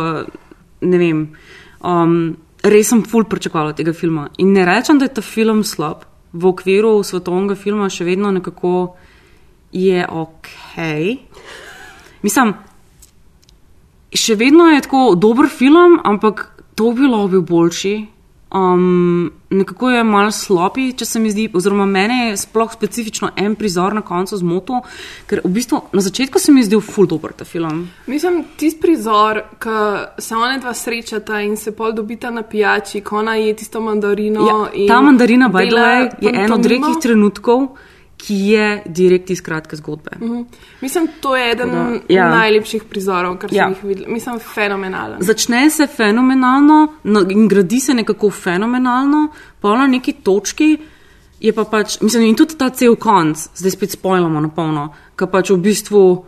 [0.88, 1.22] ne vem.
[1.84, 4.28] Um, res sem ful pričakovala tega filma.
[4.38, 6.04] In ne rečem, da je ta film slab,
[6.34, 8.94] v okviru svetovnega filma še vedno nekako
[9.74, 10.50] je ok.
[12.24, 12.54] Mislim,
[14.14, 17.94] še vedno je tako dober film, ampak to bi lahko bil boljši.
[18.54, 23.56] Um, nekako je malo slopi, če se mi zdi, oziroma mene je sploh specifično en
[23.58, 24.84] prizor na koncu zmotil,
[25.26, 27.88] ker v bistvu na začetku se mi je zdel ful dober ta film.
[28.06, 29.80] Mislim, tisti prizor, ko
[30.22, 34.46] se ona dva srečata in se pol dobita na pijači, ko ona je tisto mandarino.
[34.46, 37.66] Ja, ta mandarina, by the way, je en od redkih trenutkov,
[38.16, 40.10] ki je direkt iz kratke zgodbe.
[40.20, 40.42] Mhm.
[40.80, 41.76] Mislim, to je eden da,
[42.08, 42.16] ja.
[42.16, 42.28] ja.
[42.30, 43.64] najlepših prizorov, kar Ja.
[43.64, 44.12] sem jih videla.
[44.12, 45.18] Mislim, fenomenalen.
[45.20, 49.28] Začne se fenomenalno no, in gradi se nekako fenomenalno,
[49.60, 50.76] pa na neki točki
[51.40, 55.26] je pa pač, mislim, in tudi ta cel konc, zdaj spet spojljamo na polno, ki
[55.26, 56.22] pač v bistvu uh,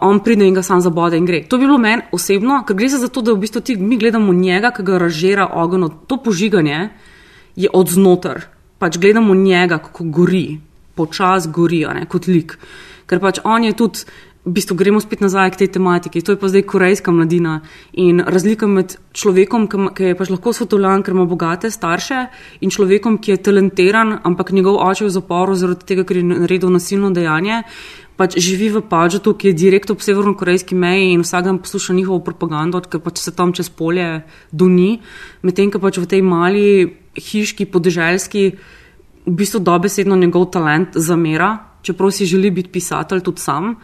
[0.00, 1.42] on pride in ga sam zabode in gre.
[1.44, 4.32] To bi bilo meni osebno, ker gre za to, da v bistvu ti, mi gledamo
[4.32, 6.88] njega, ki ga razžira ogenj, od- to požiganje
[7.56, 8.46] je od znotraj,
[8.78, 10.60] pač gledamo njega, kako gori,
[10.94, 12.58] počas gori, ne kot lik.
[13.06, 14.06] Ker pač on je tudi,
[14.44, 17.62] v bistvu gremo spet nazaj k tej tematiki, to je pa zdaj korejska mladina
[17.96, 22.26] in razlika med človekom, ki, je pač lahko svetovljan, ker ima bogate starše,
[22.60, 26.28] in človekom, ki je talentiran, ampak njegov oče je v zaporu zaradi tega, ker je
[26.28, 27.64] naredil nasilno dejanje.
[28.14, 32.20] Pač živi v Pažatu, ki je direkt ob severno-korejski meji in vsak dan posluša njihovo
[32.22, 34.22] propagando, ker pač se tam čez polje
[34.52, 35.00] duni,
[35.42, 36.68] medtem ko pač v tej mali
[37.16, 38.44] hiški, podeželski,
[39.26, 43.74] v bistvu dobesedno njegov talent zamera, čeprav si želi biti pisatelj tudi sam.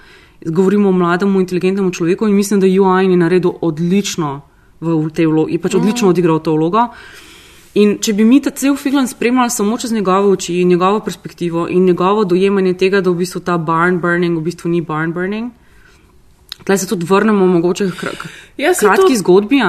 [0.46, 4.40] Govorimo o mlademu, inteligentnemu človeku in mislim, da Juan je naredil odlično
[4.80, 6.88] v tej vlogi, je pač odlično odigral to vlogo.
[7.74, 11.68] In če bi mi ta cel film spremljali samo čez njegove oči in njegovo perspektivo
[11.68, 15.52] in njegovo dojemanje tega, da v bistvu ta barn burning v bistvu ni barn burning,
[16.64, 19.60] tleh se tudi vrnemo mogoče k kr- Ja, kratki to- zgodbi?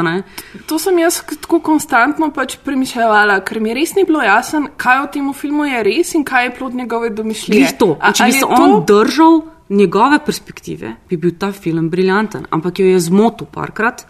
[0.68, 5.12] To sem jaz tako konstantno pač premišljala, ker mi res ni bilo jasno, kaj v
[5.14, 7.78] tem filmu je res in kaj je plod njegove domišljije.
[7.80, 7.98] To.
[8.02, 12.86] A- Če bi se on držal njegove perspektive, bi bil ta film briljanten, ampak jo
[12.86, 14.06] je zmotil parkrat,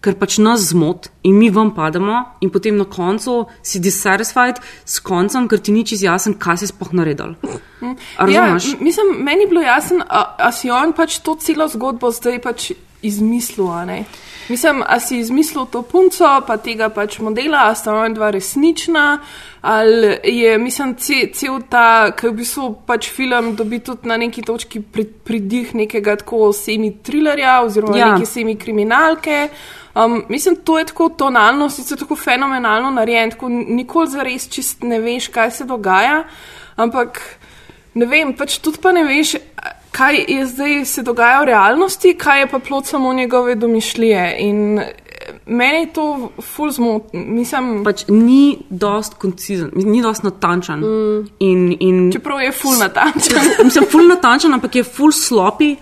[0.00, 5.00] ker pač nas zmot in mi vam pademo, in potem na koncu si dissatisfied s
[5.02, 7.34] koncem, ker ti ni čez jasen, kaj si sploh naredil.
[7.82, 8.72] Ja, razumeš?
[8.74, 12.70] m- mislim, meni je bilo jasno, a, si on pač to celo zgodbo zdaj pač
[13.02, 13.66] izmislil.
[14.48, 19.20] Mislim, a si izmislil to punco, pa tega pač modela, a sta on dva resnična,
[19.62, 24.42] ali je, mislim, ce, cel ta, ki v bistvu pač film dobi tudi na neki
[24.42, 28.06] točki pri, pridih nekega tako semi-trilerja oziroma Ja.
[28.06, 28.14] ja.
[28.14, 29.48] neke semi-kriminalke.
[30.04, 35.00] Um, mislim, to je tako tonalno, sicer tako fenomenalno narejen, tako nikoli zares čist ne
[35.00, 36.22] veš, kaj se dogaja,
[36.76, 37.20] ampak
[37.94, 39.34] ne vem, pač tudi pa ne veš,
[39.90, 44.36] kaj je zdaj se dogaja v realnosti, kaj je pa plot samo njegove domišljije.
[44.38, 44.92] In eh,
[45.46, 47.20] meni je to ful zmotno.
[47.20, 50.80] Mislim, pač ni dost koncizen, ni dost natančen.
[50.80, 51.26] Mm.
[51.38, 53.50] In, in, Čeprav je ful natančen.
[53.66, 55.74] Mislim, ful natančen, ampak je ful slopi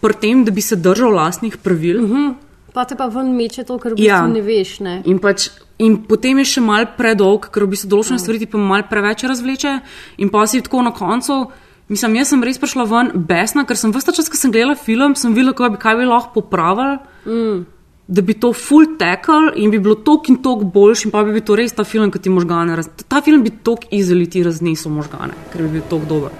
[0.00, 2.02] pri tem, da bi se držal lastnih pravil.
[2.02, 2.34] Mm -hmm.
[2.74, 4.24] Pa te pa ven meče to, kar v bistvu ja.
[4.26, 4.70] ne veš.
[4.82, 4.94] Ne?
[5.06, 5.46] In, pač,
[5.78, 9.22] in potem je še mal predolg, ker v bistvu določene stvari ti pa mal preveč
[9.30, 9.74] razvleče,
[10.18, 11.44] in pa si tako na koncu.
[11.92, 15.14] Mislim, jaz sem res prišla ven besna, ker sem vse čas, ko sem gledala film,
[15.20, 16.98] sem videla, kaj bi, kaj bi lahko popravili.
[17.28, 17.60] Mm.
[18.04, 21.36] Da bi to full tekel in bi bilo tok in tok boljši, in pa bi
[21.36, 22.74] bil to res ta film, ki ti možgane.
[22.80, 22.90] Raz...
[23.06, 26.34] Ta film bi tok izoli ti raznesel možgane, ker bi bil tok dober.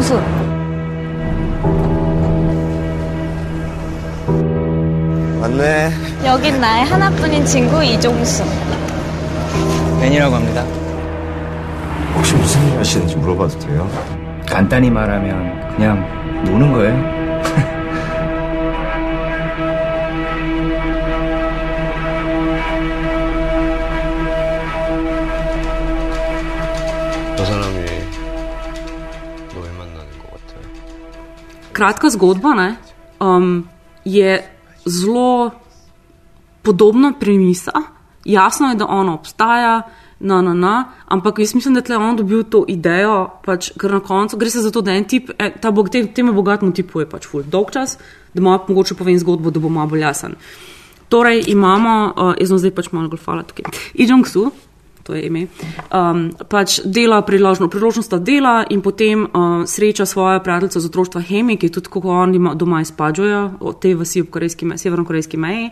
[0.00, 0.16] 이종수
[5.40, 5.90] 맞네.
[6.24, 8.44] 여긴 나의 하나뿐인 친구 이종수
[10.00, 10.64] 벤이라고 합니다.
[12.14, 13.88] 혹시 무슨 일 하시는지 물어봐도 돼요?
[14.48, 17.19] 간단히 말하면 그냥 노는 거예요.
[31.80, 32.76] Kratka zgodba ne,
[33.20, 33.64] um,
[34.04, 34.36] je
[34.84, 35.50] zelo
[36.62, 37.72] podobna premisa.
[38.24, 39.82] Jasno je, da ona obstaja,
[40.20, 40.74] na, na, na,
[41.08, 44.60] ampak jaz mislim, da je on dobil to idejo, pač, ker na koncu gre se
[44.60, 47.48] za to, da en tip, eh, ta bog, tem, teme bogatemu tipu je pač ful
[47.48, 47.96] dolg čas,
[48.34, 50.36] da malo mogoče povem zgodbo, da bo malo bolj jasen.
[51.08, 54.50] Torej imamo, uh, jaz sem zdaj pač malo golfala tukaj, Ijong Su,
[55.10, 55.46] to je ime,
[55.90, 61.56] um, pač dela priložno, priložnost dela in potem uh, sreča svojo prijateljico z otroštva Hemi,
[61.58, 65.70] ki tudi kako oni doma izpađujejo, od te vasi ob korejski, severno-korejski meji.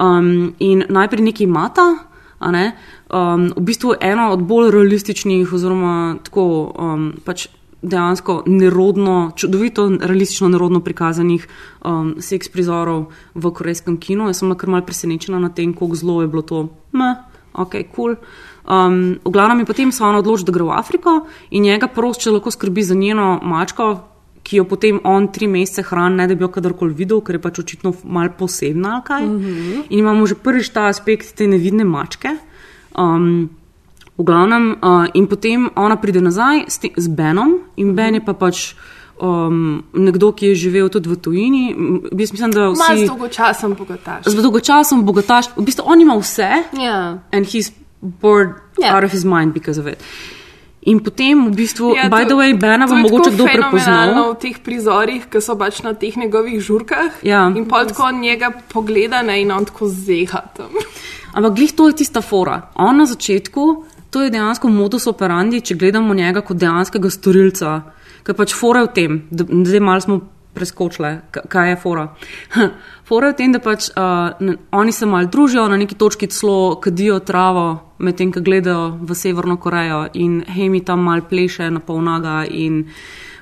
[0.00, 2.08] Um, in najprej neki mata,
[2.50, 2.72] Ne?
[3.06, 7.46] Um, v bistvu eno od bolj realističnih, oziroma tako um, pač
[7.82, 11.46] dejansko nerodno, čudovito, realistično nerodno prikazanih
[11.84, 14.26] um, seks prizorov v korejskem kinu.
[14.26, 16.64] Jaz sem kar mal presenečena na tem, kako zelo je bilo to,
[16.98, 17.22] meh,
[17.54, 18.16] ok, kul.
[18.16, 18.16] Cool.
[18.62, 21.14] Um, v glavnem je potem se ona odločila, da gre v Afriko
[21.50, 24.08] in njega prosti, če lahko skrbi za njeno mačko.
[24.42, 27.40] Ki jo potem on tri mesece hrani, ne da bi jo kadarkoli videl, ker je
[27.42, 28.98] pač očitno malo posebna.
[28.98, 29.82] Mm -hmm.
[29.90, 32.28] In imamo že prvič ta aspekt te nevidne mačke.
[32.98, 33.50] Um,
[34.18, 38.20] v glavnem, uh, in potem ona pride nazaj s, te, z Benom, in Ben je
[38.24, 38.74] pa pač
[39.22, 41.62] um, nekdo, ki je živel tudi v tujini.
[42.12, 43.06] Jaz mislim, da vsi.
[43.06, 44.26] Z dolgočasom bogataš.
[44.26, 45.52] Z dolgočasom bogataš.
[45.56, 46.50] V bistvu on ima vse.
[46.72, 47.22] Yeah.
[47.32, 47.72] And he's
[48.02, 48.94] bored yeah.
[48.94, 50.02] out of his mind because of it.
[50.82, 54.34] In potem, v bistvu, ja, to, by the way, Bena vam mogoče kdo prepoznal.
[54.34, 57.22] v teh prizorih, ki so pač na teh njegovih žurkah.
[57.22, 57.46] Ja.
[57.54, 60.74] In pa tako njega pogleda ne, in on tako zeha tam.
[61.32, 62.74] Ampak glih to je tista fora.
[62.74, 67.70] On na začetku, to je dejansko modus operandi, če gledamo njega kot dejanskega storilca,
[68.26, 70.18] ker pač fora je v tem, da zdaj malo smo
[70.54, 72.06] preskočile, kaj je fora.
[73.08, 76.28] fora je v tem, da pač uh, ne, oni se mal družijo, na neki točki
[76.32, 81.80] celo kadijo travo, medtem ko gledajo v Severno Korejo in Hemi tam mal pleše na
[81.80, 82.42] polnaga.
[82.48, 82.86] In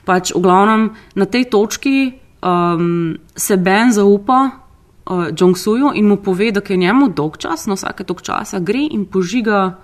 [0.05, 2.13] pač v glavnem na tej točki
[2.43, 4.41] um, se Ben zaupa
[5.11, 9.05] uh, in mu pove, da je njemu dolg čas, na vsake tok časa gre in
[9.05, 9.79] požiga.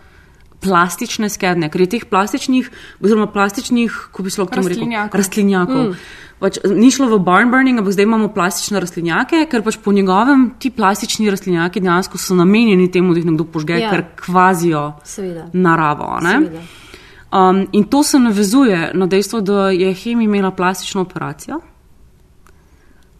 [0.61, 2.71] Plastične skedne, ker je teh plastičnih,
[3.05, 5.91] oziroma plastičnih, kako bi se lahko rekel, rastlinjakov.
[5.91, 5.99] Mm.
[6.37, 10.51] Pač, ni šlo v barn burning, ampak zdaj imamo plastične rastlinjake, ker pač po njegovem
[10.61, 13.93] ti plastični rastlinjaki dejansko so namenjeni temu, da jih nekdo požge, ja.
[13.93, 15.47] ker kvazijo Seveda.
[15.53, 16.11] naravo.
[17.33, 21.61] Um, in to se navezuje na dejstvo, da je Hemi imela plastično operacijo.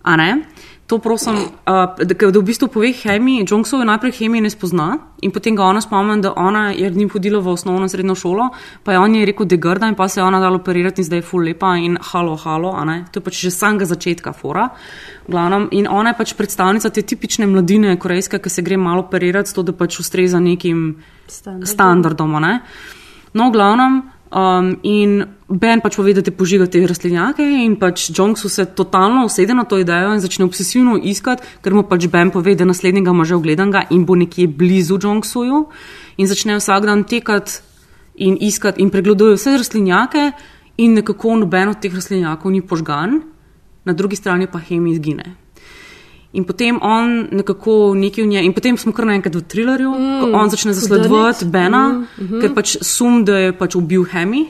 [0.03, 0.45] A ne?
[0.87, 4.93] To prosim, uh, da, da v bistvu pove Hemi, Jongsov je najprej Hemi ne spozna
[5.19, 8.49] in potem ga ona spomni, da ona je njim hodila v osnovno srednjo šolo,
[8.85, 11.03] pa je on je rekel, da je grda in pa se je ona dala operirati
[11.03, 13.05] in zdaj je full lepa in halo, halo, a ne.
[13.11, 14.69] To je pač že samega začetka fora.
[15.27, 19.55] Glavnem, in ona je pač predstavnica te tipične mladine korejske, ki se gre malo operirati,
[19.55, 21.67] to da pač ustreza nekim Standardom.
[21.67, 22.61] standardom, a ne.
[23.35, 24.03] No, glavnem.
[24.27, 29.23] Um, in Ben pač pove, da te požiga te rastlinjake, in pač Jongsu se totalno
[29.29, 33.15] usede na to idejo in začne obsesivno iskati, ker mu pač Ben pove, da naslednjega
[33.15, 35.63] ima že ogledanega in bo nekje blizu Jongsuju,
[36.19, 37.63] in začne vsak dan tekati
[38.17, 40.33] in iskati in pregleduje vse rastlinjake,
[40.83, 43.21] in nekako noben od teh rastlinjakov ni požgan,
[43.85, 45.46] na drugi strani pa Hemi izgine.
[46.33, 50.21] In potem on nekako nekaj v njej, in potem smo kar naenkrat v trilerju, mm,
[50.21, 52.41] ko on začne zasledovati Bena, mm, mm -hmm.
[52.41, 54.47] ker pač sum, da je pač ubil Hemi.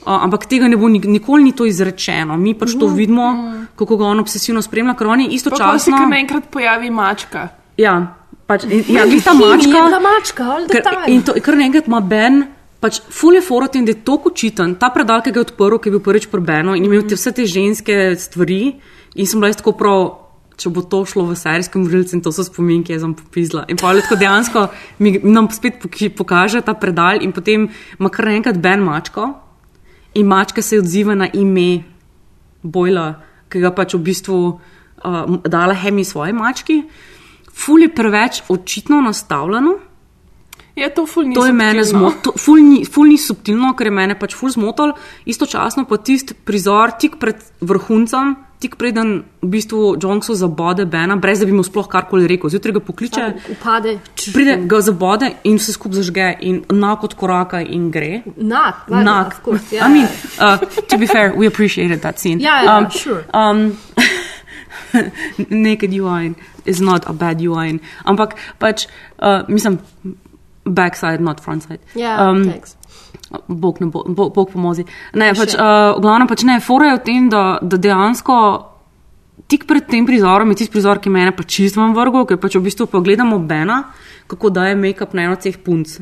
[0.00, 2.36] Uh, ampak tega ne bo nik nikoli ni to izrečeno.
[2.36, 3.66] Mi pač to vidimo, mm.
[3.76, 5.72] kako ga on obsesivno spremlja, ker on je istočasno.
[5.72, 7.48] Pa se kar naenkrat pojavi mačka.
[7.76, 8.20] Ja,
[8.50, 9.82] Pač, in, ja, glih ta mačka.
[9.92, 11.06] Ta mačka, Ker, time.
[11.12, 12.42] in, to, kar naenkrat ima Ben,
[12.82, 14.74] pač ful je forat in da je tako učiten.
[14.80, 17.30] Ta predal, ki ga je odprl, ki je bil prvič prbeno in imel te, vse
[17.36, 18.62] te ženske stvari
[19.14, 20.02] in sem bila jaz tako prav.
[20.60, 23.64] Če bo to šlo v serijskem vrilcu, in to so spominke, jaz sem popizla.
[23.72, 24.64] In pa je tako dejansko
[25.00, 25.80] mi, nam spet
[26.16, 29.30] pokaže ta predal, in potem ima kar enkrat Ben mačko,
[30.20, 31.84] in mačka se odziva na ime
[32.60, 33.14] Bojla,
[33.48, 36.82] ki ga pač v bistvu uh, dala Hemi svoji mački.
[37.56, 39.78] Ful je preveč očitno nastavljeno.
[40.76, 43.94] Je to ful ni To je mene zmotilo, ful, ni- ful ni subtilno, ker je
[43.96, 44.92] mene pač ful zmotil,
[45.28, 51.40] istočasno pa tisti prizor tik pred vrhuncem, tik preden v bistvu Jonksu zabode Bena, brez
[51.40, 52.50] da bi mu sploh karkoli rekel.
[52.52, 53.94] Zjutraj ga pokliče, Upade.
[54.34, 58.20] pride ga zabode in vse skupaj zažge in nak od koraka in gre.
[58.36, 58.84] Nak.
[59.26, 59.88] of course, I ja.
[59.88, 60.08] mean,
[60.38, 60.58] uh,
[60.88, 62.40] to be fair, we appreciated that scene.
[62.40, 63.24] Ja, ja, sure.
[63.32, 63.78] Um,
[65.66, 66.34] naked UI
[66.64, 67.80] is not a bad UI.
[68.04, 68.86] Ampak pač,
[69.18, 69.80] uh, mislim,
[70.64, 71.80] backside, not frontside.
[71.94, 72.76] Ja, um, thanks.
[73.46, 74.84] Bog, ne bo, Bog, Bog pomozi.
[75.14, 78.36] Ne, pač, uh, v glavnem pač ne, fora je v tem, da, da dejansko
[79.50, 82.58] tik pred tem prizorom je tisti prizor, ki mene pa čist vam vrgel, ker pač
[82.58, 83.82] v bistvu pogledamo Bena,
[84.30, 85.98] kako daje make-up na eno od teh punc.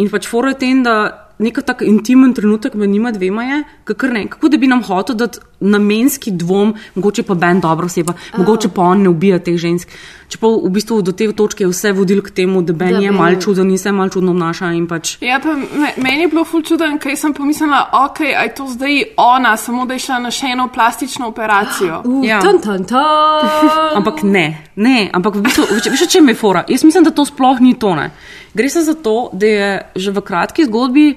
[0.00, 3.62] In pač fora je v tem, da nek tak intimen trenutek med njima dvema je,
[3.84, 8.12] kakor ne, kako da bi nam hotel dati namenski dvom, mogoče pa Ben dobro oseba,
[8.36, 9.88] mogoče pa on ne ubija teh žensk.
[10.28, 13.10] Čeprav v bistvu do te točke je vse vodil k temu, da Ben Da je
[13.12, 15.16] mal čuden in se mal čudno obnaša in pač.
[15.20, 18.66] Ja, pa me, meni je bilo ful čuden, ker sem pomislila, ok, a je to
[18.68, 22.02] zdaj ona, samo da je šla na še eno plastično operacijo.
[22.10, 22.40] Uh, Ja.
[22.40, 23.68] tan, tan, tan.
[23.98, 26.64] Ampak ne, ne, ampak v bistvu, veš, če me fora.
[26.68, 28.10] Jaz mislim, da to sploh ni tone.
[28.54, 31.14] Gre se za to, da je že v kratki zgodbi,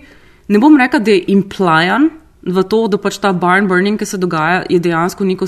[0.47, 2.09] ne bom rekel, da je implijan
[2.43, 5.47] v to, da pač ta barn burning, ki se dogaja, je dejansko neko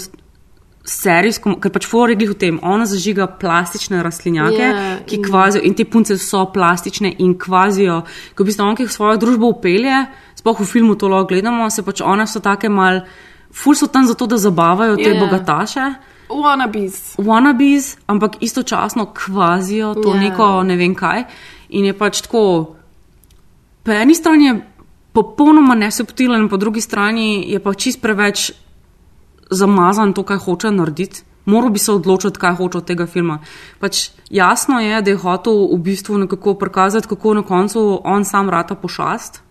[0.86, 5.16] serijsko, ker pač fora je glih v tem, ona zažiga plastične rastlinjake, Ja, yeah, ki
[5.18, 8.04] in- kvazijo in te punce so plastične in kvazijo,
[8.36, 10.06] ko v bistvu on, ki jih svojo družbo upelje,
[10.36, 13.02] sploh v filmu to lahko gledamo, se pač one so take mal,
[13.52, 15.20] ful so tam zato, da zabavajo te Ja.
[15.20, 15.86] bogataše
[16.30, 17.18] Wannabes.
[17.18, 20.16] wannabes, ampak istočasno kvazijo to Ja.
[20.16, 20.20] yeah.
[20.30, 21.24] neko ne vem kaj.
[21.70, 22.76] In je pač tako,
[23.84, 24.56] po eni strani je
[25.16, 28.52] popolnoma nesubtilen, po drugi strani je pa čist preveč
[29.52, 31.24] zamazan to, kaj hoče narediti.
[31.46, 33.40] Moral bi se odločiti, kaj hoče od tega filma.
[33.80, 38.50] Pač jasno je, da je hotel v bistvu nekako prikazati, kako na koncu on sam
[38.50, 39.44] rata pošast,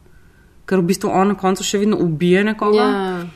[0.66, 3.26] ker v bistvu on na koncu še vedno ubije nekoga Ja.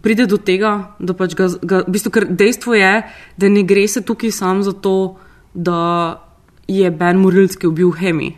[0.00, 2.92] pride do tega, da pač ga, ga v bistvu, ker dejstvo je,
[3.36, 5.16] da ne gre se tukaj sam za to,
[5.54, 6.31] da
[6.68, 8.36] je Ben Morilski ubil Hemi.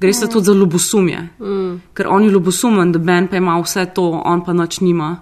[0.00, 0.28] Gre se Mm.
[0.28, 1.80] tudi za ljubosumje, Mm.
[1.94, 5.16] ker on je ljubosumen, da Ben pa ima vse to, on pa nič nima.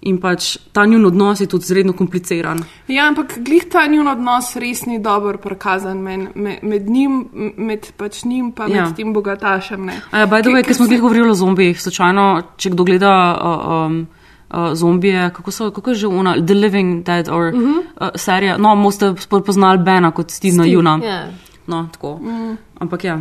[0.00, 2.60] In pač ta njun odnos je tudi zredno kompliciran.
[2.88, 7.24] Ja, ampak glih ta njun odnos res ni dobro prikazan med, med, med njim,
[7.56, 8.84] med pač njim pa Ja.
[8.84, 9.88] med tem bogatašem.
[10.10, 14.06] The way, ker smo zdaj govorili o zombijih, slučajno, če kdo gleda uh, um,
[14.50, 17.66] uh, zombije, kako, so, kako je že ona, The Living Dead, or, uh Mhm.
[17.66, 17.82] -huh.
[18.00, 19.14] uh, serija, no, boste
[19.46, 21.00] poznali Bena kot Stevena Steve, Juna.
[21.04, 21.26] ja.
[21.68, 22.16] No, tako.
[22.22, 22.56] Mm.
[22.80, 23.20] Ampak ja,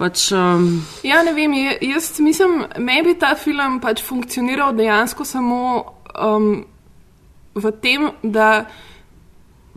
[0.00, 0.30] pač.
[0.32, 5.58] Um, Ja, ne vem, jaz mislim, me bi ta film pač funkcioniral dejansko samo
[6.16, 6.64] um,
[7.54, 8.64] v tem, da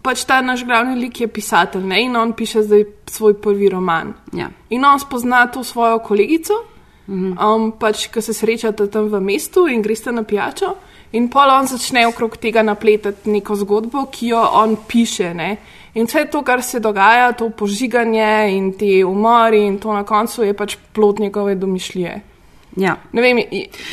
[0.05, 2.03] pač ta naš glavni lik je pisatelj ne?
[2.05, 4.13] in on piše zdaj svoj prvi roman.
[4.33, 4.51] Ja.
[4.69, 6.61] In on spozna to svojo kolegico,
[7.07, 10.75] um, pač, ki se srečata tam v mestu in greste na pijačo.
[11.15, 15.33] In pol on začne okrog tega napletati neko zgodbo, ki jo on piše.
[15.33, 15.55] Ne?
[15.95, 20.43] In vse to, kar se dogaja, to požiganje in ti umori, in to na koncu
[20.43, 22.21] je pač plot njegove domišljije.
[22.77, 22.95] ja.
[23.13, 23.37] Ne vem,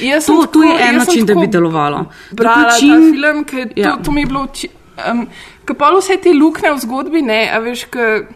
[0.00, 2.04] jaz sem To, to je tako- en način, da tako bi delovalo.
[2.32, 3.96] Brala Način- ta film, ker to, Ja.
[3.96, 4.46] to mi je bilo.
[5.12, 5.26] Um,
[5.64, 8.26] Ker pa vse te luknje v zgodbi, ne, a veš, ke,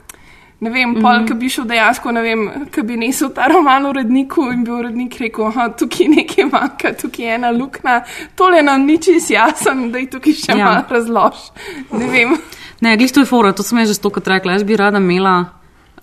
[0.61, 1.27] ne vem, pol, Mhm.
[1.27, 5.19] ki bi šel dejansko, ne vem, ki bi nesel ta roman uredniku in bi urednik
[5.21, 8.05] rekel, da tukaj nekaj manjka, tukaj je ena luknja,
[8.37, 10.65] tole nam ni čist jasen, da je tukaj še ja.
[10.65, 11.51] malo razlož.
[11.93, 12.39] Ne vem.
[12.81, 14.59] Ne, glej, to je fora, to sem jaz že stokrat rekla.
[14.59, 15.37] Jaz bi rada imela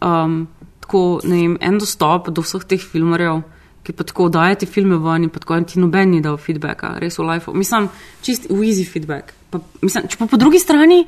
[0.01, 0.47] um,
[0.81, 3.43] tako, ne vem, en dostop do vseh teh filmarjev,
[3.83, 6.37] ki pa tako dajo te filme ven in pa tako in ti noben ni dal
[6.39, 7.51] feedbacka, res v life.
[7.53, 7.89] Mislim,
[8.23, 9.33] čist v easy feedback.
[9.51, 11.03] Pa, mislim, če pa po drugi strani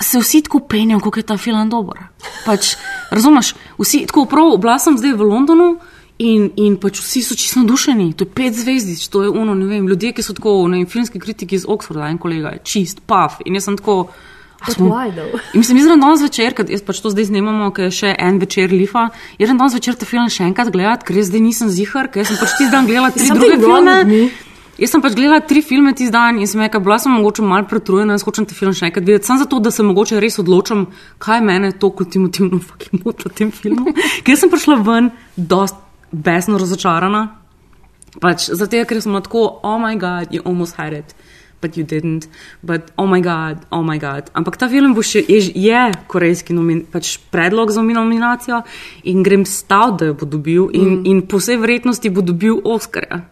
[0.00, 2.04] se vsi tako penjajo, kako je ta film dober.
[2.44, 2.76] Pač,
[3.10, 5.70] razumeš, vsi tako prav, bila sem zdaj v Londonu.
[6.18, 9.68] In, in pač vsi so čisto navdušeni, to je pet zvezdic, to je uno, ne
[9.70, 13.04] vem, ljudje, ki so tako, ne vem, filmski kritiki iz Oxforda, en kolega je čist,
[13.06, 13.36] paf.
[13.46, 14.08] In jaz sem tako,
[14.66, 14.90] smo-?
[15.54, 18.12] In mislim, jaz grem danes večer, ker jaz pač to zdaj snemamo, ker je še
[18.18, 19.08] en večer lifa.
[19.38, 22.26] Jaz grem danes večer ta film še enkrat gledati, ker jaz zdaj nisem zihar, ker
[22.26, 24.28] sem pač tisti dan gledala tri druge filme.
[24.78, 27.66] Jaz sem pač gledala tri filme tisti dan in sem rekla, bila sem mogoče malo
[27.66, 30.84] pretrujena, jaz hočem te film še enkrat videti, samo zato, da se mogoče res odločim,
[31.18, 33.94] kaj mene toliko ultimativno fucking moti v tem filmu.
[34.26, 35.82] Ker sem prišla ven dost
[36.12, 37.26] besno razočarana.
[38.22, 41.10] Pač zato, ker sem tako, oh my god, you almost had it.
[41.60, 42.28] But you didn't,
[42.62, 44.30] but oh my god, oh my god.
[44.30, 48.60] Ampak ta film bo še, je, je korejski nomin, pač predlog za nominacijo
[49.10, 51.02] in grem stav, da jo bo dobil in, mm.
[51.10, 53.24] in po vsej verjetnosti bo dobil Oscarja.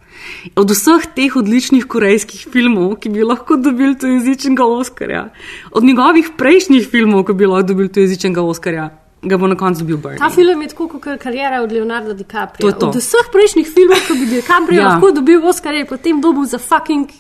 [0.58, 5.28] Od vseh teh odličnih korejskih filmov, ki bi lahko dobili to jezičnega Oscarja,
[5.70, 8.88] od njegovih prejšnjih filmov, ki bi lahko dobili to jezičnega Oscarja,
[9.22, 10.18] ga bo na koncu dobil Burn.
[10.18, 12.64] Ta film je tako kot karijera od Leonarda DiCaprio.
[12.64, 12.90] To je to.
[12.90, 14.88] Od vseh prejšnjih filmov, ki bi DiCaprio ja.
[14.88, 17.12] lahko dobil Oscar, je potem dobil za fucking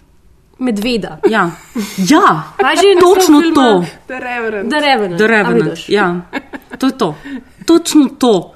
[0.58, 1.18] medveda.
[1.28, 1.50] Ja,
[1.96, 3.84] ja naslov točno to.
[4.06, 4.70] The Reverend.
[4.70, 5.18] The Revenant.
[5.18, 5.88] The Revenant.
[5.88, 6.20] Ja,
[6.78, 7.14] to je to.
[7.66, 8.54] Točno to.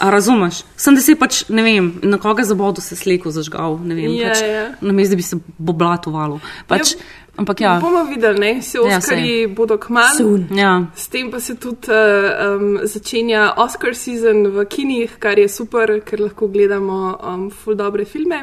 [0.00, 0.62] A razumeš?
[0.76, 4.10] Sem da si pač, ne vem, na koga za vodo se sleko zažgal, ne vem,
[4.14, 4.64] Ja, pač, ja.
[4.80, 6.40] na mestu, da bi se boblatovalo.
[6.66, 6.94] Pač,
[7.36, 7.76] ampak ja.
[7.82, 8.50] Bomo videli, ne?
[8.60, 9.46] Vsi Ja, Oscarji sej.
[9.54, 10.38] bodo kmalo.
[10.50, 10.86] Ja.
[10.94, 16.00] S tem pa se tudi uh, um, začenja Oscar season v kinih, kar je super,
[16.04, 18.42] ker lahko gledamo um, ful dobre filme.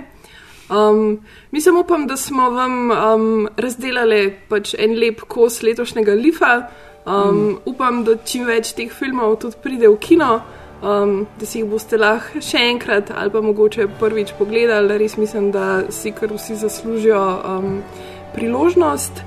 [0.69, 1.19] Um,
[1.51, 6.61] mi samo upam, da smo vam um, razdelali pač en lep kos letošnjega lifa.
[7.05, 7.57] Um, mm.
[7.65, 10.41] Upam, da čim več teh filmov tudi pride v kino,
[10.83, 14.99] um, da si jih boste lahko še enkrat ali pa mogoče prvič pogledali.
[15.01, 17.79] Res mislim, da si kar vsi zaslužijo um,
[18.35, 19.23] priložnost.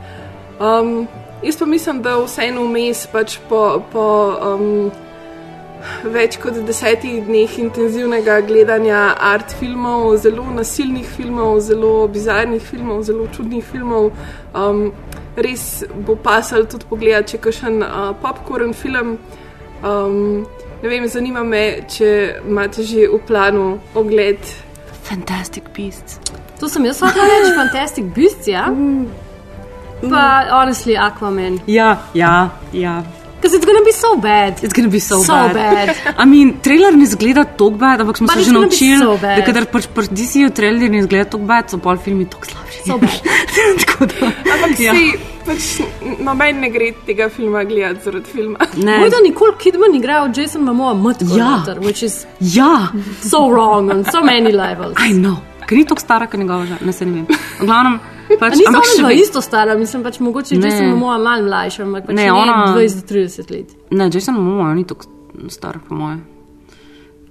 [0.60, 1.08] Um,
[1.42, 3.82] jaz pa mislim, da vseeno vmes pač po.
[3.90, 4.06] po
[4.52, 4.92] um,
[6.14, 9.02] Več kot desetih dneh intenzivnega gledanja
[9.32, 14.10] art filmov, zelo nasilnih filmov, zelo bizarnih filmov, zelo čudnih filmov.
[14.54, 14.90] Um,
[15.36, 19.16] res bo pasal tudi pogledati, če kakšen uh, popkorn film.
[19.82, 20.44] Um,
[20.82, 22.12] ne vem, zanima me, če
[22.46, 24.42] imate že v planu ogled.
[25.08, 26.20] Fantastic Beasts.
[26.60, 28.68] To sem jaz hotel reči, Fantastic Beasts, ja.
[30.02, 31.60] Pa, honestly, Aquaman.
[31.66, 33.02] Ja, ja, ja.
[33.42, 34.62] Because it's gonna be so bad.
[34.62, 35.54] It's gonna be so, So bad.
[35.54, 35.96] bad.
[36.16, 39.16] I mean, trailer ne zgleda tako bad, ampak smo But se it's že naučili, so
[39.18, 39.38] bad.
[39.38, 42.78] da kadar pač pri DC-ju trailer ne zgleda tako bad, so pol filmi tako slabši.
[42.86, 43.18] So bad.
[43.82, 44.26] tako da.
[44.54, 44.94] Ampak Ja.
[44.94, 45.10] si
[45.46, 45.62] pač
[46.20, 48.58] noben ne gre tega filma gledati zaradi filma.
[48.76, 51.50] Boj, da Nicole Kidman igra od Jason Momoa mrtvo, Ja.
[51.56, 52.86] noter, which is Ja.
[53.22, 54.94] so wrong on so many levels.
[55.00, 55.36] I know.
[55.66, 57.26] Ker ni tako stara, kot njegova žena, ne se ne vem.
[57.60, 57.98] V glavnem,
[58.40, 60.66] pač, Nisem ampak še isto stara, mislim pač mogoče Ne.
[60.68, 63.68] Jason Momoa malo mlajša, ampak pač Ne, ne, ona- 20 do 30 let.
[63.90, 65.06] Ne, Jason Momoa ni tako
[65.48, 66.18] star, po moje.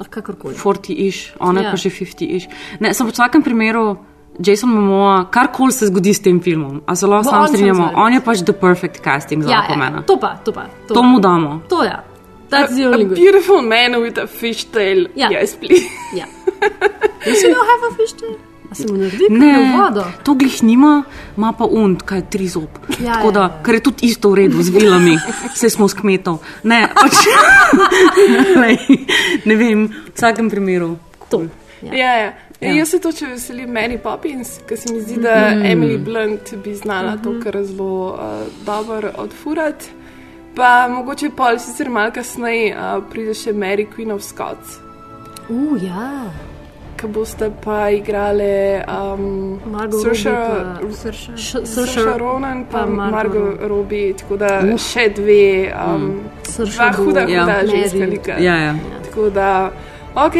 [0.01, 0.55] Ah, kakorkoli.
[0.55, 1.71] 40-ish, ona je Ja.
[1.71, 2.47] pa že 50-ish.
[2.79, 3.97] Ne, sem v vsakem primeru.
[4.39, 8.21] Jason Momoa, karkoli se zgodi s tem filmom, a se lahko sem strinjamo, on je
[8.21, 9.97] pač the perfect casting za Ja, Aquamana.
[9.97, 10.65] ja, to pa, to pa.
[10.87, 11.61] To, To mu damo.
[11.69, 11.99] To ja.
[12.49, 13.15] That's the A, only a good.
[13.17, 15.07] beautiful man with a fishtail.
[15.15, 15.29] Ja.
[15.29, 15.85] Yes, please.
[16.15, 16.25] Ja.
[17.27, 18.35] You still don't have a fish tail?
[18.73, 20.03] Se mu naredi Ne, vodo?
[20.23, 21.03] to glih nima,
[21.37, 22.69] ima pa und, kaj je tri zob.
[22.99, 25.17] Ja, Tako ja, da, ker je tudi isto v redu z vilami,
[25.55, 26.39] vse smo s kmetov.
[26.63, 27.13] Ne, pač,
[28.61, 28.77] lej,
[29.45, 30.97] ne vem, v vsakem primeru.
[31.29, 31.47] Cool.
[31.81, 32.15] Ja, ja.
[32.15, 32.31] ja.
[32.61, 32.73] Ja.
[32.73, 35.59] Jaz se toče veselim Mary Poppins, ker se mi zdi, da Mhm.
[35.59, 35.65] mm.
[35.65, 37.23] Emily Blunt bi znala mm -hmm.
[37.23, 38.19] to kar zelo uh,
[38.65, 39.85] dobro odfurati.
[40.55, 44.77] Pa mogoče pol sicer malo kasneje uh, pride še Mary Queen of Scots,
[45.49, 46.31] Uh, ja.
[47.01, 49.59] Ki boste pa igrali um,
[49.93, 50.29] Saoirse
[51.65, 53.67] Saoirse- Ronan pa pa Robbie.
[53.67, 54.81] Robbie, tako da Uf.
[54.83, 56.65] še dve, um, Mm.
[56.67, 57.41] Dva huda, Ja.
[57.41, 57.71] huda Mary.
[57.71, 58.31] ženska lika.
[58.33, 58.75] Ja, ja.
[59.03, 59.71] Tako da,
[60.15, 60.33] ok.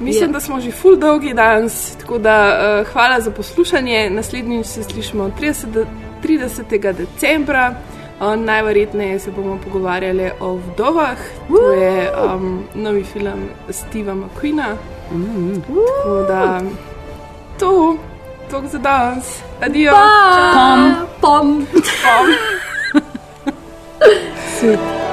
[0.00, 0.32] Mislim, Ja.
[0.32, 2.36] da smo že full dolgi danes, tako da
[2.82, 4.10] uh, hvala za poslušanje.
[4.10, 5.86] Naslednjič se slišimo 30.
[6.22, 6.92] 30.
[6.94, 7.74] decembra.
[8.20, 11.18] Najverjetneje se bomo pogovarjali o vdovah.
[11.48, 14.76] To je um, novi film Steva McQueena.
[15.12, 15.62] Mm.
[15.62, 16.60] Tako da
[17.58, 17.96] to,
[18.50, 19.42] to za danes.
[19.60, 19.92] Adijo.
[20.54, 20.94] Pom.
[21.20, 21.66] Pom.
[21.72, 22.26] Pom.
[24.58, 25.09] Sweet.